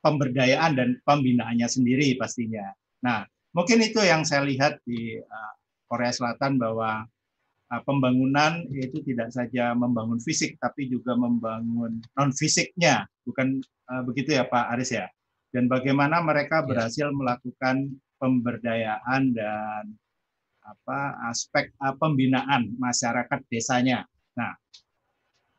[0.00, 2.72] pemberdayaan dan pembinaannya sendiri pastinya.
[3.04, 5.52] Nah, mungkin itu yang saya lihat di uh,
[5.84, 7.04] Korea Selatan bahwa
[7.68, 13.60] uh, pembangunan itu tidak saja membangun fisik tapi juga membangun non fisiknya, bukan
[13.92, 15.12] uh, begitu ya Pak Aris ya?
[15.52, 16.66] Dan bagaimana mereka ya.
[16.66, 19.84] berhasil melakukan pemberdayaan dan
[20.64, 24.08] apa aspek uh, pembinaan masyarakat desanya.
[24.38, 24.56] Nah,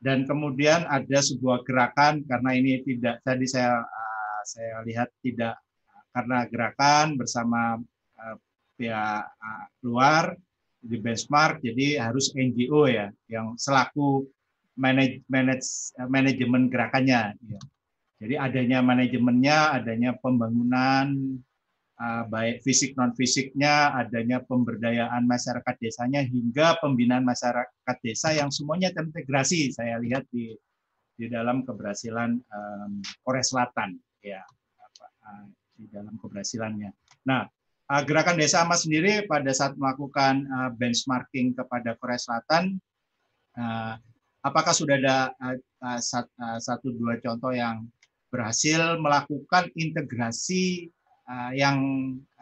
[0.02, 5.56] dan kemudian ada sebuah gerakan karena ini tidak tadi saya uh, saya lihat tidak
[6.10, 7.78] karena gerakan bersama
[8.18, 8.36] uh,
[8.74, 10.34] pihak uh, luar
[10.84, 14.28] di benchmark jadi harus NGO ya yang selaku
[14.76, 17.60] manage, manage manajemen gerakannya ya.
[18.24, 21.36] Jadi adanya manajemennya, adanya pembangunan
[22.00, 28.88] uh, baik fisik non fisiknya, adanya pemberdayaan masyarakat desanya hingga pembinaan masyarakat desa yang semuanya
[28.96, 29.76] terintegrasi.
[29.76, 30.56] Saya lihat di
[31.20, 35.44] di dalam keberhasilan um, Korea Selatan ya uh,
[35.76, 36.96] di dalam keberhasilannya.
[37.28, 37.44] Nah,
[38.08, 40.48] gerakan desa emas sendiri pada saat melakukan
[40.80, 42.80] benchmarking kepada Korea Selatan
[44.40, 45.16] apakah sudah ada
[46.60, 47.84] satu dua contoh yang
[48.34, 50.90] berhasil melakukan integrasi
[51.30, 51.78] uh, yang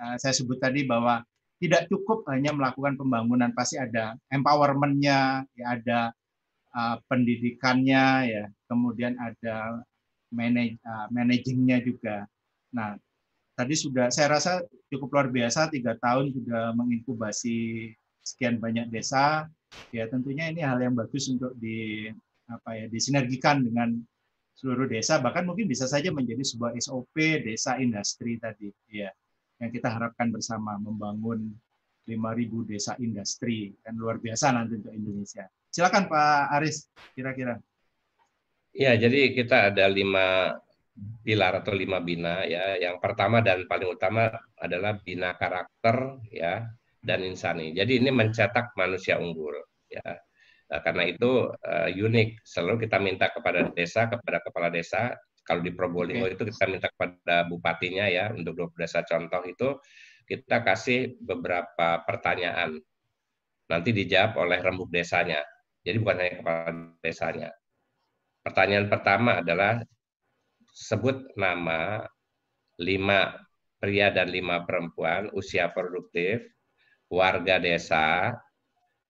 [0.01, 1.20] uh, saya sebut tadi bahwa
[1.60, 6.01] tidak cukup hanya melakukan pembangunan, pasti ada empowermentnya, ya ada
[6.73, 9.85] uh, pendidikannya, ya kemudian ada
[10.32, 10.81] manage,
[11.12, 12.24] managingnya juga.
[12.73, 12.97] Nah,
[13.55, 17.93] tadi sudah saya rasa cukup luar biasa tiga tahun sudah menginkubasi
[18.24, 19.47] sekian banyak desa.
[19.93, 22.09] Ya tentunya ini hal yang bagus untuk di
[22.48, 24.02] apa ya disinergikan dengan
[24.62, 29.10] seluruh desa bahkan mungkin bisa saja menjadi sebuah SOP desa industri tadi ya
[29.59, 31.51] yang kita harapkan bersama membangun
[32.06, 35.47] 5.000 desa industri kan luar biasa nanti untuk Indonesia.
[35.70, 37.59] Silakan Pak Aris kira-kira.
[38.74, 40.59] Ya, jadi kita ada lima
[41.22, 42.74] pilar atau lima bina ya.
[42.74, 46.66] Yang pertama dan paling utama adalah bina karakter ya
[46.98, 47.70] dan insani.
[47.70, 49.55] Jadi ini mencetak manusia unggul
[49.86, 50.02] ya.
[50.73, 52.40] Nah, karena itu uh, unik.
[52.49, 55.12] Selalu kita minta kepada desa, kepada kepala desa,
[55.43, 56.39] Kalau di Probolinggo okay.
[56.39, 59.74] itu kita minta kepada bupatinya ya untuk 20 desa contoh itu
[60.23, 62.78] kita kasih beberapa pertanyaan.
[63.66, 65.43] Nanti dijawab oleh rembuk desanya.
[65.82, 66.70] Jadi bukan hanya kepala
[67.03, 67.51] desanya.
[68.39, 69.82] Pertanyaan pertama adalah
[70.70, 72.07] sebut nama
[72.78, 73.35] lima
[73.82, 76.39] pria dan lima perempuan usia produktif,
[77.11, 78.31] warga desa,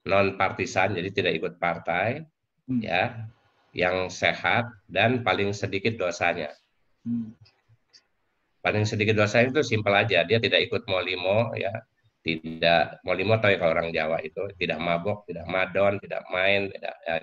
[0.09, 2.23] non partisan jadi tidak ikut partai,
[2.66, 2.81] hmm.
[2.83, 3.29] ya,
[3.73, 6.51] yang sehat dan paling sedikit dosanya.
[7.07, 7.35] Hmm.
[8.62, 11.74] Paling sedikit dosanya itu simpel aja, dia tidak ikut molimo, ya,
[12.23, 16.95] tidak molimo tahu ya kalau orang Jawa itu tidak mabok, tidak madon, tidak main, tidak
[17.03, 17.19] ya,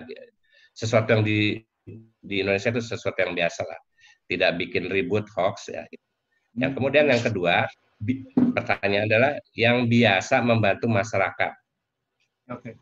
[0.76, 1.56] sesuatu yang di
[2.20, 3.80] di Indonesia itu sesuatu yang biasa lah,
[4.28, 5.88] tidak bikin ribut hoax ya.
[6.54, 7.64] Yang kemudian yang kedua
[8.56, 11.52] pertanyaan adalah yang biasa membantu masyarakat.
[12.50, 12.74] Okay.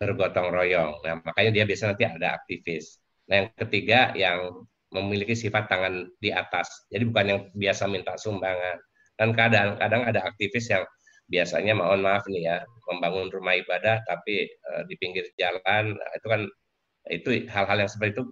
[0.00, 1.04] Bergotong royong.
[1.04, 2.96] Nah, makanya dia biasa nanti ada aktivis.
[3.28, 6.88] Nah, yang ketiga yang memiliki sifat tangan di atas.
[6.88, 8.80] Jadi bukan yang biasa minta sumbangan.
[9.20, 10.88] Dan kadang-kadang ada aktivis yang
[11.28, 12.56] biasanya mohon maaf nih ya,
[12.90, 16.42] membangun rumah ibadah tapi uh, di pinggir jalan nah, itu kan
[17.06, 18.24] itu hal-hal yang seperti itu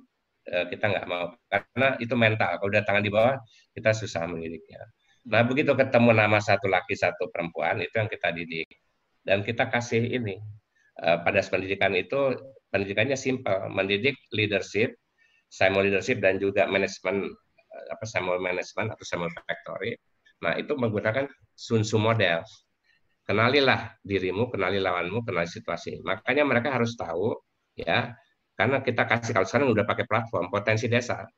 [0.50, 2.58] uh, kita nggak mau karena itu mental.
[2.58, 3.36] Kalau udah tangan di bawah
[3.76, 4.82] kita susah mendidiknya.
[5.28, 8.66] Nah begitu ketemu nama satu laki satu perempuan itu yang kita didik
[9.22, 10.40] dan kita kasih ini
[10.98, 12.34] pada pendidikan itu
[12.74, 14.98] pendidikannya simpel mendidik leadership
[15.48, 17.32] Simon leadership dan juga manajemen
[17.72, 19.96] eh, apa Simon management atau Simon factory.
[20.44, 21.26] Nah, itu menggunakan
[21.56, 22.44] Sun Tzu model.
[23.24, 26.00] Kenalilah dirimu, kenali lawanmu, kenali situasi.
[26.00, 27.36] Makanya mereka harus tahu
[27.76, 28.16] ya,
[28.56, 31.28] karena kita kasih kalau sekarang udah pakai platform potensi desa.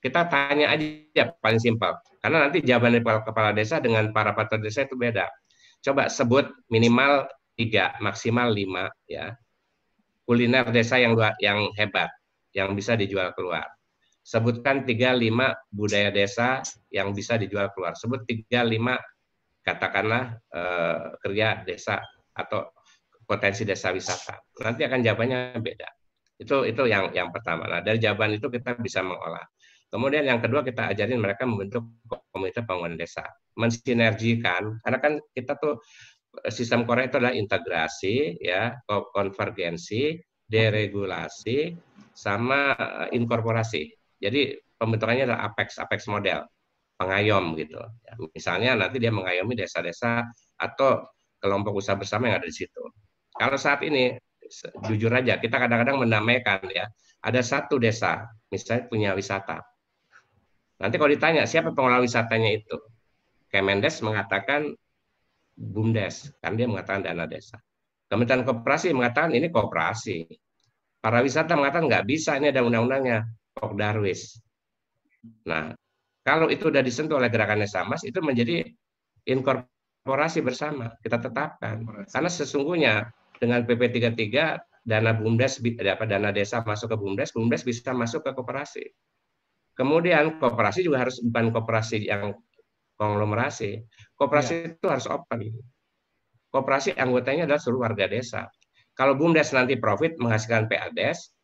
[0.00, 1.96] Kita tanya aja paling simpel.
[2.20, 5.28] Karena nanti jawaban dari kepala desa dengan para patar desa itu beda.
[5.84, 9.34] Coba sebut minimal tiga, maksimal lima ya
[10.24, 12.10] kuliner desa yang yang hebat
[12.56, 13.66] yang bisa dijual keluar.
[14.24, 17.92] Sebutkan tiga lima budaya desa yang bisa dijual keluar.
[17.92, 18.96] Sebut tiga lima
[19.60, 22.00] katakanlah eh, kerja desa
[22.32, 22.72] atau
[23.28, 24.40] potensi desa wisata.
[24.64, 25.88] Nanti akan jawabannya beda.
[26.40, 27.68] Itu itu yang yang pertama.
[27.68, 29.44] Nah, dari jawaban itu kita bisa mengolah.
[29.92, 31.86] Kemudian yang kedua kita ajarin mereka membentuk
[32.34, 33.22] komunitas pembangunan desa,
[33.54, 35.78] mensinergikan karena kan kita tuh
[36.50, 41.74] sistem Korea itu adalah integrasi ya, konvergensi, deregulasi,
[42.14, 43.90] sama eh, inkorporasi.
[44.22, 46.46] Jadi pembentukannya adalah apex apex model
[46.94, 47.80] pengayom gitu.
[48.06, 50.22] Ya, misalnya nanti dia mengayomi desa-desa
[50.56, 51.04] atau
[51.42, 52.82] kelompok usaha bersama yang ada di situ.
[53.34, 54.14] Kalau saat ini
[54.86, 56.86] jujur aja kita kadang-kadang menamaikan ya
[57.24, 59.58] ada satu desa misalnya punya wisata.
[60.78, 62.76] Nanti kalau ditanya siapa pengelola wisatanya itu,
[63.50, 64.74] Kemendes mengatakan
[65.54, 67.62] BUMDes, kan dia mengatakan dana desa.
[68.10, 70.26] Kementerian Koperasi mengatakan ini kooperasi.
[70.98, 74.40] Para wisata mengatakan nggak bisa, ini ada undang-undangnya, Kok Darwis.
[75.46, 75.72] Nah,
[76.24, 78.64] kalau itu sudah disentuh oleh gerakan Samas, itu menjadi
[79.28, 81.84] inkorporasi bersama, kita tetapkan.
[82.08, 82.94] Karena sesungguhnya
[83.36, 88.30] dengan PP 33, dana BUMDes, apa, dana desa masuk ke BUMDes, BUMDes bisa masuk ke
[88.36, 88.84] koperasi.
[89.74, 92.36] Kemudian koperasi juga harus bukan koperasi yang
[92.98, 93.82] konglomerasi.
[94.14, 94.60] Koperasi ya.
[94.74, 95.50] itu harus open.
[96.50, 98.46] Koperasi anggotanya adalah seluruh warga desa.
[98.94, 101.34] Kalau BUMDes nanti profit menghasilkan PADES,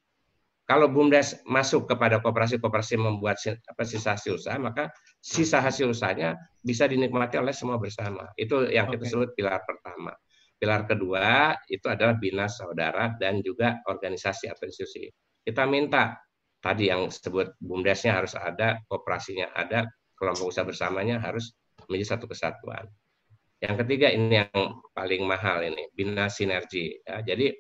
[0.71, 4.87] kalau BUMDes masuk kepada kooperasi-kooperasi membuat apa, sisa hasil usaha, maka
[5.19, 8.31] sisa hasil usahanya bisa dinikmati oleh semua bersama.
[8.39, 10.15] Itu yang kita sebut pilar pertama.
[10.63, 15.11] Pilar kedua itu adalah bina saudara dan juga organisasi atau institusi.
[15.43, 16.15] Kita minta
[16.63, 19.91] tadi yang sebut BUMDesnya harus ada, kooperasinya ada,
[20.21, 21.57] kelompok usaha bersamanya harus
[21.89, 22.85] menjadi satu kesatuan.
[23.61, 24.53] Yang ketiga ini yang
[24.93, 27.01] paling mahal ini, bina sinergi.
[27.05, 27.57] Ya, jadi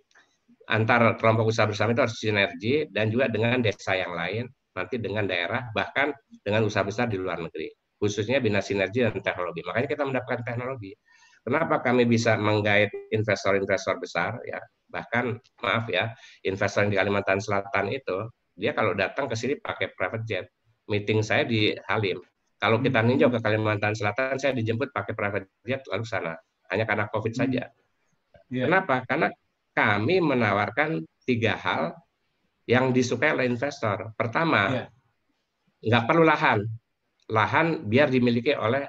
[0.68, 5.24] antar kelompok usaha bersama itu harus sinergi dan juga dengan desa yang lain, nanti dengan
[5.24, 7.68] daerah, bahkan dengan usaha besar di luar negeri.
[8.00, 9.60] Khususnya bina sinergi dan teknologi.
[9.60, 10.96] Makanya kita mendapatkan teknologi.
[11.44, 14.60] Kenapa kami bisa menggait investor-investor besar ya?
[14.88, 15.24] Bahkan
[15.64, 16.12] maaf ya,
[16.44, 20.46] investor yang di Kalimantan Selatan itu dia kalau datang ke sini pakai private jet.
[20.88, 22.20] Meeting saya di Halim
[22.60, 26.36] kalau kita ninjau ke Kalimantan Selatan, saya dijemput pakai private jet lalu sana.
[26.68, 27.40] Hanya karena COVID hmm.
[27.40, 27.62] saja.
[28.52, 28.68] Yeah.
[28.68, 29.08] Kenapa?
[29.08, 29.32] Karena
[29.72, 31.96] kami menawarkan tiga hal
[32.68, 34.12] yang disukai oleh investor.
[34.12, 34.88] Pertama, yeah.
[35.88, 36.60] nggak perlu lahan.
[37.32, 38.84] Lahan biar dimiliki oleh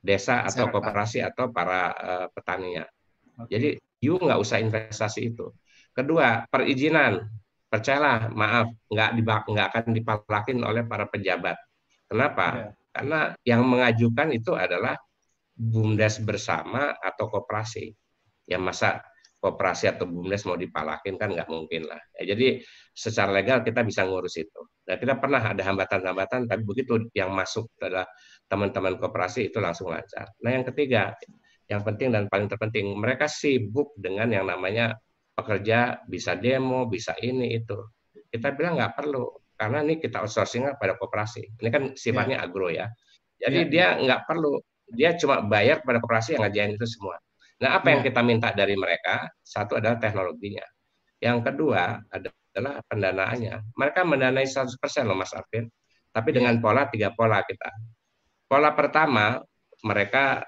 [0.00, 2.88] desa atau kooperasi atau para uh, petaninya.
[3.44, 3.52] Okay.
[3.52, 3.68] Jadi,
[4.00, 5.52] you nggak usah investasi itu.
[5.92, 7.20] Kedua, perizinan.
[7.68, 9.10] Percayalah, maaf, nggak
[9.44, 11.60] nggak akan dipalakin oleh para pejabat.
[12.08, 12.46] Kenapa?
[12.56, 14.98] Yeah karena yang mengajukan itu adalah
[15.54, 17.92] bumdes bersama atau koperasi.
[18.50, 19.04] Ya masa
[19.40, 21.98] kooperasi atau bumdes mau dipalakin kan nggak mungkin lah.
[22.20, 22.60] Ya, jadi
[22.92, 24.60] secara legal kita bisa ngurus itu.
[24.84, 28.04] Dan kita pernah ada hambatan-hambatan, tapi begitu yang masuk adalah
[28.50, 30.28] teman-teman kooperasi itu langsung lancar.
[30.44, 31.16] Nah yang ketiga,
[31.72, 34.92] yang penting dan paling terpenting, mereka sibuk dengan yang namanya
[35.32, 37.80] pekerja bisa demo, bisa ini itu.
[38.28, 39.24] Kita bilang nggak perlu,
[39.60, 41.60] karena ini kita outsourcing pada kooperasi.
[41.60, 42.46] Ini kan sifatnya ya.
[42.48, 42.88] agro ya.
[43.36, 43.88] Jadi ya, dia ya.
[44.08, 44.56] nggak perlu,
[44.88, 47.20] dia cuma bayar pada kooperasi yang ngajain itu semua.
[47.60, 48.06] Nah, apa yang ya.
[48.08, 49.28] kita minta dari mereka?
[49.44, 50.64] Satu adalah teknologinya.
[51.20, 53.76] Yang kedua adalah pendanaannya.
[53.76, 55.68] Mereka mendanai 100% loh Mas Arvin.
[56.08, 56.60] Tapi dengan ya.
[56.64, 57.68] pola tiga pola kita.
[58.48, 59.44] Pola pertama
[59.84, 60.40] mereka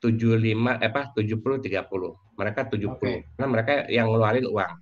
[0.00, 2.40] 75 eh apa 70 30.
[2.40, 2.96] Mereka 70.
[2.96, 3.16] Okay.
[3.36, 4.72] Karena mereka yang ngeluarin uang.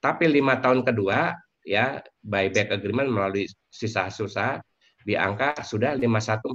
[0.00, 4.60] Tapi lima tahun kedua ya buyback agreement melalui sisa susah
[5.04, 6.50] di angka sudah 5149.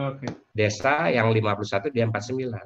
[0.00, 0.24] Oke.
[0.24, 0.30] Okay.
[0.52, 2.60] Desa yang 51 dia 49.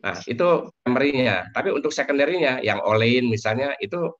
[0.00, 0.48] Nah, itu
[0.80, 1.52] primary-nya.
[1.52, 4.16] Tapi untuk secondary-nya, yang olein misalnya, itu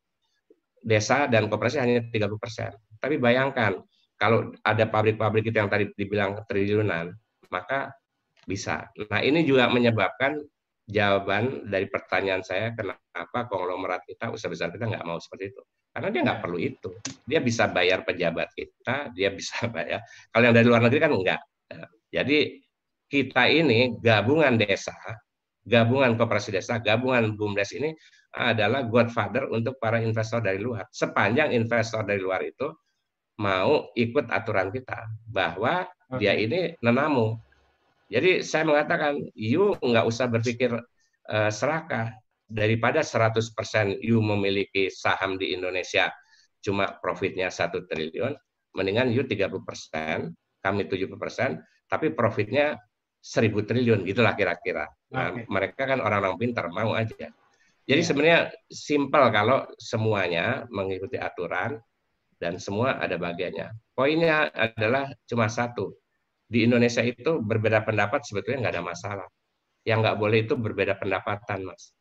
[0.81, 2.73] desa dan koperasi hanya 30 persen.
[3.01, 3.81] Tapi bayangkan,
[4.21, 7.17] kalau ada pabrik-pabrik itu yang tadi dibilang triliunan,
[7.49, 7.97] maka
[8.45, 8.93] bisa.
[9.09, 10.37] Nah, ini juga menyebabkan
[10.85, 15.62] jawaban dari pertanyaan saya, kenapa konglomerat kita, usaha besar kita nggak mau seperti itu.
[15.91, 16.91] Karena dia nggak perlu itu.
[17.27, 20.03] Dia bisa bayar pejabat kita, dia bisa bayar.
[20.31, 21.41] Kalau yang dari luar negeri kan enggak.
[22.11, 22.59] Jadi
[23.11, 24.95] kita ini gabungan desa
[25.67, 27.93] gabungan kooperasi desa, gabungan BUMDes ini
[28.35, 30.87] adalah godfather untuk para investor dari luar.
[30.91, 32.71] Sepanjang investor dari luar itu
[33.41, 35.89] mau ikut aturan kita bahwa
[36.19, 37.39] dia ini nenamu.
[38.11, 40.75] Jadi saya mengatakan, you nggak usah berpikir
[41.31, 42.11] uh, serakah
[42.51, 46.10] daripada 100% you memiliki saham di Indonesia
[46.60, 48.36] cuma profitnya satu triliun,
[48.77, 52.77] mendingan you 30 persen, kami 70 persen, tapi profitnya
[53.20, 54.89] seribu triliun gitulah kira-kira.
[55.12, 55.44] Nah, okay.
[55.48, 57.32] mereka kan orang-orang pintar mau aja.
[57.89, 58.09] Jadi yeah.
[58.09, 61.81] sebenarnya simpel kalau semuanya mengikuti aturan
[62.40, 63.72] dan semua ada bagiannya.
[63.93, 65.93] Poinnya adalah cuma satu.
[66.51, 69.28] Di Indonesia itu berbeda pendapat sebetulnya nggak ada masalah.
[69.86, 71.94] Yang nggak boleh itu berbeda pendapatan, Mas.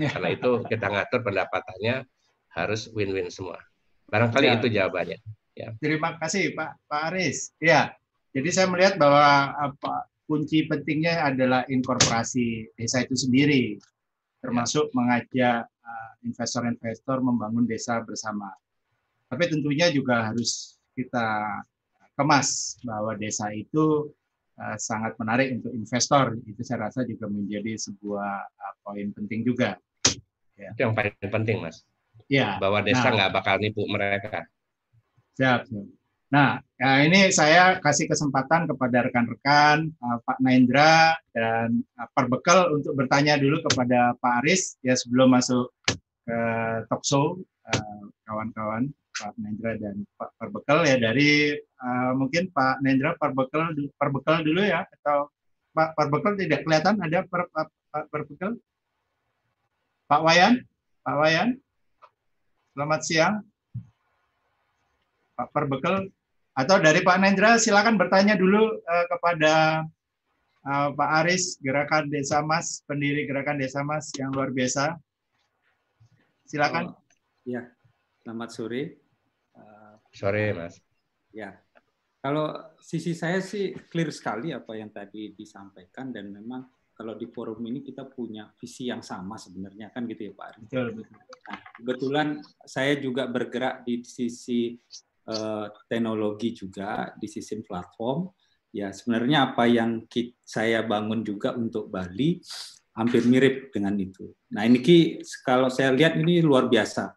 [0.00, 0.12] Yeah.
[0.12, 2.08] Karena itu kita ngatur pendapatannya
[2.56, 3.60] harus win-win semua.
[4.08, 4.56] Barangkali ya.
[4.60, 5.18] itu jawabannya.
[5.52, 5.68] Ya.
[5.80, 7.52] Terima kasih Pak Pak Aris.
[7.60, 7.92] Ya,
[8.32, 13.76] jadi saya melihat bahwa apa kunci pentingnya adalah inkorporasi desa itu sendiri,
[14.40, 18.48] termasuk mengajak uh, investor-investor membangun desa bersama.
[19.28, 21.44] Tapi tentunya juga harus kita
[22.16, 24.08] kemas bahwa desa itu
[24.78, 26.38] sangat menarik untuk investor.
[26.44, 29.78] Itu saya rasa juga menjadi sebuah uh, poin penting juga.
[30.56, 30.70] Ya.
[30.76, 31.82] Itu yang paling penting, Mas.
[32.28, 32.60] Ya.
[32.60, 33.12] Bahwa desa nah.
[33.16, 34.46] nggak bakal nipu mereka.
[35.36, 35.68] Siap.
[36.32, 41.84] Nah, ya ini saya kasih kesempatan kepada rekan-rekan Pak Naindra dan
[42.16, 45.68] Perbekal untuk bertanya dulu kepada Pak Aris ya sebelum masuk
[46.24, 46.38] ke
[46.88, 47.36] talk show
[47.68, 54.44] uh, kawan-kawan Pak Naindra dan Pak Perbekal ya dari uh, mungkin Pak Naindra Perbekal Perbekal
[54.44, 55.28] dulu ya atau
[55.72, 57.68] Pak Perbekal tidak kelihatan ada per, Pak,
[58.08, 58.56] Perbekal
[60.08, 60.64] Pak Wayan
[61.04, 61.48] Pak Wayan
[62.72, 63.34] selamat siang
[65.36, 66.08] Pak Perbekal
[66.52, 69.84] atau dari Pak Nendra, silakan bertanya dulu uh, kepada
[70.68, 75.00] uh, Pak Aris, Gerakan Desa Mas, pendiri Gerakan Desa Mas yang luar biasa.
[76.44, 76.92] Silakan.
[76.92, 77.00] Oh,
[77.48, 77.64] ya,
[78.20, 79.01] selamat sore.
[80.12, 80.78] Sore, Mas.
[81.32, 81.56] Ya,
[82.20, 87.58] kalau sisi saya sih clear sekali apa yang tadi disampaikan dan memang kalau di forum
[87.66, 90.62] ini kita punya visi yang sama sebenarnya kan gitu ya Pak Aris.
[90.68, 91.18] Betul, betul.
[91.18, 92.28] Nah, kebetulan
[92.62, 94.76] saya juga bergerak di sisi
[95.26, 98.28] uh, teknologi juga di sistem platform.
[98.72, 102.40] Ya sebenarnya apa yang kita, saya bangun juga untuk Bali
[102.96, 104.32] hampir mirip dengan itu.
[104.52, 107.16] Nah ini Ki, kalau saya lihat ini luar biasa.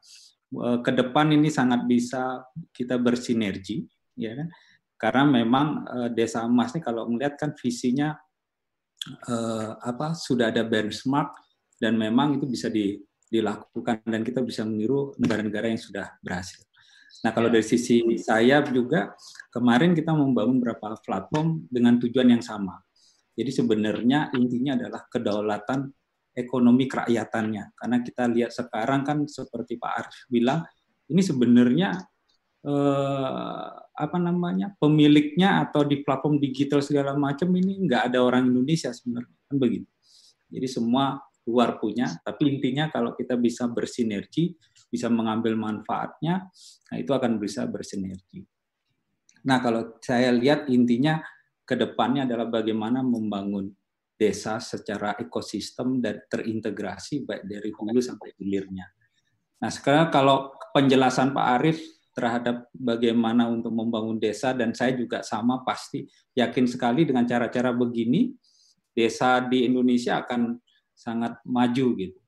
[0.54, 4.48] Uh, ke depan ini sangat bisa kita bersinergi, ya kan?
[4.96, 8.16] Karena memang uh, Desa Emas ini kalau melihat kan visinya
[9.28, 11.36] uh, apa sudah ada benchmark
[11.82, 12.96] dan memang itu bisa di,
[13.28, 16.64] dilakukan dan kita bisa meniru negara-negara yang sudah berhasil.
[17.26, 19.18] Nah, kalau dari sisi saya juga
[19.50, 22.80] kemarin kita membangun beberapa platform dengan tujuan yang sama.
[23.36, 25.92] Jadi sebenarnya intinya adalah kedaulatan
[26.36, 27.74] ekonomi kerakatannya.
[27.74, 30.68] Karena kita lihat sekarang kan seperti Pak Arif bilang,
[31.08, 31.96] ini sebenarnya
[32.68, 38.92] eh, apa namanya pemiliknya atau di platform digital segala macam ini nggak ada orang Indonesia
[38.92, 39.88] sebenarnya kan begitu.
[40.52, 44.58] Jadi semua luar punya, tapi intinya kalau kita bisa bersinergi,
[44.90, 46.50] bisa mengambil manfaatnya,
[46.90, 48.42] nah itu akan bisa bersinergi.
[49.46, 51.22] Nah, kalau saya lihat intinya
[51.62, 53.70] ke depannya adalah bagaimana membangun
[54.16, 58.88] desa secara ekosistem dan terintegrasi baik dari hulu sampai hilirnya.
[59.60, 61.80] Nah sekarang kalau penjelasan Pak Arief
[62.16, 68.32] terhadap bagaimana untuk membangun desa dan saya juga sama pasti yakin sekali dengan cara-cara begini
[68.96, 70.56] desa di Indonesia akan
[70.96, 72.20] sangat maju gitu.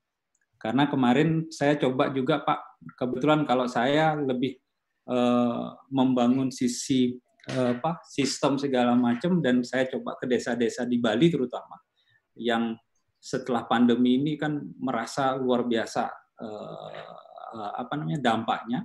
[0.60, 4.60] Karena kemarin saya coba juga Pak, kebetulan kalau saya lebih
[5.08, 7.16] eh, membangun sisi
[7.48, 11.80] apa sistem segala macam dan saya coba ke desa-desa di Bali terutama
[12.36, 12.76] yang
[13.18, 16.04] setelah pandemi ini kan merasa luar biasa
[16.44, 17.16] eh,
[17.56, 18.84] apa namanya dampaknya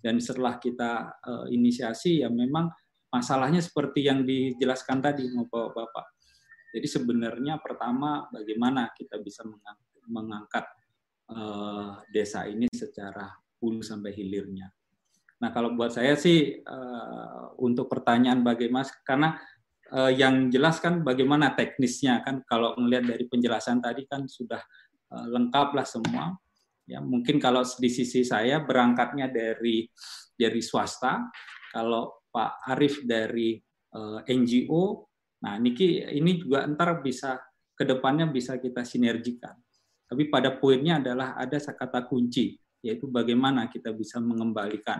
[0.00, 2.72] dan setelah kita uh, inisiasi ya memang
[3.12, 6.06] masalahnya seperti yang dijelaskan tadi Bapak Bapak.
[6.72, 9.44] Jadi sebenarnya pertama bagaimana kita bisa
[10.08, 10.64] mengangkat
[11.28, 13.28] uh, desa ini secara
[13.60, 14.72] hulu sampai hilirnya.
[15.40, 19.40] Nah kalau buat saya sih uh, untuk pertanyaan bagaimana karena
[19.92, 24.60] uh, yang jelas kan bagaimana teknisnya kan kalau melihat dari penjelasan tadi kan sudah
[25.16, 26.36] uh, lengkap lah semua
[26.90, 29.86] Ya, mungkin kalau di sisi saya berangkatnya dari
[30.34, 31.30] dari swasta,
[31.70, 33.54] kalau Pak Arief dari
[33.94, 35.06] uh, NGO,
[35.46, 37.38] nah Niki ini juga ntar bisa
[37.78, 39.54] ke depannya bisa kita sinergikan.
[40.10, 44.98] Tapi pada poinnya adalah ada kata kunci, yaitu bagaimana kita bisa mengembalikan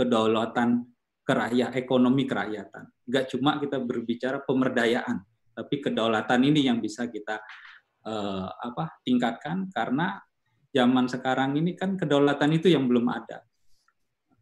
[0.00, 0.88] kedaulatan
[1.28, 2.88] kerakyat ekonomi kerakyatan.
[3.04, 5.20] Enggak cuma kita berbicara pemerdayaan,
[5.52, 7.36] tapi kedaulatan ini yang bisa kita
[8.08, 10.16] uh, apa tingkatkan karena
[10.72, 13.44] zaman sekarang ini kan kedaulatan itu yang belum ada.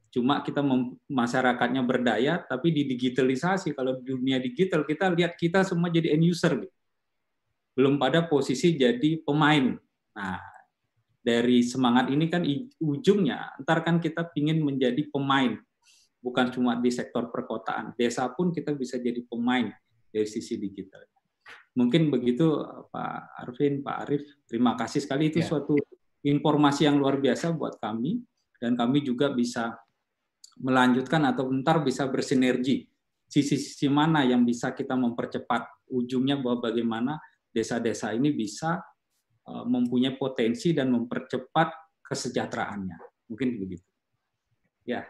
[0.09, 0.65] Cuma kita
[1.05, 6.25] masyarakatnya berdaya, tapi di digitalisasi, kalau di dunia digital kita lihat kita semua jadi end
[6.25, 6.57] user.
[7.77, 9.77] Belum pada posisi jadi pemain.
[10.17, 10.41] Nah,
[11.29, 12.41] dari semangat ini kan
[12.81, 15.61] ujungnya, ntar kan kita ingin menjadi pemain.
[16.25, 17.93] Bukan cuma di sektor perkotaan.
[18.01, 19.69] Desa pun kita bisa jadi pemain
[20.09, 21.05] dari sisi digital.
[21.77, 24.25] Mungkin begitu Pak Arvin, Pak Arif.
[24.49, 25.47] Terima kasih sekali itu ya.
[25.53, 25.77] suatu
[26.25, 28.25] informasi yang luar biasa buat kami
[28.57, 29.77] dan kami juga bisa
[30.59, 32.89] melanjutkan atau bentar bisa bersinergi
[33.29, 37.21] sisi-sisi mana yang bisa kita mempercepat ujungnya bahwa bagaimana
[37.53, 38.81] desa-desa ini bisa
[39.67, 42.99] mempunyai potensi dan mempercepat kesejahteraannya.
[43.29, 43.89] Mungkin begitu.
[44.89, 45.05] Ya.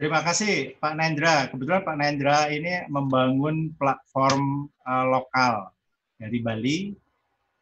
[0.00, 1.52] Terima kasih Pak Nendra.
[1.52, 5.76] Kebetulan Pak Nendra ini membangun platform uh, lokal
[6.16, 6.78] dari Bali.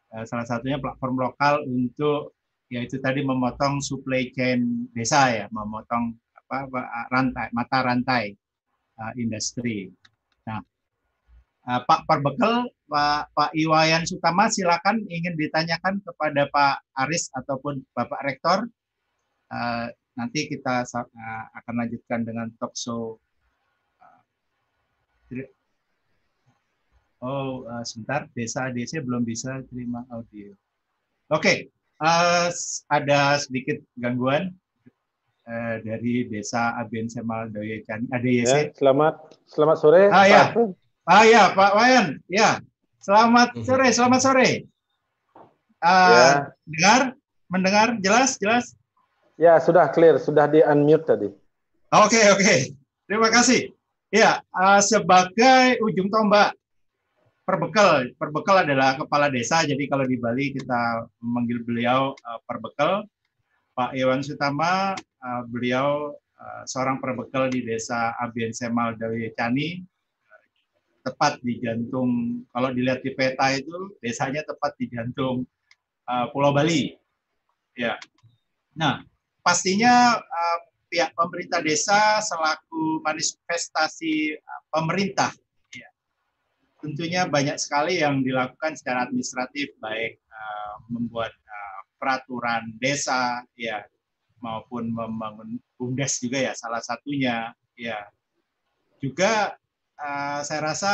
[0.09, 2.39] Uh, salah satunya platform lokal untuk
[2.71, 6.15] yaitu tadi memotong supply chain desa ya, memotong
[6.47, 6.69] apa,
[7.11, 8.31] rantai mata rantai
[9.03, 9.91] uh, industri.
[10.47, 10.63] Nah,
[11.69, 18.25] uh, Pak Perbekel, Pak Pak Iwayan Sutama, silakan ingin ditanyakan kepada Pak Aris ataupun Bapak
[18.25, 18.65] Rektor.
[19.53, 23.21] Uh, nanti kita uh, akan lanjutkan dengan talk show.
[27.21, 30.49] Oh, uh, sebentar, desa desa belum bisa terima audio.
[31.29, 31.57] Oke, okay
[32.03, 32.49] uh,
[32.89, 34.55] ada sedikit gangguan
[35.47, 38.47] uh, dari desa Aben Semal Doyecan ADYC.
[38.47, 39.13] Ya, selamat
[39.51, 40.03] selamat sore.
[40.09, 40.43] Ah ya.
[41.09, 42.21] Ah ya, Pak Wayan.
[42.29, 42.61] Ya.
[43.01, 43.65] Selamat mhm.
[43.65, 44.49] sore, selamat sore.
[45.81, 46.29] Uh, ya.
[46.69, 47.01] Dengar?
[47.49, 48.77] Mendengar jelas, jelas?
[49.33, 51.33] Ya, sudah clear, sudah di unmute tadi.
[51.89, 52.45] Oke, okay, oke.
[52.45, 52.59] Okay.
[53.09, 53.73] Terima kasih.
[54.13, 56.53] Ya, uh, sebagai ujung tombak
[57.41, 58.13] perbekal.
[58.13, 63.01] Perbekal adalah kepala desa, jadi kalau di Bali kita memanggil beliau uh, perbekal.
[63.73, 64.93] Pak Iwan Sutama,
[65.25, 69.81] uh, beliau uh, seorang perbekal di desa Abien Semal Dawi Cani,
[71.09, 75.49] tepat di jantung, kalau dilihat di peta itu, desanya tepat di jantung
[76.05, 76.93] uh, Pulau Bali.
[77.73, 77.97] Ya.
[78.77, 79.01] Nah,
[79.41, 80.59] pastinya uh,
[80.93, 85.33] pihak pemerintah desa selaku manifestasi uh, pemerintah
[86.79, 93.83] tentunya banyak sekali yang dilakukan secara administratif baik uh, membuat uh, peraturan desa ya
[94.39, 97.99] maupun membangun bumdes juga ya salah satunya ya
[99.03, 99.59] juga
[99.99, 100.93] uh, saya rasa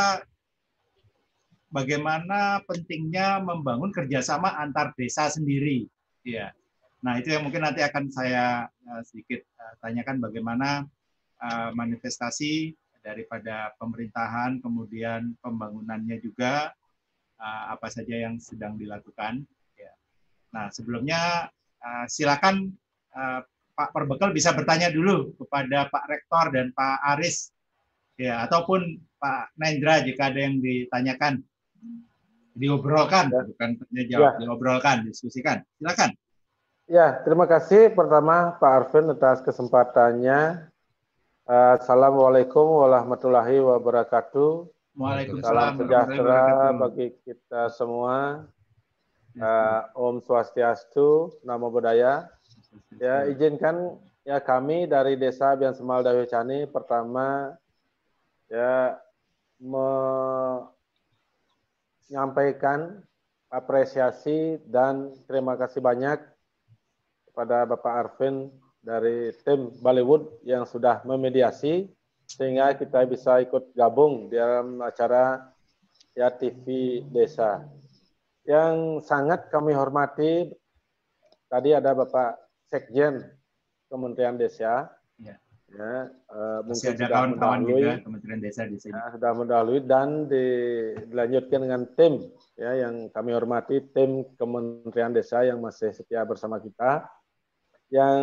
[1.69, 5.85] bagaimana pentingnya membangun kerjasama antar desa sendiri
[6.25, 6.51] ya
[7.05, 10.85] nah itu yang mungkin nanti akan saya uh, sedikit uh, tanyakan bagaimana
[11.75, 12.73] manifestasi
[13.05, 16.73] daripada pemerintahan, kemudian pembangunannya juga
[17.69, 19.45] apa saja yang sedang dilakukan.
[19.77, 19.93] Ya.
[20.49, 21.51] Nah, sebelumnya
[22.09, 22.73] silakan
[23.75, 27.51] Pak Perbekal bisa bertanya dulu kepada Pak Rektor dan Pak Aris,
[28.15, 31.43] ya, ataupun Pak Nendra jika ada yang ditanyakan,
[32.55, 33.41] diobrolkan, ya.
[33.47, 34.39] bukan tanya jawab, ya.
[34.43, 35.63] diobrolkan, diskusikan.
[35.79, 36.11] Silakan.
[36.85, 40.69] Ya, terima kasih pertama Pak Arvin atas kesempatannya
[41.45, 44.65] Assalamualaikum warahmatullahi wabarakatuh.
[45.45, 48.49] Salam sejahtera bagi kita semua.
[49.37, 52.25] Uh, Om Swastiastu, Namo Buddhaya.
[52.97, 53.93] Ya, izinkan
[54.25, 57.53] ya kami dari Desa Bian Semal Cani pertama
[58.49, 58.97] ya
[62.09, 63.01] menyampaikan
[63.49, 66.19] apresiasi dan terima kasih banyak
[67.31, 68.47] kepada Bapak Arvin
[68.79, 71.89] dari tim Bollywood yang sudah memediasi
[72.25, 75.51] sehingga kita bisa ikut gabung dalam acara
[76.15, 77.65] ya TV Desa.
[78.47, 80.47] Yang sangat kami hormati
[81.51, 82.39] tadi ada Bapak
[82.71, 83.19] Sekjen
[83.91, 84.94] Kementerian Desa.
[85.73, 86.13] Ya.
[86.29, 88.93] Uh, mungkin ada kawan-kawan juga Kementerian Desa di sini.
[88.93, 90.45] Ya, sudah mendahului dan di,
[91.09, 92.13] dilanjutkan dengan tim
[92.55, 97.09] ya yang kami hormati tim Kementerian Desa yang masih setia bersama kita.
[97.89, 98.21] Yang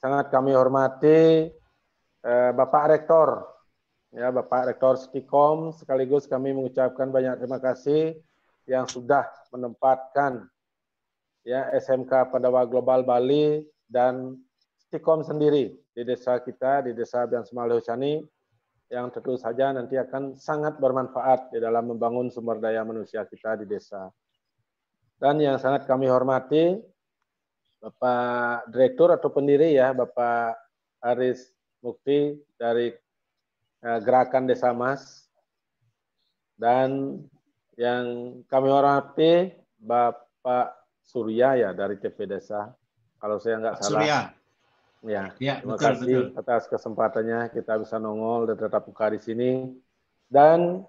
[0.00, 1.52] sangat kami hormati
[2.22, 3.50] Eh, Bapak Rektor,
[4.14, 8.14] ya Bapak Rektor Stikom, sekaligus kami mengucapkan banyak terima kasih
[8.70, 10.46] yang sudah menempatkan
[11.42, 14.38] ya SMK Padawa Global Bali dan
[14.86, 18.24] Stikom sendiri di desa kita di desa Bian Semaleucani
[18.92, 23.64] yang tentu saja nanti akan sangat bermanfaat di dalam membangun sumber daya manusia kita di
[23.64, 24.12] desa.
[25.16, 26.76] Dan yang sangat kami hormati
[27.80, 30.60] Bapak Direktur atau pendiri ya Bapak
[31.00, 31.50] Aris
[31.80, 32.92] Mukti dari
[33.82, 35.26] uh, Gerakan Desa Mas
[36.60, 37.16] dan
[37.80, 42.70] yang kami hormati Bapak Surya ya dari TV Desa.
[43.16, 43.88] Kalau saya nggak salah.
[43.88, 44.20] Surya.
[45.02, 46.38] Ya, ya terima betul, kasih betul.
[46.38, 49.50] atas kesempatannya kita bisa nongol dan tetap buka di sini.
[50.30, 50.86] Dan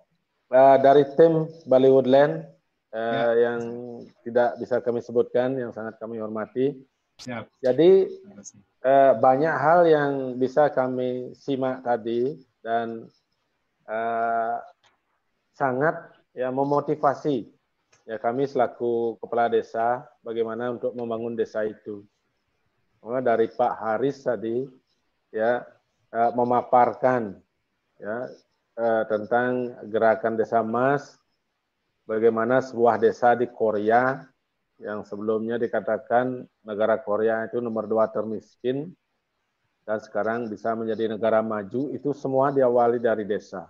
[0.53, 2.45] uh, dari tim Bali Woodland
[2.93, 3.49] uh, ya.
[3.49, 3.61] yang
[4.21, 6.77] tidak bisa kami sebutkan, yang sangat kami hormati.
[7.21, 7.45] Siap.
[7.61, 8.09] Jadi
[8.83, 10.11] eh, banyak hal yang
[10.41, 13.05] bisa kami simak tadi dan
[13.85, 14.57] eh,
[15.53, 17.53] sangat ya memotivasi
[18.09, 22.03] ya kami selaku kepala desa bagaimana untuk membangun desa itu.
[23.03, 24.63] Dari Pak Haris tadi
[25.27, 25.59] ya
[26.07, 27.35] eh, memaparkan
[27.99, 28.31] ya
[28.79, 31.19] eh, tentang gerakan desa emas,
[32.07, 34.23] bagaimana sebuah desa di Korea
[34.79, 38.91] yang sebelumnya dikatakan negara Korea itu nomor dua termiskin
[39.83, 43.67] dan sekarang bisa menjadi negara maju itu semua diawali dari desa.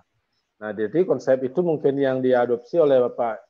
[0.61, 3.41] Nah, jadi konsep itu mungkin yang diadopsi oleh Bapak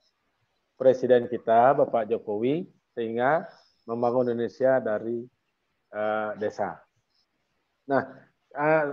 [0.80, 2.66] Presiden kita, Bapak Jokowi,
[2.96, 3.46] sehingga
[3.86, 5.28] membangun Indonesia dari
[6.42, 6.82] desa.
[7.86, 8.02] Nah,
[8.58, 8.86] uh,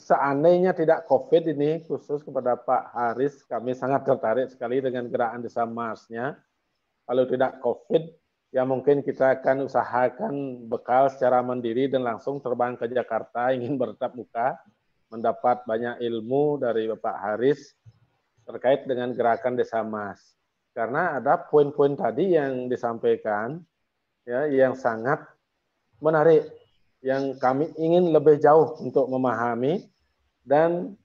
[0.00, 5.68] seandainya tidak COVID ini, khusus kepada Pak Haris, kami sangat tertarik sekali dengan gerakan desa
[5.68, 6.40] Marsnya
[7.08, 8.04] kalau tidak COVID,
[8.52, 14.12] ya mungkin kita akan usahakan bekal secara mandiri dan langsung terbang ke Jakarta ingin bertatap
[14.12, 14.60] muka,
[15.08, 17.72] mendapat banyak ilmu dari Bapak Haris
[18.44, 20.36] terkait dengan gerakan Desa Mas.
[20.76, 23.56] Karena ada poin-poin tadi yang disampaikan
[24.28, 25.24] ya yang sangat
[25.98, 26.50] menarik
[27.02, 29.86] yang kami ingin lebih jauh untuk memahami
[30.42, 30.98] dan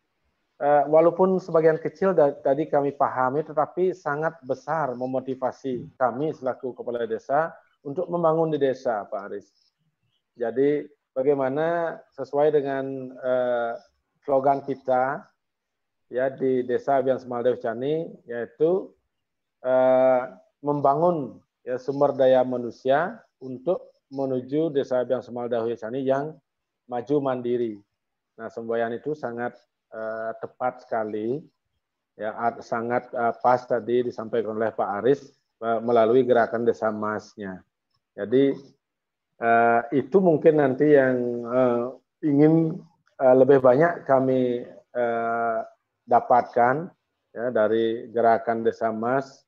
[0.58, 7.54] uh, walaupun sebagian kecil tadi kami pahami, tetapi sangat besar memotivasi kami selaku kepala desa
[7.84, 9.48] untuk membangun di desa, Pak Aris.
[10.34, 13.78] Jadi bagaimana sesuai dengan uh,
[14.26, 15.22] slogan kita
[16.10, 18.90] ya di Desa Biang Semaldew Cani yaitu
[19.62, 20.24] uh,
[20.66, 26.36] membangun ya sumber daya manusia untuk menuju Desa Biang Semaldew Cani yang
[26.90, 27.80] maju mandiri.
[28.36, 29.54] Nah, semboyan itu sangat
[29.94, 31.40] uh, tepat sekali
[32.14, 32.30] ya
[32.62, 35.34] sangat uh, pas tadi disampaikan oleh Pak Aris
[35.66, 37.62] uh, melalui gerakan desa masnya.
[38.14, 38.54] Jadi
[39.42, 41.84] uh, itu mungkin nanti yang uh,
[42.22, 42.78] ingin
[43.18, 44.62] uh, lebih banyak kami
[44.94, 45.60] uh,
[46.06, 46.94] dapatkan
[47.34, 49.42] ya dari gerakan desa mas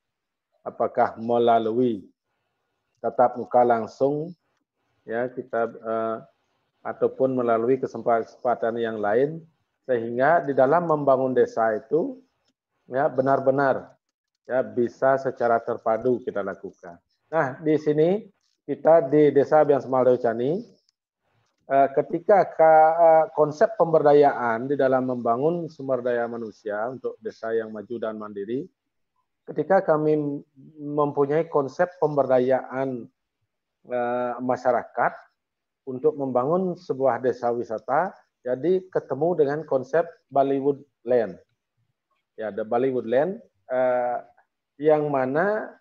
[0.66, 2.02] apakah melalui
[2.98, 4.34] tatap muka langsung
[5.06, 6.16] ya kita uh,
[6.82, 9.42] ataupun melalui kesempatan yang lain
[9.86, 12.18] sehingga di dalam membangun desa itu
[12.90, 13.94] ya benar-benar
[14.46, 16.98] ya bisa secara terpadu kita lakukan.
[17.30, 18.22] Nah, di sini
[18.66, 20.62] kita di Desa Biang Semaldeu Cani
[21.66, 27.94] eh, ketika eh, konsep pemberdayaan di dalam membangun sumber daya manusia untuk desa yang maju
[27.98, 28.66] dan mandiri,
[29.46, 30.42] ketika kami
[30.78, 33.10] mempunyai konsep pemberdayaan
[33.86, 35.12] eh, masyarakat
[35.86, 38.10] untuk membangun sebuah desa wisata,
[38.42, 41.38] jadi ketemu dengan konsep Bollywood Land.
[42.38, 44.22] Ya, the Bollywood Land uh,
[44.78, 45.72] yang mana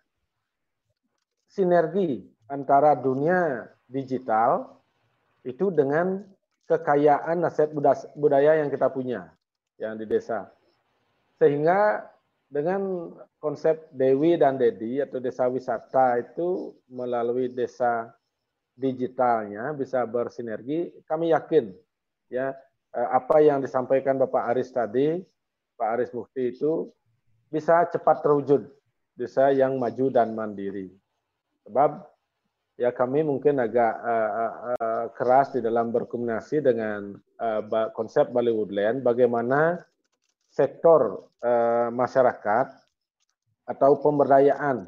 [1.49, 4.81] sinergi antara dunia digital
[5.45, 6.25] itu dengan
[6.65, 7.69] kekayaan aset
[8.17, 9.29] budaya yang kita punya
[9.77, 10.49] yang di desa.
[11.37, 12.07] Sehingga
[12.55, 13.11] dengan
[13.43, 18.15] konsep Dewi dan Dedi atau desa wisata itu melalui desa
[18.79, 21.75] digitalnya bisa bersinergi, kami yakin
[22.31, 22.55] ya
[22.95, 25.19] eh, apa yang disampaikan Bapak Aris tadi,
[25.75, 26.87] Pak Aris Mufti itu
[27.51, 28.71] bisa cepat terwujud
[29.19, 30.95] desa yang maju dan mandiri.
[31.67, 32.07] Sebab
[32.79, 34.31] ya kami mungkin agak uh,
[34.75, 39.79] uh, keras di dalam berkomunikasi dengan uh, konsep Bali Woodland, bagaimana
[40.55, 42.71] sektor uh, masyarakat
[43.67, 44.87] atau pemberdayaan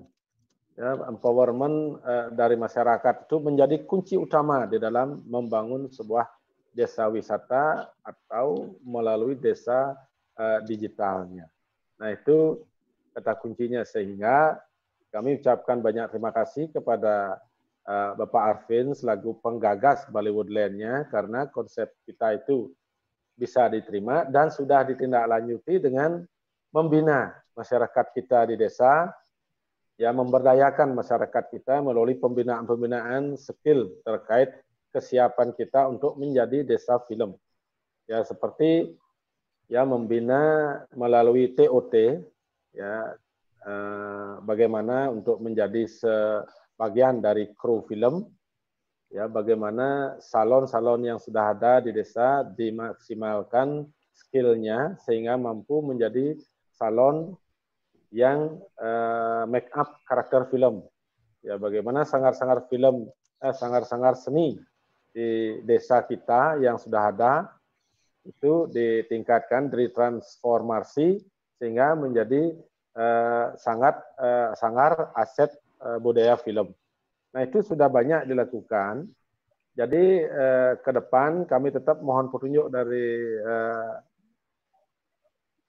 [0.79, 6.23] ya, empowerment uh, dari masyarakat itu menjadi kunci utama di dalam membangun sebuah
[6.71, 9.91] desa wisata atau melalui desa
[10.39, 11.51] uh, digitalnya.
[11.99, 12.63] Nah itu
[13.11, 14.55] kata kuncinya sehingga
[15.11, 17.41] kami ucapkan banyak terima kasih kepada
[17.87, 22.67] Bapak Arvin selaku penggagas Bollywood Land-nya karena konsep kita itu
[23.37, 26.25] bisa diterima dan sudah ditindaklanjuti dengan
[26.73, 29.13] membina masyarakat kita di desa
[29.97, 34.53] ya memberdayakan masyarakat kita melalui pembinaan-pembinaan skill terkait
[34.93, 37.37] kesiapan kita untuk menjadi desa film.
[38.09, 38.97] Ya seperti
[39.67, 41.93] ya membina melalui TOT
[42.73, 42.93] ya
[43.65, 48.36] eh, bagaimana untuk menjadi sebagian dari kru film
[49.07, 56.35] ya bagaimana salon-salon yang sudah ada di desa dimaksimalkan skillnya sehingga mampu menjadi
[56.75, 57.37] salon
[58.11, 60.83] yang uh, make up karakter film.
[61.43, 63.07] Ya, bagaimana sangar-sangar film,
[63.39, 64.59] eh, sangar-sangar seni
[65.15, 67.33] di desa kita yang sudah ada
[68.27, 71.23] itu ditingkatkan, ditransformasi
[71.57, 72.53] sehingga menjadi
[72.99, 76.75] uh, sangat uh, sangar aset uh, budaya film.
[77.37, 79.05] Nah itu sudah banyak dilakukan.
[79.77, 83.93] Jadi eh, ke depan kami tetap mohon petunjuk dari eh,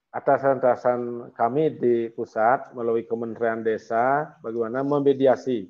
[0.09, 5.69] atasan-atasan kami di pusat melalui Kementerian Desa bagaimana memediasi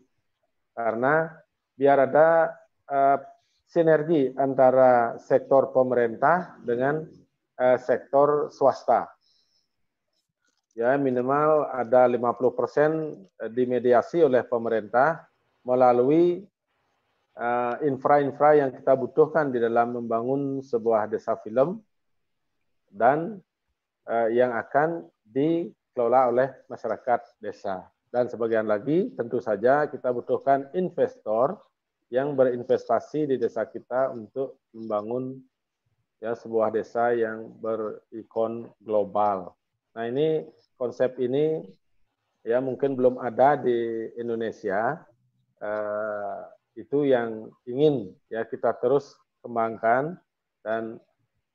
[0.72, 1.28] karena
[1.76, 2.56] biar ada
[2.88, 3.20] uh,
[3.68, 7.04] sinergi antara sektor pemerintah dengan
[7.60, 9.12] uh, sektor swasta.
[10.72, 15.29] Ya, minimal ada 50% dimediasi oleh pemerintah
[15.70, 16.42] melalui
[17.86, 21.80] infra-infra uh, yang kita butuhkan di dalam membangun sebuah desa film
[22.90, 23.38] dan
[24.10, 27.86] uh, yang akan dikelola oleh masyarakat desa.
[28.10, 31.62] Dan sebagian lagi tentu saja kita butuhkan investor
[32.10, 35.38] yang berinvestasi di desa kita untuk membangun
[36.18, 39.54] ya sebuah desa yang berikon global.
[39.94, 41.62] Nah ini konsep ini
[42.42, 45.06] ya mungkin belum ada di Indonesia.
[45.60, 46.48] Uh,
[46.80, 49.12] itu yang ingin ya kita terus
[49.44, 50.16] kembangkan
[50.64, 50.96] dan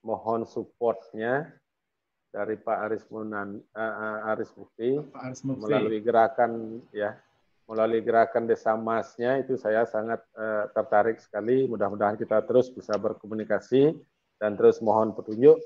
[0.04, 1.48] mohon supportnya
[2.28, 5.00] dari Pak Aris Munan uh, Aris Mufti
[5.46, 7.16] melalui gerakan ya
[7.64, 11.64] melalui gerakan desa masnya itu saya sangat uh, tertarik sekali.
[11.64, 13.96] Mudah-mudahan kita terus bisa berkomunikasi
[14.36, 15.56] dan terus mohon petunjuk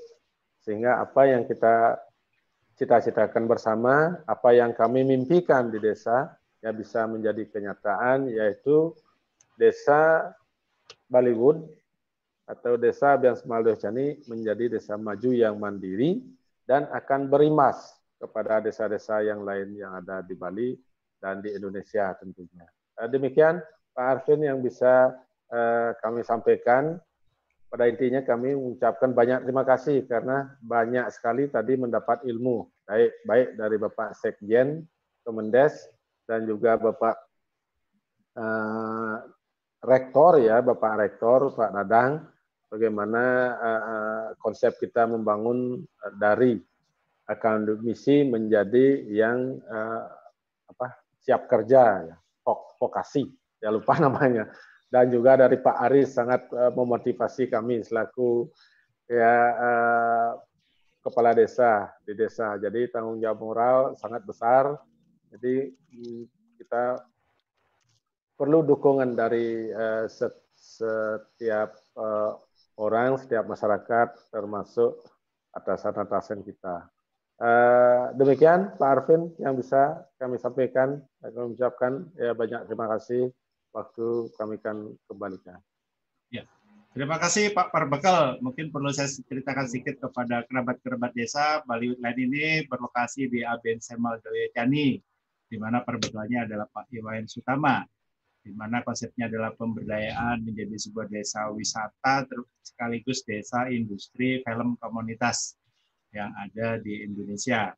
[0.63, 1.99] sehingga apa yang kita
[2.79, 8.91] cita-citakan bersama apa yang kami mimpikan di desa ya bisa menjadi kenyataan yaitu
[9.55, 10.31] desa
[11.07, 11.67] Bollywood
[12.49, 16.25] atau desa Biang Semaldo Cani menjadi desa maju yang mandiri
[16.65, 20.75] dan akan berimas kepada desa-desa yang lain yang ada di Bali
[21.21, 22.67] dan di Indonesia tentunya.
[22.99, 23.63] Eh, demikian
[23.95, 25.13] Pak Arvin yang bisa
[25.49, 26.99] eh, kami sampaikan.
[27.69, 33.49] Pada intinya kami mengucapkan banyak terima kasih karena banyak sekali tadi mendapat ilmu baik baik
[33.61, 34.89] dari Bapak Sekjen
[35.21, 35.85] Kemendes
[36.29, 37.15] dan juga Bapak
[38.37, 39.17] uh,
[39.81, 42.29] Rektor ya Bapak Rektor Pak Dadang
[42.69, 43.23] bagaimana
[43.57, 45.81] uh, konsep kita membangun
[46.21, 46.61] dari
[47.25, 50.05] akademisi menjadi yang uh,
[50.69, 52.15] apa siap kerja ya
[52.45, 53.29] vok vokasi.
[53.61, 54.49] Ya lupa namanya.
[54.89, 58.49] Dan juga dari Pak Aris sangat uh, memotivasi kami selaku
[59.05, 60.29] ya uh,
[61.05, 62.57] kepala desa di desa.
[62.57, 64.73] Jadi tanggung jawab moral sangat besar
[65.33, 66.21] jadi mm,
[66.59, 67.05] kita
[68.39, 70.07] perlu dukungan dari uh,
[70.55, 72.39] setiap uh,
[72.79, 74.95] orang, setiap masyarakat, termasuk
[75.51, 76.87] atasan-atasan kita.
[77.39, 83.31] Uh, demikian Pak Arvin yang bisa kami sampaikan kami ucapkan ya banyak terima kasih
[83.71, 85.59] waktu kami akan kembalikan.
[86.27, 86.43] Ya.
[86.91, 88.43] Terima kasih Pak Parbekal.
[88.43, 94.19] Mungkin perlu saya ceritakan sedikit kepada kerabat-kerabat desa Bali Lain ini berlokasi di Aben Semal
[94.51, 94.99] Cani,
[95.49, 97.81] di mana perbekalnya adalah Pak Iwayan Sutama
[98.39, 102.23] di mana konsepnya adalah pemberdayaan menjadi sebuah desa wisata
[102.63, 105.59] sekaligus desa industri film komunitas.
[106.09, 107.69] yang ada di Indonesia.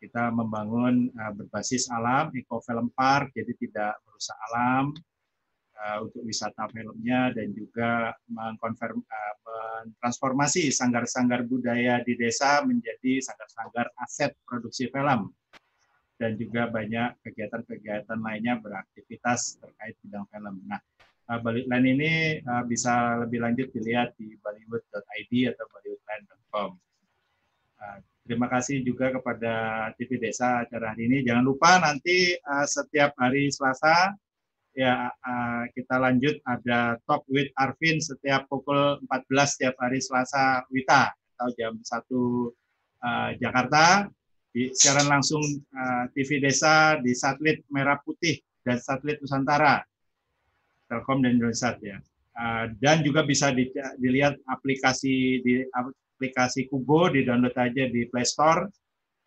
[0.00, 4.96] Kita membangun uh, berbasis alam, Eco Film Park, jadi tidak merusak alam
[5.76, 13.92] uh, untuk wisata filmnya dan juga mengkonfirm, uh, mentransformasi sanggar-sanggar budaya di desa menjadi sanggar-sanggar
[14.00, 15.28] aset produksi film
[16.18, 20.58] dan juga banyak kegiatan-kegiatan lainnya beraktivitas terkait bidang film.
[20.66, 20.82] Nah,
[21.30, 26.70] uh, Balitland ini uh, bisa lebih lanjut dilihat di bollywood.id atau bollywoodland.com.
[27.78, 29.54] Uh, terima kasih juga kepada
[29.94, 31.22] TV Desa acara hari ini.
[31.22, 32.34] Jangan lupa nanti
[32.66, 34.12] setiap hari Selasa
[34.76, 35.10] ya
[35.74, 41.74] kita lanjut ada Talk with Arvin setiap pukul 14 setiap hari Selasa Wita atau jam
[41.78, 44.06] 1 uh, Jakarta
[44.52, 49.84] di siaran langsung uh, eh, TV Desa di satelit Merah Putih dan satelit Nusantara,
[50.88, 52.00] Telkom dan Indosat ya.
[52.38, 53.66] Uh, dan juga bisa di,
[53.98, 58.64] dilihat aplikasi di aplikasi Kubo di download aja di Play Store.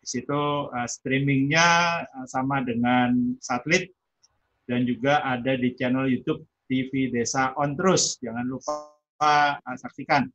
[0.02, 3.92] Di situ uh, streamingnya sama dengan satelit
[4.66, 8.18] dan juga ada di channel YouTube TV Desa On Terus.
[8.18, 8.76] Jangan lupa
[9.22, 10.26] uh, saksikan.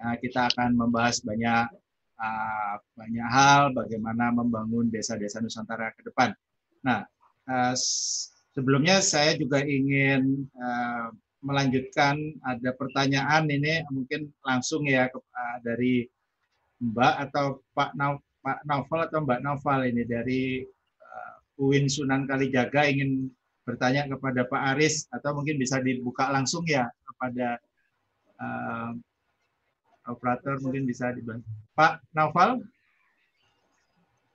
[0.00, 1.83] Uh, kita akan membahas banyak
[2.24, 6.32] uh, banyak hal bagaimana membangun desa-desa Nusantara ke depan.
[6.80, 7.04] Nah,
[7.48, 7.74] uh,
[8.56, 11.12] sebelumnya saya juga ingin uh,
[11.44, 16.08] melanjutkan ada pertanyaan ini mungkin langsung ya uh, dari
[16.80, 20.64] Mbak atau Pak Nauf, Pak Naufal atau Mbak Naufal ini dari
[21.00, 23.28] uh, UIN Sunan Kalijaga ingin
[23.64, 27.56] bertanya kepada Pak Aris atau mungkin bisa dibuka langsung ya kepada
[28.40, 28.92] uh,
[30.08, 31.46] operator mungkin bisa dibantu.
[31.72, 32.60] Pak Naufal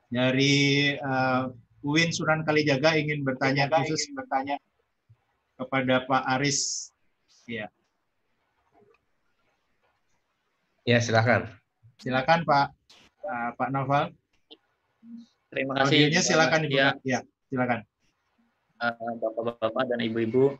[0.09, 1.53] dari uh,
[1.85, 4.55] UIN Sunan Kalijaga ingin bertanya khusus ingin bertanya
[5.55, 6.91] kepada Pak Aris.
[7.45, 7.69] Ya.
[10.87, 11.45] Ya, silakan.
[12.01, 12.67] Silakan Pak
[13.23, 14.11] uh, Pak Naufal.
[15.49, 16.09] Terima kasih.
[16.09, 16.81] Audionya silakan dibuka.
[16.81, 17.19] Ya, ya
[17.49, 17.79] silakan.
[18.79, 20.55] Uh, Bapak-bapak dan ibu-ibu,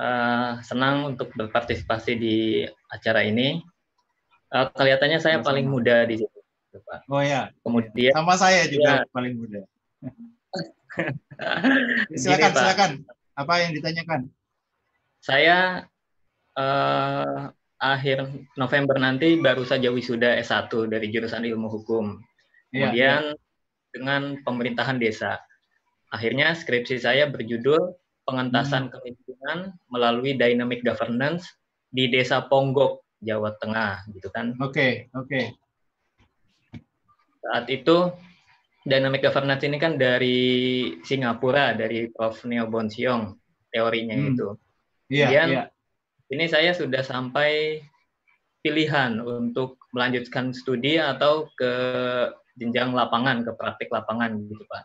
[0.00, 2.36] uh, senang untuk berpartisipasi di
[2.88, 3.60] acara ini.
[4.52, 5.48] Uh, kelihatannya saya Sama.
[5.48, 6.38] paling muda di situ,
[6.76, 7.08] Pak.
[7.08, 7.48] Oh ya.
[7.64, 9.08] Kemudian sama saya juga ya.
[9.08, 9.64] paling muda.
[12.20, 12.90] silakan, Gini, silakan.
[13.32, 14.20] Apa yang ditanyakan?
[15.24, 15.88] Saya
[16.60, 17.48] uh,
[17.80, 18.28] akhir
[18.60, 22.20] November nanti baru saja wisuda S1 dari jurusan Ilmu Hukum.
[22.70, 23.34] Iya, Kemudian ya, ya.
[23.90, 25.40] dengan pemerintahan desa.
[26.12, 28.92] Akhirnya skripsi saya berjudul Pengentasan hmm.
[28.94, 29.58] Kemiskinan
[29.90, 31.42] melalui Dynamic Governance
[31.90, 34.58] di Desa Ponggok, Jawa Tengah gitu kan.
[34.58, 35.30] Oke, okay, oke.
[35.30, 35.44] Okay.
[37.42, 38.10] Saat itu
[38.82, 40.38] dynamic governance ini kan dari
[41.06, 43.30] Singapura dari Prof Neo Bonsiong
[43.70, 44.28] teorinya hmm.
[44.34, 44.48] itu.
[45.06, 45.66] Iya, Kemudian yeah.
[46.34, 47.82] ini saya sudah sampai
[48.62, 51.72] pilihan untuk melanjutkan studi atau ke
[52.58, 54.82] jenjang lapangan, ke praktik lapangan gitu Pak.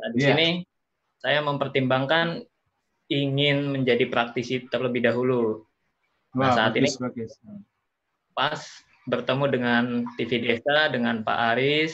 [0.00, 0.28] Nah, di yeah.
[0.32, 0.48] sini
[1.20, 2.44] saya mempertimbangkan
[3.10, 5.64] ingin menjadi praktisi terlebih dahulu.
[6.38, 7.32] Nah, saat bagus, ini bagus
[8.34, 8.60] pas
[9.08, 9.84] bertemu dengan
[10.14, 11.92] TV Desa dengan Pak Aris.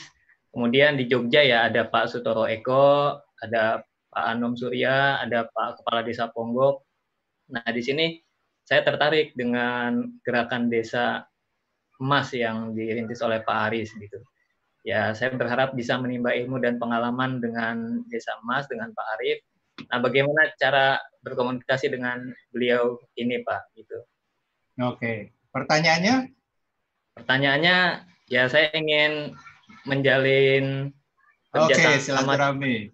[0.52, 6.00] Kemudian di Jogja ya ada Pak Sutoro Eko, ada Pak Anom Surya, ada Pak Kepala
[6.00, 6.84] Desa Ponggok.
[7.52, 8.16] Nah di sini
[8.66, 11.22] saya tertarik dengan gerakan desa
[12.02, 14.18] emas yang dirintis oleh Pak Aris gitu.
[14.86, 19.38] Ya saya berharap bisa menimba ilmu dan pengalaman dengan desa emas dengan Pak Arif.
[19.92, 22.22] Nah bagaimana cara berkomunikasi dengan
[22.54, 23.98] beliau ini Pak gitu.
[24.80, 26.16] Oke, pertanyaannya?
[27.16, 27.76] Pertanyaannya
[28.28, 29.32] ya saya ingin
[29.86, 30.92] menjalin
[31.56, 32.92] Oke, okay, silaturahmi.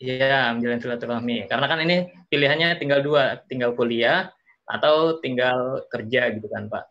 [0.00, 1.44] Iya, menjalin silaturahmi.
[1.52, 4.32] Karena kan ini pilihannya tinggal dua, tinggal kuliah
[4.64, 6.84] atau tinggal kerja gitu kan, Pak.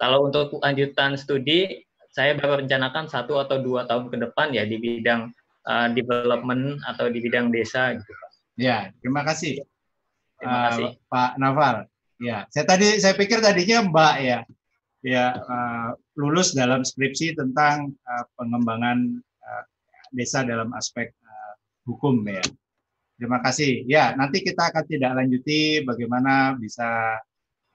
[0.00, 4.82] Kalau untuk lanjutan studi, saya baru rencanakan satu atau dua tahun ke depan ya di
[4.82, 5.30] bidang
[5.70, 8.30] uh, development atau di bidang desa gitu, Pak.
[8.58, 9.62] Ya, terima kasih.
[10.42, 10.86] Terima kasih.
[10.98, 11.89] Uh, Pak Naval.
[12.20, 14.38] Ya, saya tadi saya pikir tadinya Mbak ya
[15.00, 19.64] ya uh, lulus dalam skripsi tentang uh, pengembangan uh,
[20.12, 21.54] desa dalam aspek uh,
[21.88, 22.44] hukum ya.
[23.16, 23.84] Terima kasih.
[23.84, 27.20] Ya, nanti kita akan tidak lanjuti bagaimana bisa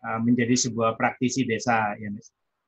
[0.05, 2.09] uh, menjadi sebuah praktisi desa ya,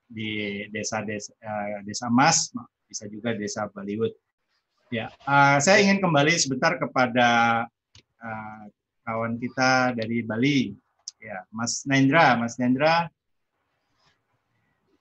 [0.10, 2.54] di desa desa, uh, desa emas,
[2.90, 4.14] bisa juga desa Bollywood.
[4.90, 7.66] Ya, uh, saya ingin kembali sebentar kepada
[8.22, 8.64] uh,
[9.06, 10.74] kawan kita dari Bali,
[11.22, 12.38] ya, Mas Nendra.
[12.38, 13.12] Mas Nendra,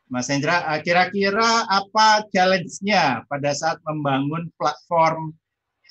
[0.06, 5.34] Mas Hendra, eh, kira-kira apa challenge-nya pada saat membangun platform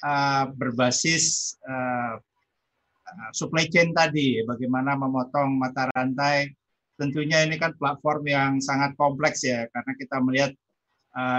[0.08, 2.16] uh, berbasis uh,
[3.36, 6.48] supply chain tadi, bagaimana memotong mata rantai?
[6.96, 10.52] Tentunya ini kan platform yang sangat kompleks ya, karena kita melihat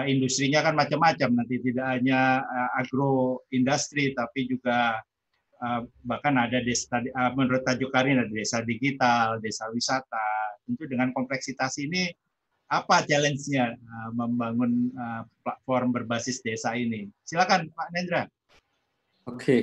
[0.09, 2.41] industrinya kan macam-macam nanti tidak hanya
[2.81, 5.05] agro industri tapi juga
[6.05, 10.59] bahkan ada desa uh, menurut Tajuk Karin ada desa digital, desa wisata.
[10.67, 12.11] Tentu dengan kompleksitas ini
[12.67, 17.07] apa challenge-nya uh, membangun uh, platform berbasis desa ini?
[17.23, 18.23] Silakan Pak Nendra.
[19.27, 19.37] Oke.
[19.37, 19.61] Okay.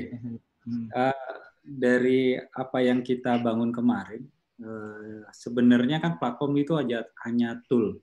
[0.63, 0.87] Hmm.
[0.95, 4.23] Uh, dari apa yang kita bangun kemarin,
[4.63, 7.99] uh, sebenarnya kan platform itu aja hanya tool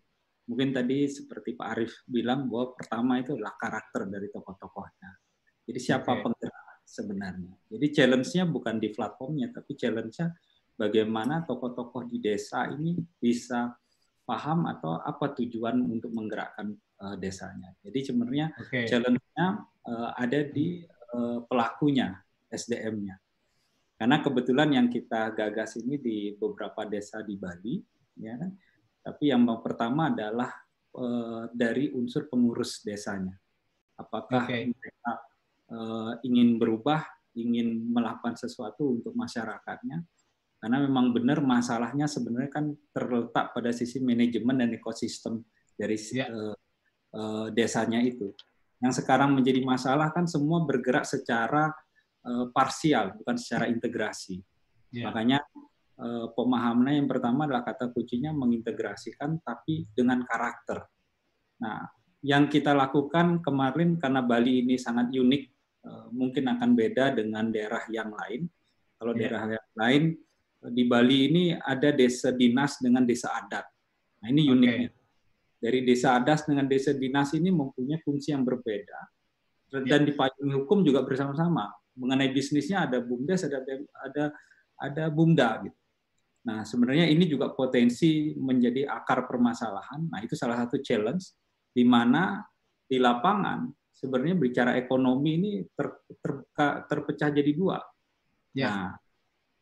[0.50, 5.10] mungkin tadi seperti Pak Arief bilang bahwa pertama itu adalah karakter dari tokoh-tokohnya.
[5.62, 6.22] Jadi siapa okay.
[6.90, 7.54] Sebenarnya.
[7.70, 10.34] Jadi challenge-nya bukan di platformnya, tapi challenge-nya
[10.74, 13.70] bagaimana tokoh-tokoh di desa ini bisa
[14.26, 17.70] paham atau apa tujuan untuk menggerakkan uh, desanya.
[17.86, 18.90] Jadi sebenarnya okay.
[18.90, 19.46] challenge-nya
[19.86, 20.82] uh, ada di
[21.14, 22.18] uh, pelakunya,
[22.50, 23.14] SDM-nya.
[23.94, 27.78] Karena kebetulan yang kita gagas ini di beberapa desa di Bali,
[28.16, 28.50] ya kan,
[29.04, 30.50] tapi yang pertama adalah
[30.96, 33.36] uh, dari unsur pengurus desanya.
[34.00, 34.72] Apakah okay.
[34.72, 35.29] mereka
[36.26, 37.06] ingin berubah,
[37.38, 40.02] ingin melakukan sesuatu untuk masyarakatnya?
[40.60, 45.40] Karena memang benar masalahnya sebenarnya kan terletak pada sisi manajemen dan ekosistem
[45.78, 45.96] dari.
[46.12, 46.28] Ya.
[46.28, 46.54] uh,
[47.16, 48.34] uh, desanya itu.
[48.82, 51.72] Yang sekarang menjadi masalah kan semua bergerak secara
[52.28, 54.42] uh, parsial, bukan secara integrasi.
[54.92, 55.08] Yeah.
[55.08, 55.40] Makanya
[56.00, 60.80] Eh, pemahamannya yang pertama adalah kata kuncinya mengintegrasikan tapi dengan karakter.
[61.60, 61.84] Nah,
[62.24, 65.59] yang kita lakukan kemarin karena Bali ini sangat unik, eh,
[66.12, 68.46] mungkin akan beda dengan daerah yang lain.
[69.00, 69.20] Kalau yeah.
[69.20, 70.02] daerah yang lain
[70.60, 73.64] di Bali ini ada desa dinas dengan desa adat.
[74.20, 74.92] Nah, ini uniknya.
[74.92, 74.98] Okay.
[75.60, 79.00] Dari desa adat dengan desa dinas ini mempunyai fungsi yang berbeda
[79.70, 80.08] dan yeah.
[80.08, 81.72] dipayungi hukum juga bersama-sama.
[81.96, 83.60] Mengenai bisnisnya ada bumdes, ada
[84.04, 84.24] ada
[84.80, 85.78] ada bumda gitu.
[86.40, 90.08] Nah, sebenarnya ini juga potensi menjadi akar permasalahan.
[90.08, 91.36] Nah, itu salah satu challenge
[91.68, 92.40] di mana
[92.88, 93.68] di lapangan
[94.00, 96.32] sebenarnya bicara ekonomi ini ter, ter,
[96.88, 97.76] terpecah jadi dua.
[98.56, 98.72] Ya.
[98.72, 98.90] Nah,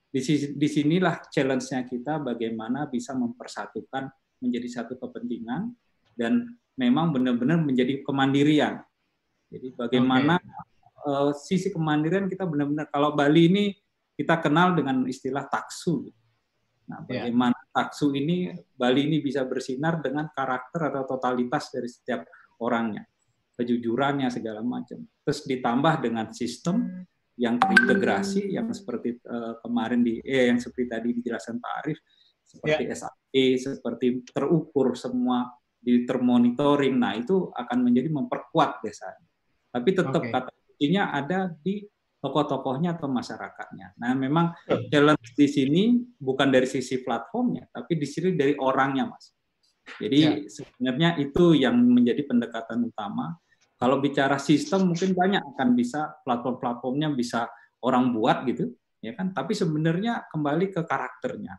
[0.08, 0.20] di,
[0.54, 4.08] di sinilah challenge-nya kita bagaimana bisa mempersatukan
[4.38, 5.74] menjadi satu kepentingan
[6.14, 8.78] dan memang benar-benar menjadi kemandirian.
[9.50, 11.08] Jadi bagaimana okay.
[11.10, 13.64] uh, eh, sisi kemandirian kita benar-benar kalau Bali ini
[14.14, 16.06] kita kenal dengan istilah taksu.
[16.88, 17.26] Nah, ya.
[17.26, 17.74] bagaimana yeah.
[17.74, 22.24] taksu ini Bali ini bisa bersinar dengan karakter atau totalitas dari setiap
[22.62, 23.04] orangnya,
[23.58, 25.02] kejujurannya segala macam.
[25.26, 27.04] Terus ditambah dengan sistem
[27.38, 31.98] yang terintegrasi yang seperti uh, kemarin di eh yang seperti tadi dijelaskan Pak Arief
[32.48, 32.96] seperti yeah.
[32.96, 36.96] SAP, seperti terukur semua di termonitoring.
[36.96, 39.12] Nah, itu akan menjadi memperkuat desa.
[39.68, 40.32] Tapi tetap okay.
[40.32, 41.84] kata kuncinya ada di
[42.18, 44.00] tokoh-tokohnya atau masyarakatnya.
[44.00, 44.56] Nah, memang
[44.90, 45.82] challenge di sini
[46.18, 49.30] bukan dari sisi platformnya, tapi di sini dari orangnya, Mas.
[50.00, 50.32] Jadi ya.
[50.48, 53.38] sebenarnya itu yang menjadi pendekatan utama.
[53.78, 57.46] Kalau bicara sistem mungkin banyak akan bisa platform-platformnya bisa
[57.78, 59.30] orang buat gitu, ya kan?
[59.30, 61.54] Tapi sebenarnya kembali ke karakternya.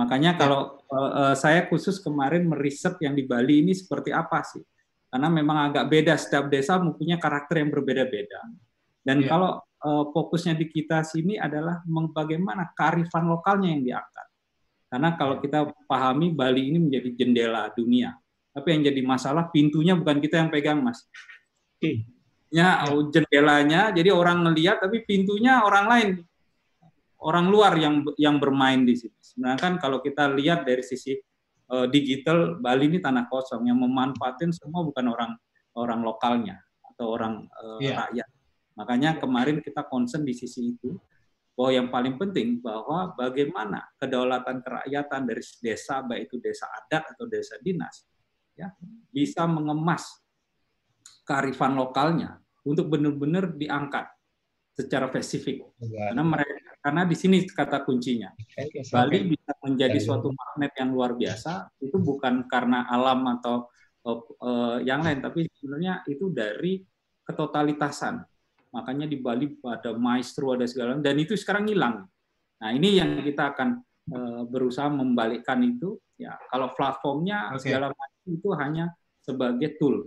[0.00, 0.38] Makanya ya.
[0.40, 4.64] kalau uh, saya khusus kemarin meriset yang di Bali ini seperti apa sih?
[5.12, 8.40] Karena memang agak beda setiap desa mempunyai karakter yang berbeda-beda.
[9.04, 9.36] Dan ya.
[9.36, 11.84] kalau uh, fokusnya di kita sini adalah
[12.16, 14.26] bagaimana kearifan lokalnya yang diangkat.
[14.88, 15.40] Karena kalau ya.
[15.44, 18.16] kita pahami Bali ini menjadi jendela dunia.
[18.50, 21.04] Tapi yang jadi masalah pintunya bukan kita yang pegang, Mas.
[21.80, 22.92] Ya, ya.
[23.08, 26.08] jendelanya jadi orang ngelihat tapi pintunya orang lain.
[27.20, 29.16] Orang luar yang yang bermain di situ.
[29.20, 31.12] Sebenarnya kan kalau kita lihat dari sisi
[31.68, 35.32] uh, digital Bali ini tanah kosong yang memanfaatin semua bukan orang
[35.76, 36.56] orang lokalnya
[36.96, 38.08] atau orang uh, ya.
[38.08, 38.28] rakyat
[38.80, 40.96] Makanya kemarin kita concern di sisi itu
[41.52, 47.28] bahwa yang paling penting bahwa bagaimana kedaulatan kerakyatan dari desa baik itu desa adat atau
[47.28, 48.08] desa dinas
[48.56, 48.72] ya
[49.12, 50.19] bisa mengemas
[51.30, 54.10] kearifan lokalnya untuk benar-benar diangkat
[54.74, 55.70] secara spesifik.
[55.78, 58.34] Karena mereka karena di sini kata kuncinya.
[58.90, 63.70] Bali bisa menjadi suatu magnet yang luar biasa itu bukan karena alam atau
[64.02, 66.82] uh, yang lain tapi sebenarnya itu dari
[67.22, 68.26] ketotalitasan
[68.70, 72.06] Makanya di Bali ada maestro, ada segala dan itu sekarang hilang.
[72.62, 73.68] Nah ini yang kita akan
[74.14, 75.98] uh, berusaha membalikkan itu.
[76.20, 77.66] Ya kalau platformnya okay.
[77.72, 78.84] segala macam itu hanya
[79.24, 80.06] sebagai tool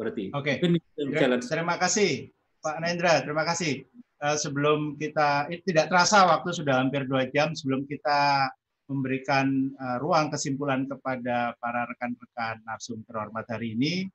[0.00, 0.32] seperti.
[0.32, 0.56] Oke.
[0.64, 1.36] Okay.
[1.44, 2.32] Terima kasih
[2.64, 3.84] Pak Nendra, terima kasih.
[4.20, 8.52] Uh, sebelum kita eh, tidak terasa waktu sudah hampir dua jam sebelum kita
[8.88, 14.08] memberikan uh, ruang kesimpulan kepada para rekan-rekan narsum terhormat hari ini.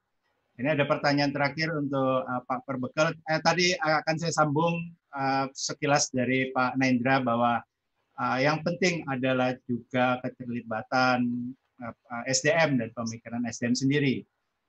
[0.56, 3.18] Ini ada pertanyaan terakhir untuk uh, Pak Perbekal.
[3.28, 7.64] Eh, tadi akan saya sambung uh, sekilas dari Pak Naindra bahwa
[8.20, 11.50] uh, yang penting adalah juga keterlibatan
[11.82, 14.22] uh, SDM dan pemikiran SDM sendiri.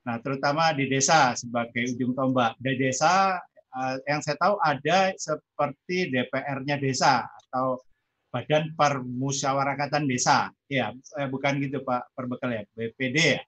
[0.06, 2.54] Nah, terutama di desa sebagai ujung tombak.
[2.62, 3.42] Di desa
[3.74, 7.82] uh, yang saya tahu ada seperti DPR-nya desa atau
[8.30, 10.46] Badan Permusyawaratan Desa.
[10.70, 13.42] Ya, eh, bukan gitu Pak Perbekal ya, BPD ya.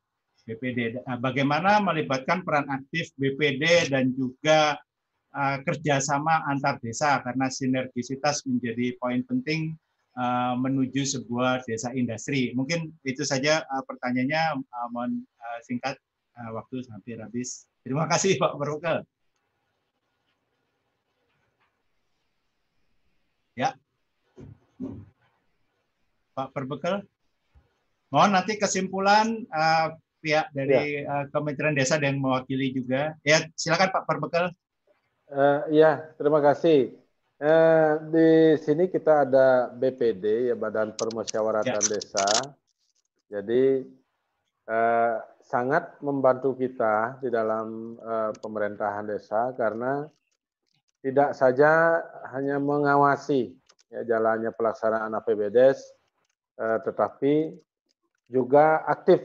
[0.48, 1.04] BPD.
[1.04, 4.80] Nah, bagaimana melibatkan peran aktif BPD dan juga
[5.38, 9.76] kerjasama antar desa karena sinergisitas menjadi poin penting
[10.56, 12.56] menuju sebuah desa industri.
[12.56, 14.56] Mungkin itu saja pertanyaannya.
[14.88, 15.28] Mohon
[15.68, 16.00] singkat
[16.54, 17.66] waktu hampir habis.
[17.82, 18.98] Terima kasih Pak Perbekal.
[23.58, 23.74] Ya.
[26.38, 27.02] Pak Perbekal.
[28.08, 31.10] Mohon nanti kesimpulan uh, pihak dari ya.
[31.10, 33.18] uh, Kementerian Desa dan mewakili juga.
[33.26, 34.46] Ya, silakan Pak Perbekal.
[35.28, 36.94] Uh, ya, terima kasih.
[37.38, 38.28] Uh, di
[38.62, 41.90] sini kita ada BPD, ya Badan Permusyawaratan ya.
[41.90, 42.28] Desa.
[43.28, 43.84] Jadi
[44.68, 50.04] uh, sangat membantu kita di dalam uh, pemerintahan desa karena
[51.00, 52.02] tidak saja
[52.36, 53.56] hanya mengawasi
[53.88, 55.80] ya, jalannya pelaksanaan APBDes,
[56.60, 57.56] uh, tetapi
[58.28, 59.24] juga aktif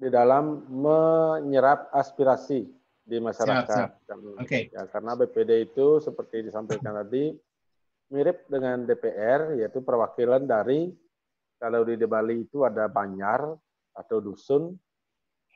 [0.00, 2.66] di dalam menyerap aspirasi
[3.04, 3.68] di masyarakat.
[3.68, 4.18] Siap, siap.
[4.42, 4.72] Okay.
[4.72, 7.30] Ya, karena BPD itu seperti disampaikan tadi
[8.10, 10.90] mirip dengan DPR yaitu perwakilan dari
[11.60, 13.54] kalau di Bali itu ada banyar
[13.94, 14.74] atau dusun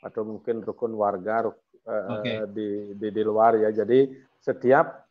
[0.05, 2.45] atau mungkin rukun warga uh, okay.
[2.53, 3.73] di, di di luar ya.
[3.73, 5.05] Jadi setiap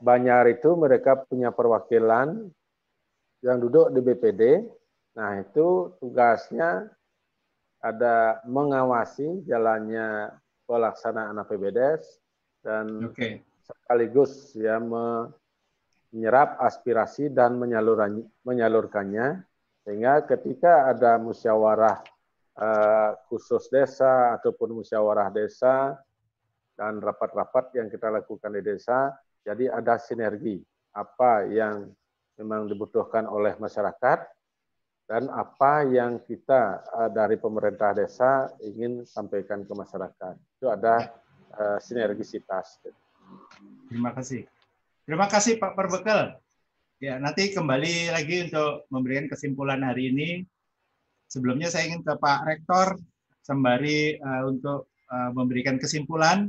[0.00, 2.48] banyar itu mereka punya perwakilan
[3.44, 4.42] yang duduk di BPD.
[5.14, 6.88] Nah, itu tugasnya
[7.84, 10.32] ada mengawasi jalannya
[10.64, 12.24] pelaksanaan APBDes
[12.64, 13.44] dan okay.
[13.60, 19.44] sekaligus ya menyerap aspirasi dan menyalurkannya
[19.84, 22.00] sehingga ketika ada musyawarah
[22.58, 25.98] uh, khusus desa ataupun musyawarah desa
[26.74, 29.14] dan rapat-rapat yang kita lakukan di desa
[29.44, 30.62] jadi ada sinergi
[30.94, 31.90] apa yang
[32.38, 34.18] memang dibutuhkan oleh masyarakat
[35.04, 40.34] dan apa yang kita uh, dari pemerintah desa ingin sampaikan ke masyarakat.
[40.56, 41.12] Itu ada
[41.54, 42.80] uh, sinergisitas.
[43.92, 44.48] Terima kasih.
[45.04, 46.40] Terima kasih Pak Perbekal.
[47.02, 50.28] Ya, nanti kembali lagi untuk memberikan kesimpulan hari ini.
[51.34, 52.94] Sebelumnya saya ingin ke Pak Rektor
[53.42, 56.46] sembari uh, untuk uh, memberikan kesimpulan.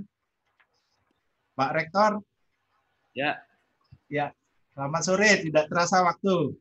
[1.57, 2.21] Pak Rektor.
[3.17, 3.41] Ya.
[4.05, 4.29] Ya,
[4.77, 5.41] selamat sore.
[5.41, 6.53] Tidak terasa waktu.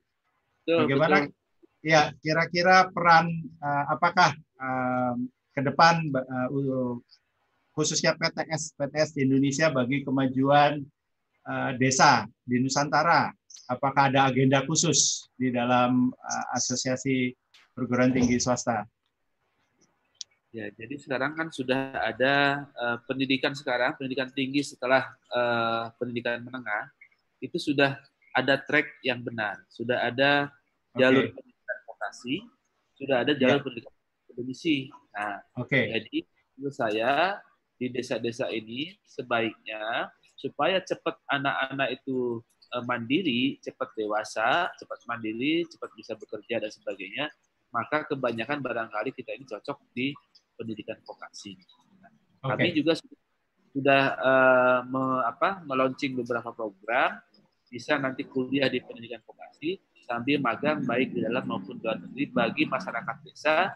[0.65, 1.45] Betul, Bagaimana betul
[1.85, 3.29] ya kira-kira peran
[3.61, 5.15] uh, apakah uh,
[5.53, 6.49] ke depan uh,
[7.77, 10.81] khususnya PTS PTS di Indonesia bagi kemajuan
[11.45, 13.29] uh, desa di Nusantara
[13.69, 17.37] apakah ada agenda khusus di dalam uh, asosiasi
[17.75, 18.87] perguruan tinggi swasta
[20.55, 25.03] Ya, jadi sekarang kan sudah ada uh, pendidikan sekarang, pendidikan tinggi setelah
[25.35, 26.95] uh, pendidikan menengah,
[27.43, 27.99] itu sudah
[28.31, 30.55] ada track yang benar, sudah ada
[30.95, 31.55] jalur okay
[32.05, 32.45] vokasi,
[33.01, 33.65] sudah ada jalur ya.
[33.65, 33.95] pendidikan
[34.29, 34.77] akademisi.
[35.17, 35.85] Nah, okay.
[35.97, 36.19] jadi
[36.57, 37.41] menurut saya
[37.81, 42.45] di desa-desa ini sebaiknya supaya cepat anak-anak itu
[42.77, 47.27] eh, mandiri, cepat dewasa, cepat mandiri, cepat bisa bekerja dan sebagainya,
[47.75, 50.15] maka kebanyakan barangkali kita ini cocok di
[50.55, 51.59] pendidikan vokasi.
[51.99, 52.11] Nah,
[52.47, 52.49] okay.
[52.55, 52.93] Kami juga
[53.75, 57.19] sudah uh, me, apa, meluncing beberapa program,
[57.67, 62.65] bisa nanti kuliah di pendidikan vokasi, sambil magang baik di dalam maupun luar negeri bagi
[62.71, 63.73] masyarakat desa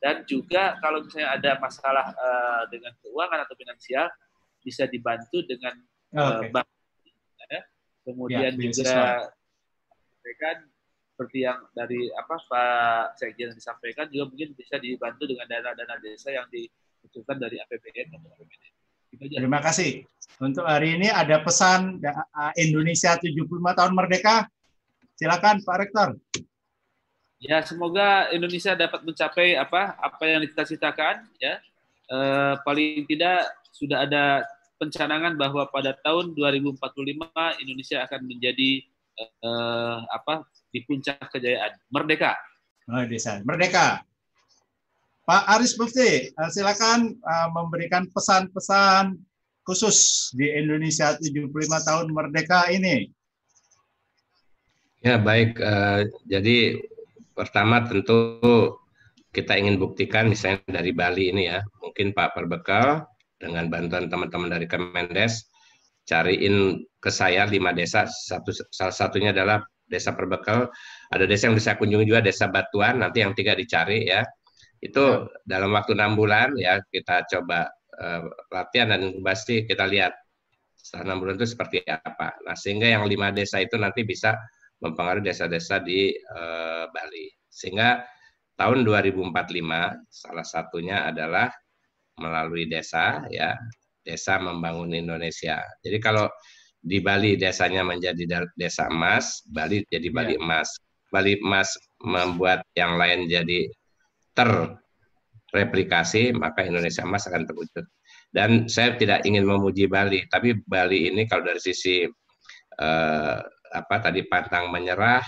[0.00, 4.06] dan juga kalau misalnya ada masalah uh, dengan keuangan atau finansial
[4.60, 5.76] bisa dibantu dengan
[6.16, 6.68] uh, bank
[7.48, 7.60] ya.
[8.04, 8.92] kemudian ya, juga
[9.88, 10.56] sampaikan
[11.20, 16.48] seperti yang dari apa Pak Sekjen disampaikan juga mungkin bisa dibantu dengan dana-dana desa yang
[16.48, 18.64] diusulkan dari APBN atau APBD.
[19.36, 20.08] Terima kasih.
[20.40, 22.00] Untuk hari ini ada pesan
[22.56, 24.48] Indonesia 75 tahun merdeka
[25.20, 26.16] Silakan Pak Rektor.
[27.36, 31.60] Ya, semoga Indonesia dapat mencapai apa apa yang dicita-citakan ya.
[32.08, 32.18] E,
[32.64, 33.44] paling tidak
[33.76, 34.48] sudah ada
[34.80, 36.80] pencanangan bahwa pada tahun 2045
[37.60, 38.88] Indonesia akan menjadi
[39.20, 39.50] e,
[40.08, 42.38] apa di puncak kejayaan merdeka.
[42.90, 44.02] Oh, desa merdeka.
[45.30, 49.14] Pak Aris Mufti, eh, silakan uh, memberikan pesan-pesan
[49.62, 51.54] khusus di Indonesia 75
[51.86, 53.06] tahun merdeka ini.
[55.06, 56.82] Ya baik, uh, jadi
[57.38, 58.42] pertama tentu
[59.30, 63.06] kita ingin buktikan misalnya dari Bali ini ya, mungkin Pak Perbekal
[63.38, 65.46] dengan bantuan teman-teman dari Kemendes
[66.04, 70.70] cariin ke saya lima desa, satu salah satunya adalah desa Perbekal,
[71.10, 74.22] ada desa yang bisa kunjungi juga desa Batuan, nanti yang tiga dicari ya.
[74.80, 75.58] Itu ya.
[75.58, 77.68] dalam waktu enam bulan ya kita coba
[78.00, 80.16] uh, latihan dan inkubasi kita lihat
[80.72, 82.38] setelah enam bulan itu seperti apa.
[82.46, 84.38] Nah sehingga yang lima desa itu nanti bisa
[84.80, 87.28] mempengaruhi desa-desa di uh, Bali.
[87.52, 88.00] Sehingga
[88.56, 89.36] tahun 2045
[90.08, 91.52] salah satunya adalah
[92.20, 93.56] melalui desa ya
[94.04, 95.60] desa membangun Indonesia.
[95.84, 96.26] Jadi kalau
[96.80, 100.40] di Bali desanya menjadi desa emas, Bali jadi Bali ya.
[100.40, 100.68] emas.
[101.10, 103.66] Bali emas membuat yang lain jadi
[104.32, 107.84] terreplikasi, maka Indonesia emas akan terwujud.
[108.30, 112.06] Dan saya tidak ingin memuji Bali, tapi Bali ini kalau dari sisi
[112.78, 113.38] eh,
[113.70, 115.22] apa tadi pantang menyerah,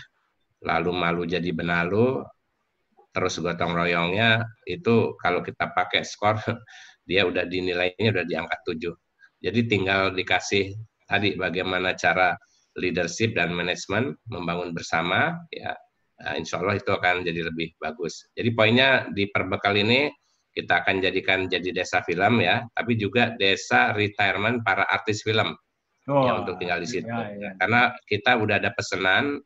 [0.63, 2.23] lalu malu jadi benalu,
[3.13, 6.41] terus gotong royongnya itu kalau kita pakai skor
[7.07, 8.95] dia udah dinilainya udah diangkat tujuh.
[9.43, 10.75] Jadi tinggal dikasih
[11.07, 12.39] tadi bagaimana cara
[12.79, 15.77] leadership dan manajemen membangun bersama ya
[16.23, 18.31] nah, insya Allah itu akan jadi lebih bagus.
[18.33, 20.09] Jadi poinnya di perbekal ini
[20.53, 25.57] kita akan jadikan jadi desa film ya, tapi juga desa retirement para artis film
[26.09, 27.09] oh, yang untuk tinggal di situ.
[27.09, 27.51] Ya, ya.
[27.57, 29.41] Karena kita udah ada pesanan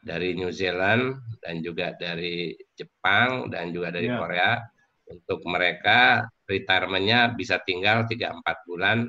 [0.00, 4.16] dari New Zealand dan juga dari Jepang dan juga dari ya.
[4.16, 4.50] Korea
[5.10, 9.06] untuk mereka retirementnya bisa tinggal 3-4 bulan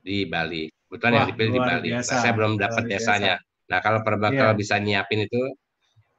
[0.00, 0.68] di Bali.
[0.88, 1.88] Kebetulan yang dipilih di Bali.
[1.92, 3.36] Nah, saya belum dapat desanya.
[3.68, 4.56] Nah, kalau Perbakal yeah.
[4.56, 5.42] bisa nyiapin itu,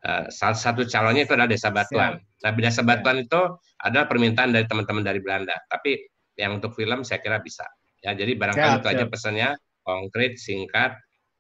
[0.06, 2.22] uh, salah satu calonnya itu adalah Desa Batuan.
[2.22, 2.42] Siap.
[2.46, 3.26] Nah, Desa Batuan yeah.
[3.26, 3.42] itu
[3.82, 5.58] adalah permintaan dari teman-teman dari Belanda.
[5.66, 5.98] Tapi
[6.38, 7.66] yang untuk film saya kira bisa.
[8.00, 8.96] Ya, jadi barangkali siap, itu siap.
[8.96, 9.50] aja pesannya,
[9.84, 10.94] konkret, singkat.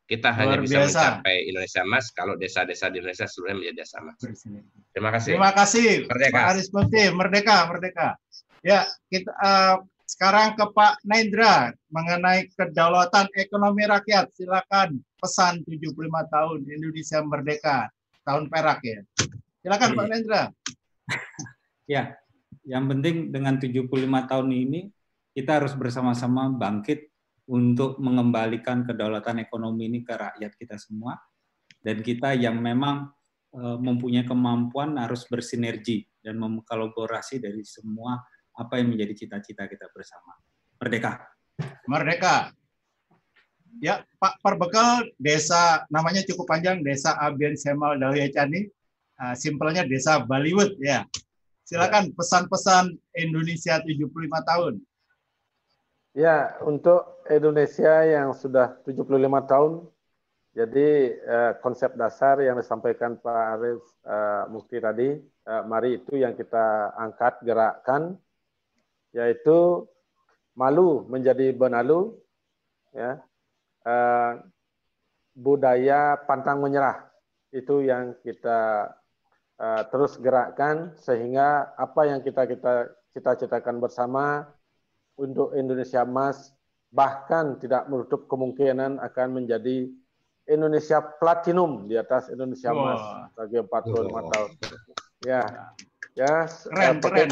[0.09, 0.89] Kita Luar hanya bisa biasa.
[0.89, 4.17] mencapai Indonesia Mas kalau desa-desa di Indonesia seluruhnya menjadi desa Mas.
[4.89, 5.31] Terima kasih.
[5.37, 5.89] Terima kasih.
[6.09, 6.33] Merdeka.
[6.33, 8.07] Pak Aris Putih, merdeka, merdeka.
[8.65, 14.33] Ya, kita uh, sekarang ke Pak Nendra mengenai kedaulatan ekonomi rakyat.
[14.33, 15.93] Silakan pesan 75
[16.33, 17.77] tahun Indonesia Merdeka
[18.25, 18.99] tahun perak ya.
[19.61, 20.43] Silakan Pak Nendra.
[21.93, 22.17] ya,
[22.65, 23.85] yang penting dengan 75
[24.25, 24.89] tahun ini
[25.37, 27.08] kita harus bersama-sama bangkit
[27.49, 31.17] untuk mengembalikan kedaulatan ekonomi ini ke rakyat kita semua
[31.81, 33.09] dan kita yang memang
[33.57, 38.21] eh, mempunyai kemampuan harus bersinergi dan mengkolaborasi dari semua
[38.53, 40.35] apa yang menjadi cita-cita kita bersama.
[40.77, 41.25] Merdeka.
[41.87, 42.51] Merdeka.
[43.79, 48.67] Ya, Pak Perbekal desa namanya cukup panjang, Desa Abian Semal Dawya Cani.
[49.19, 51.07] Uh, simpelnya Desa Bollywood ya.
[51.63, 54.09] Silakan pesan-pesan Indonesia 75
[54.43, 54.73] tahun.
[56.17, 59.05] Ya, untuk Indonesia yang sudah 75
[59.45, 59.85] tahun,
[60.57, 60.89] jadi
[61.21, 66.97] uh, konsep dasar yang disampaikan Pak Arif uh, Mufti tadi, uh, mari itu yang kita
[66.97, 68.17] angkat, gerakkan,
[69.13, 69.85] yaitu
[70.57, 72.17] malu menjadi benalu,
[72.89, 73.21] ya,
[73.85, 74.41] uh,
[75.37, 77.05] budaya pantang menyerah
[77.53, 78.91] itu yang kita
[79.61, 82.73] uh, terus gerakkan sehingga apa yang kita kita
[83.13, 84.45] cita-citakan bersama
[85.19, 86.55] untuk Indonesia Emas
[86.89, 89.91] bahkan tidak menutup kemungkinan akan menjadi
[90.49, 93.03] Indonesia Platinum di atas Indonesia Emas
[93.37, 94.49] bagi 45 tahun.
[95.21, 95.43] Ya,
[96.17, 97.29] ya, keren, keren.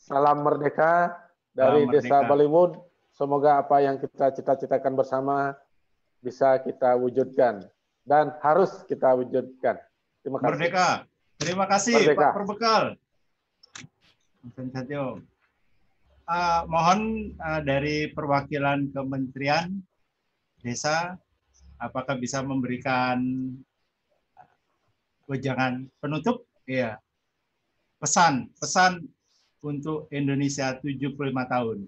[0.00, 1.20] Salam merdeka
[1.52, 2.28] dari Salam Desa merdeka.
[2.30, 2.72] Bollywood.
[3.12, 5.58] Semoga apa yang kita cita-citakan bersama
[6.22, 7.66] bisa kita wujudkan
[8.06, 9.76] dan harus kita wujudkan.
[10.22, 10.54] Terima kasih.
[10.54, 10.88] Merdeka.
[11.36, 12.30] Terima kasih merdeka.
[12.30, 12.84] Pak Perbekal.
[16.28, 19.72] Uh, mohon uh, dari perwakilan Kementerian
[20.60, 21.16] Desa,
[21.80, 23.16] apakah bisa memberikan
[25.24, 26.44] wejangan penutup?
[26.68, 27.00] Iya.
[27.96, 29.08] Pesan, pesan
[29.64, 31.16] untuk Indonesia 75
[31.48, 31.78] tahun.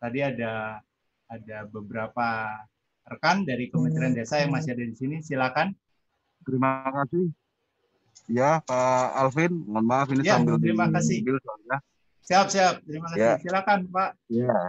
[0.00, 0.80] Tadi ada
[1.28, 2.56] ada beberapa
[3.04, 4.20] rekan dari Kementerian hmm.
[4.24, 5.20] Desa yang masih ada di sini.
[5.20, 5.76] Silakan.
[6.44, 7.32] Terima kasih.
[8.32, 11.20] Ya, Pak Alvin, mohon maaf ini ya, sambil terima kasih.
[11.20, 11.36] Mobil,
[11.68, 11.78] ya.
[12.24, 12.74] Siap, siap.
[12.84, 13.20] Terima kasih.
[13.20, 13.32] Ya.
[13.40, 14.10] Silakan, Pak.
[14.32, 14.60] Ya.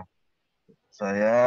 [0.95, 1.39] Saya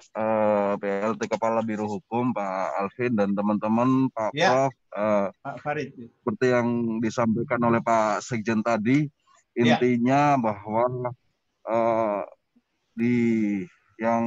[0.00, 4.68] eh, PLT Kepala Biro Hukum Pak Alvin dan teman-teman Pak ya.
[4.68, 4.72] Prof.
[4.92, 5.88] Eh, Pak Farid.
[5.96, 6.68] Seperti yang
[7.00, 9.08] disampaikan oleh Pak Sekjen tadi,
[9.54, 9.78] Iya.
[9.78, 10.40] intinya ya.
[10.42, 10.84] bahwa
[11.70, 12.22] uh,
[12.98, 13.16] di
[13.98, 14.24] yang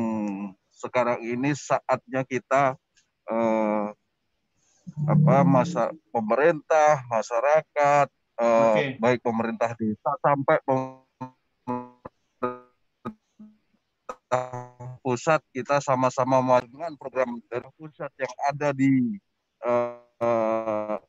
[0.71, 2.79] sekarang ini saatnya kita
[3.27, 3.91] uh,
[5.03, 8.07] apa masa pemerintah masyarakat
[8.39, 8.95] uh, okay.
[9.03, 10.63] baik pemerintah desa sampai
[14.99, 19.15] pusat kita sama-sama dengan program dari pusat yang ada di
[19.63, 20.99] uh,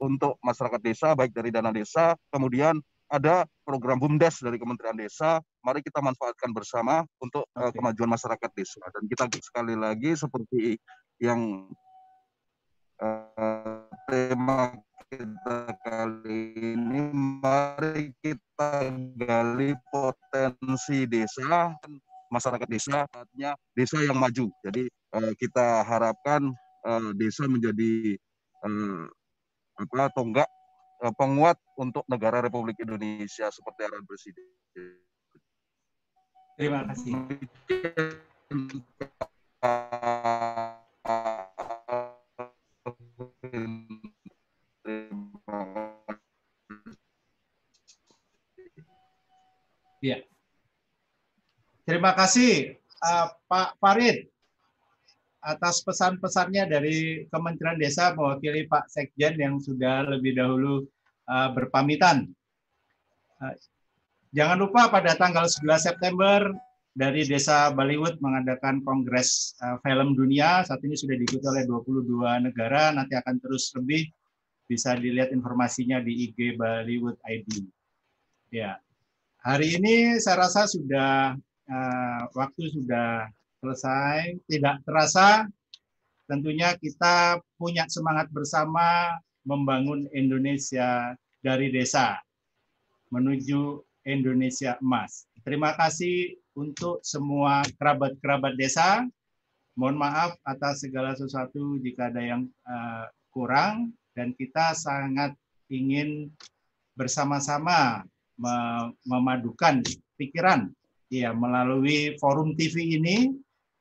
[0.00, 2.76] untuk masyarakat desa baik dari dana desa, kemudian
[3.08, 5.38] ada program BUMDes dari Kementerian Desa.
[5.62, 8.82] Mari kita manfaatkan bersama untuk uh, kemajuan masyarakat desa.
[8.90, 10.80] Dan kita sekali lagi seperti
[11.22, 11.68] yang
[14.08, 14.72] tema
[15.08, 16.42] kita kali
[16.74, 21.70] ini mari kita gali potensi desa
[22.32, 26.50] masyarakat desa saatnya desa yang maju jadi uh, kita harapkan
[26.82, 28.18] uh, desa menjadi
[28.66, 29.06] uh,
[29.78, 30.50] apa tonggak
[31.02, 34.46] uh, penguat untuk negara Republik Indonesia seperti arahan presiden
[36.58, 37.14] terima kasih
[50.04, 50.20] Ya.
[51.86, 54.28] Terima kasih uh, Pak Farid
[55.44, 60.84] atas pesan-pesannya dari Kementerian Desa mewakili Pak Sekjen yang sudah lebih dahulu
[61.28, 62.28] uh, berpamitan.
[63.38, 63.54] Uh,
[64.34, 66.50] jangan lupa pada tanggal 11 September
[66.94, 70.62] dari Desa Bollywood mengadakan Kongres uh, Film Dunia.
[70.62, 74.06] Saat ini sudah diikuti oleh 22 negara, nanti akan terus lebih
[74.70, 77.66] bisa dilihat informasinya di IG Bollywood ID.
[78.54, 78.78] Ya,
[79.42, 81.34] hari ini saya rasa sudah
[81.66, 83.26] uh, waktu sudah
[83.58, 84.38] selesai.
[84.46, 85.50] Tidak terasa,
[86.30, 91.12] tentunya kita punya semangat bersama membangun Indonesia
[91.42, 92.22] dari desa
[93.12, 95.28] menuju Indonesia emas.
[95.44, 99.06] Terima kasih untuk semua kerabat-kerabat desa.
[99.74, 105.34] Mohon maaf atas segala sesuatu jika ada yang uh, kurang dan kita sangat
[105.66, 106.30] ingin
[106.94, 108.06] bersama-sama
[109.06, 109.82] memadukan
[110.18, 110.70] pikiran
[111.10, 113.34] ya melalui forum TV ini.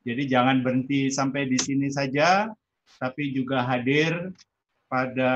[0.03, 2.51] Jadi jangan berhenti sampai di sini saja,
[2.99, 4.35] tapi juga hadir
[4.91, 5.31] pada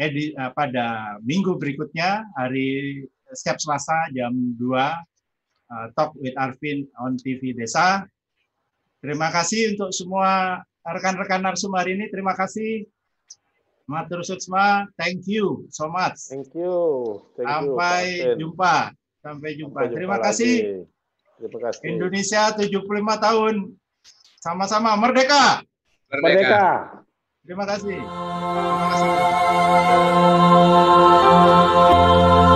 [0.00, 4.64] eh, pada minggu berikutnya hari setiap Selasa jam 2
[5.72, 8.04] uh, Talk with Arvin on TV Desa.
[8.98, 12.10] Terima kasih untuk semua rekan-rekan narsum hari ini.
[12.10, 12.88] Terima kasih.
[13.88, 16.28] Matur Suksma, thank you so much.
[16.28, 16.76] Thank you.
[17.40, 18.92] Thank Sampai you, jumpa.
[19.24, 19.80] Sampai jumpa.
[19.80, 20.56] Sampai Terima jumpa kasih.
[21.40, 21.88] Terima kasih.
[21.88, 22.84] Indonesia 75
[23.16, 23.54] tahun.
[24.44, 25.64] Sama-sama merdeka.
[26.12, 26.20] Merdeka.
[26.20, 26.68] merdeka.
[27.48, 27.96] Terima kasih.
[27.96, 28.88] Terima
[31.96, 32.47] kasih.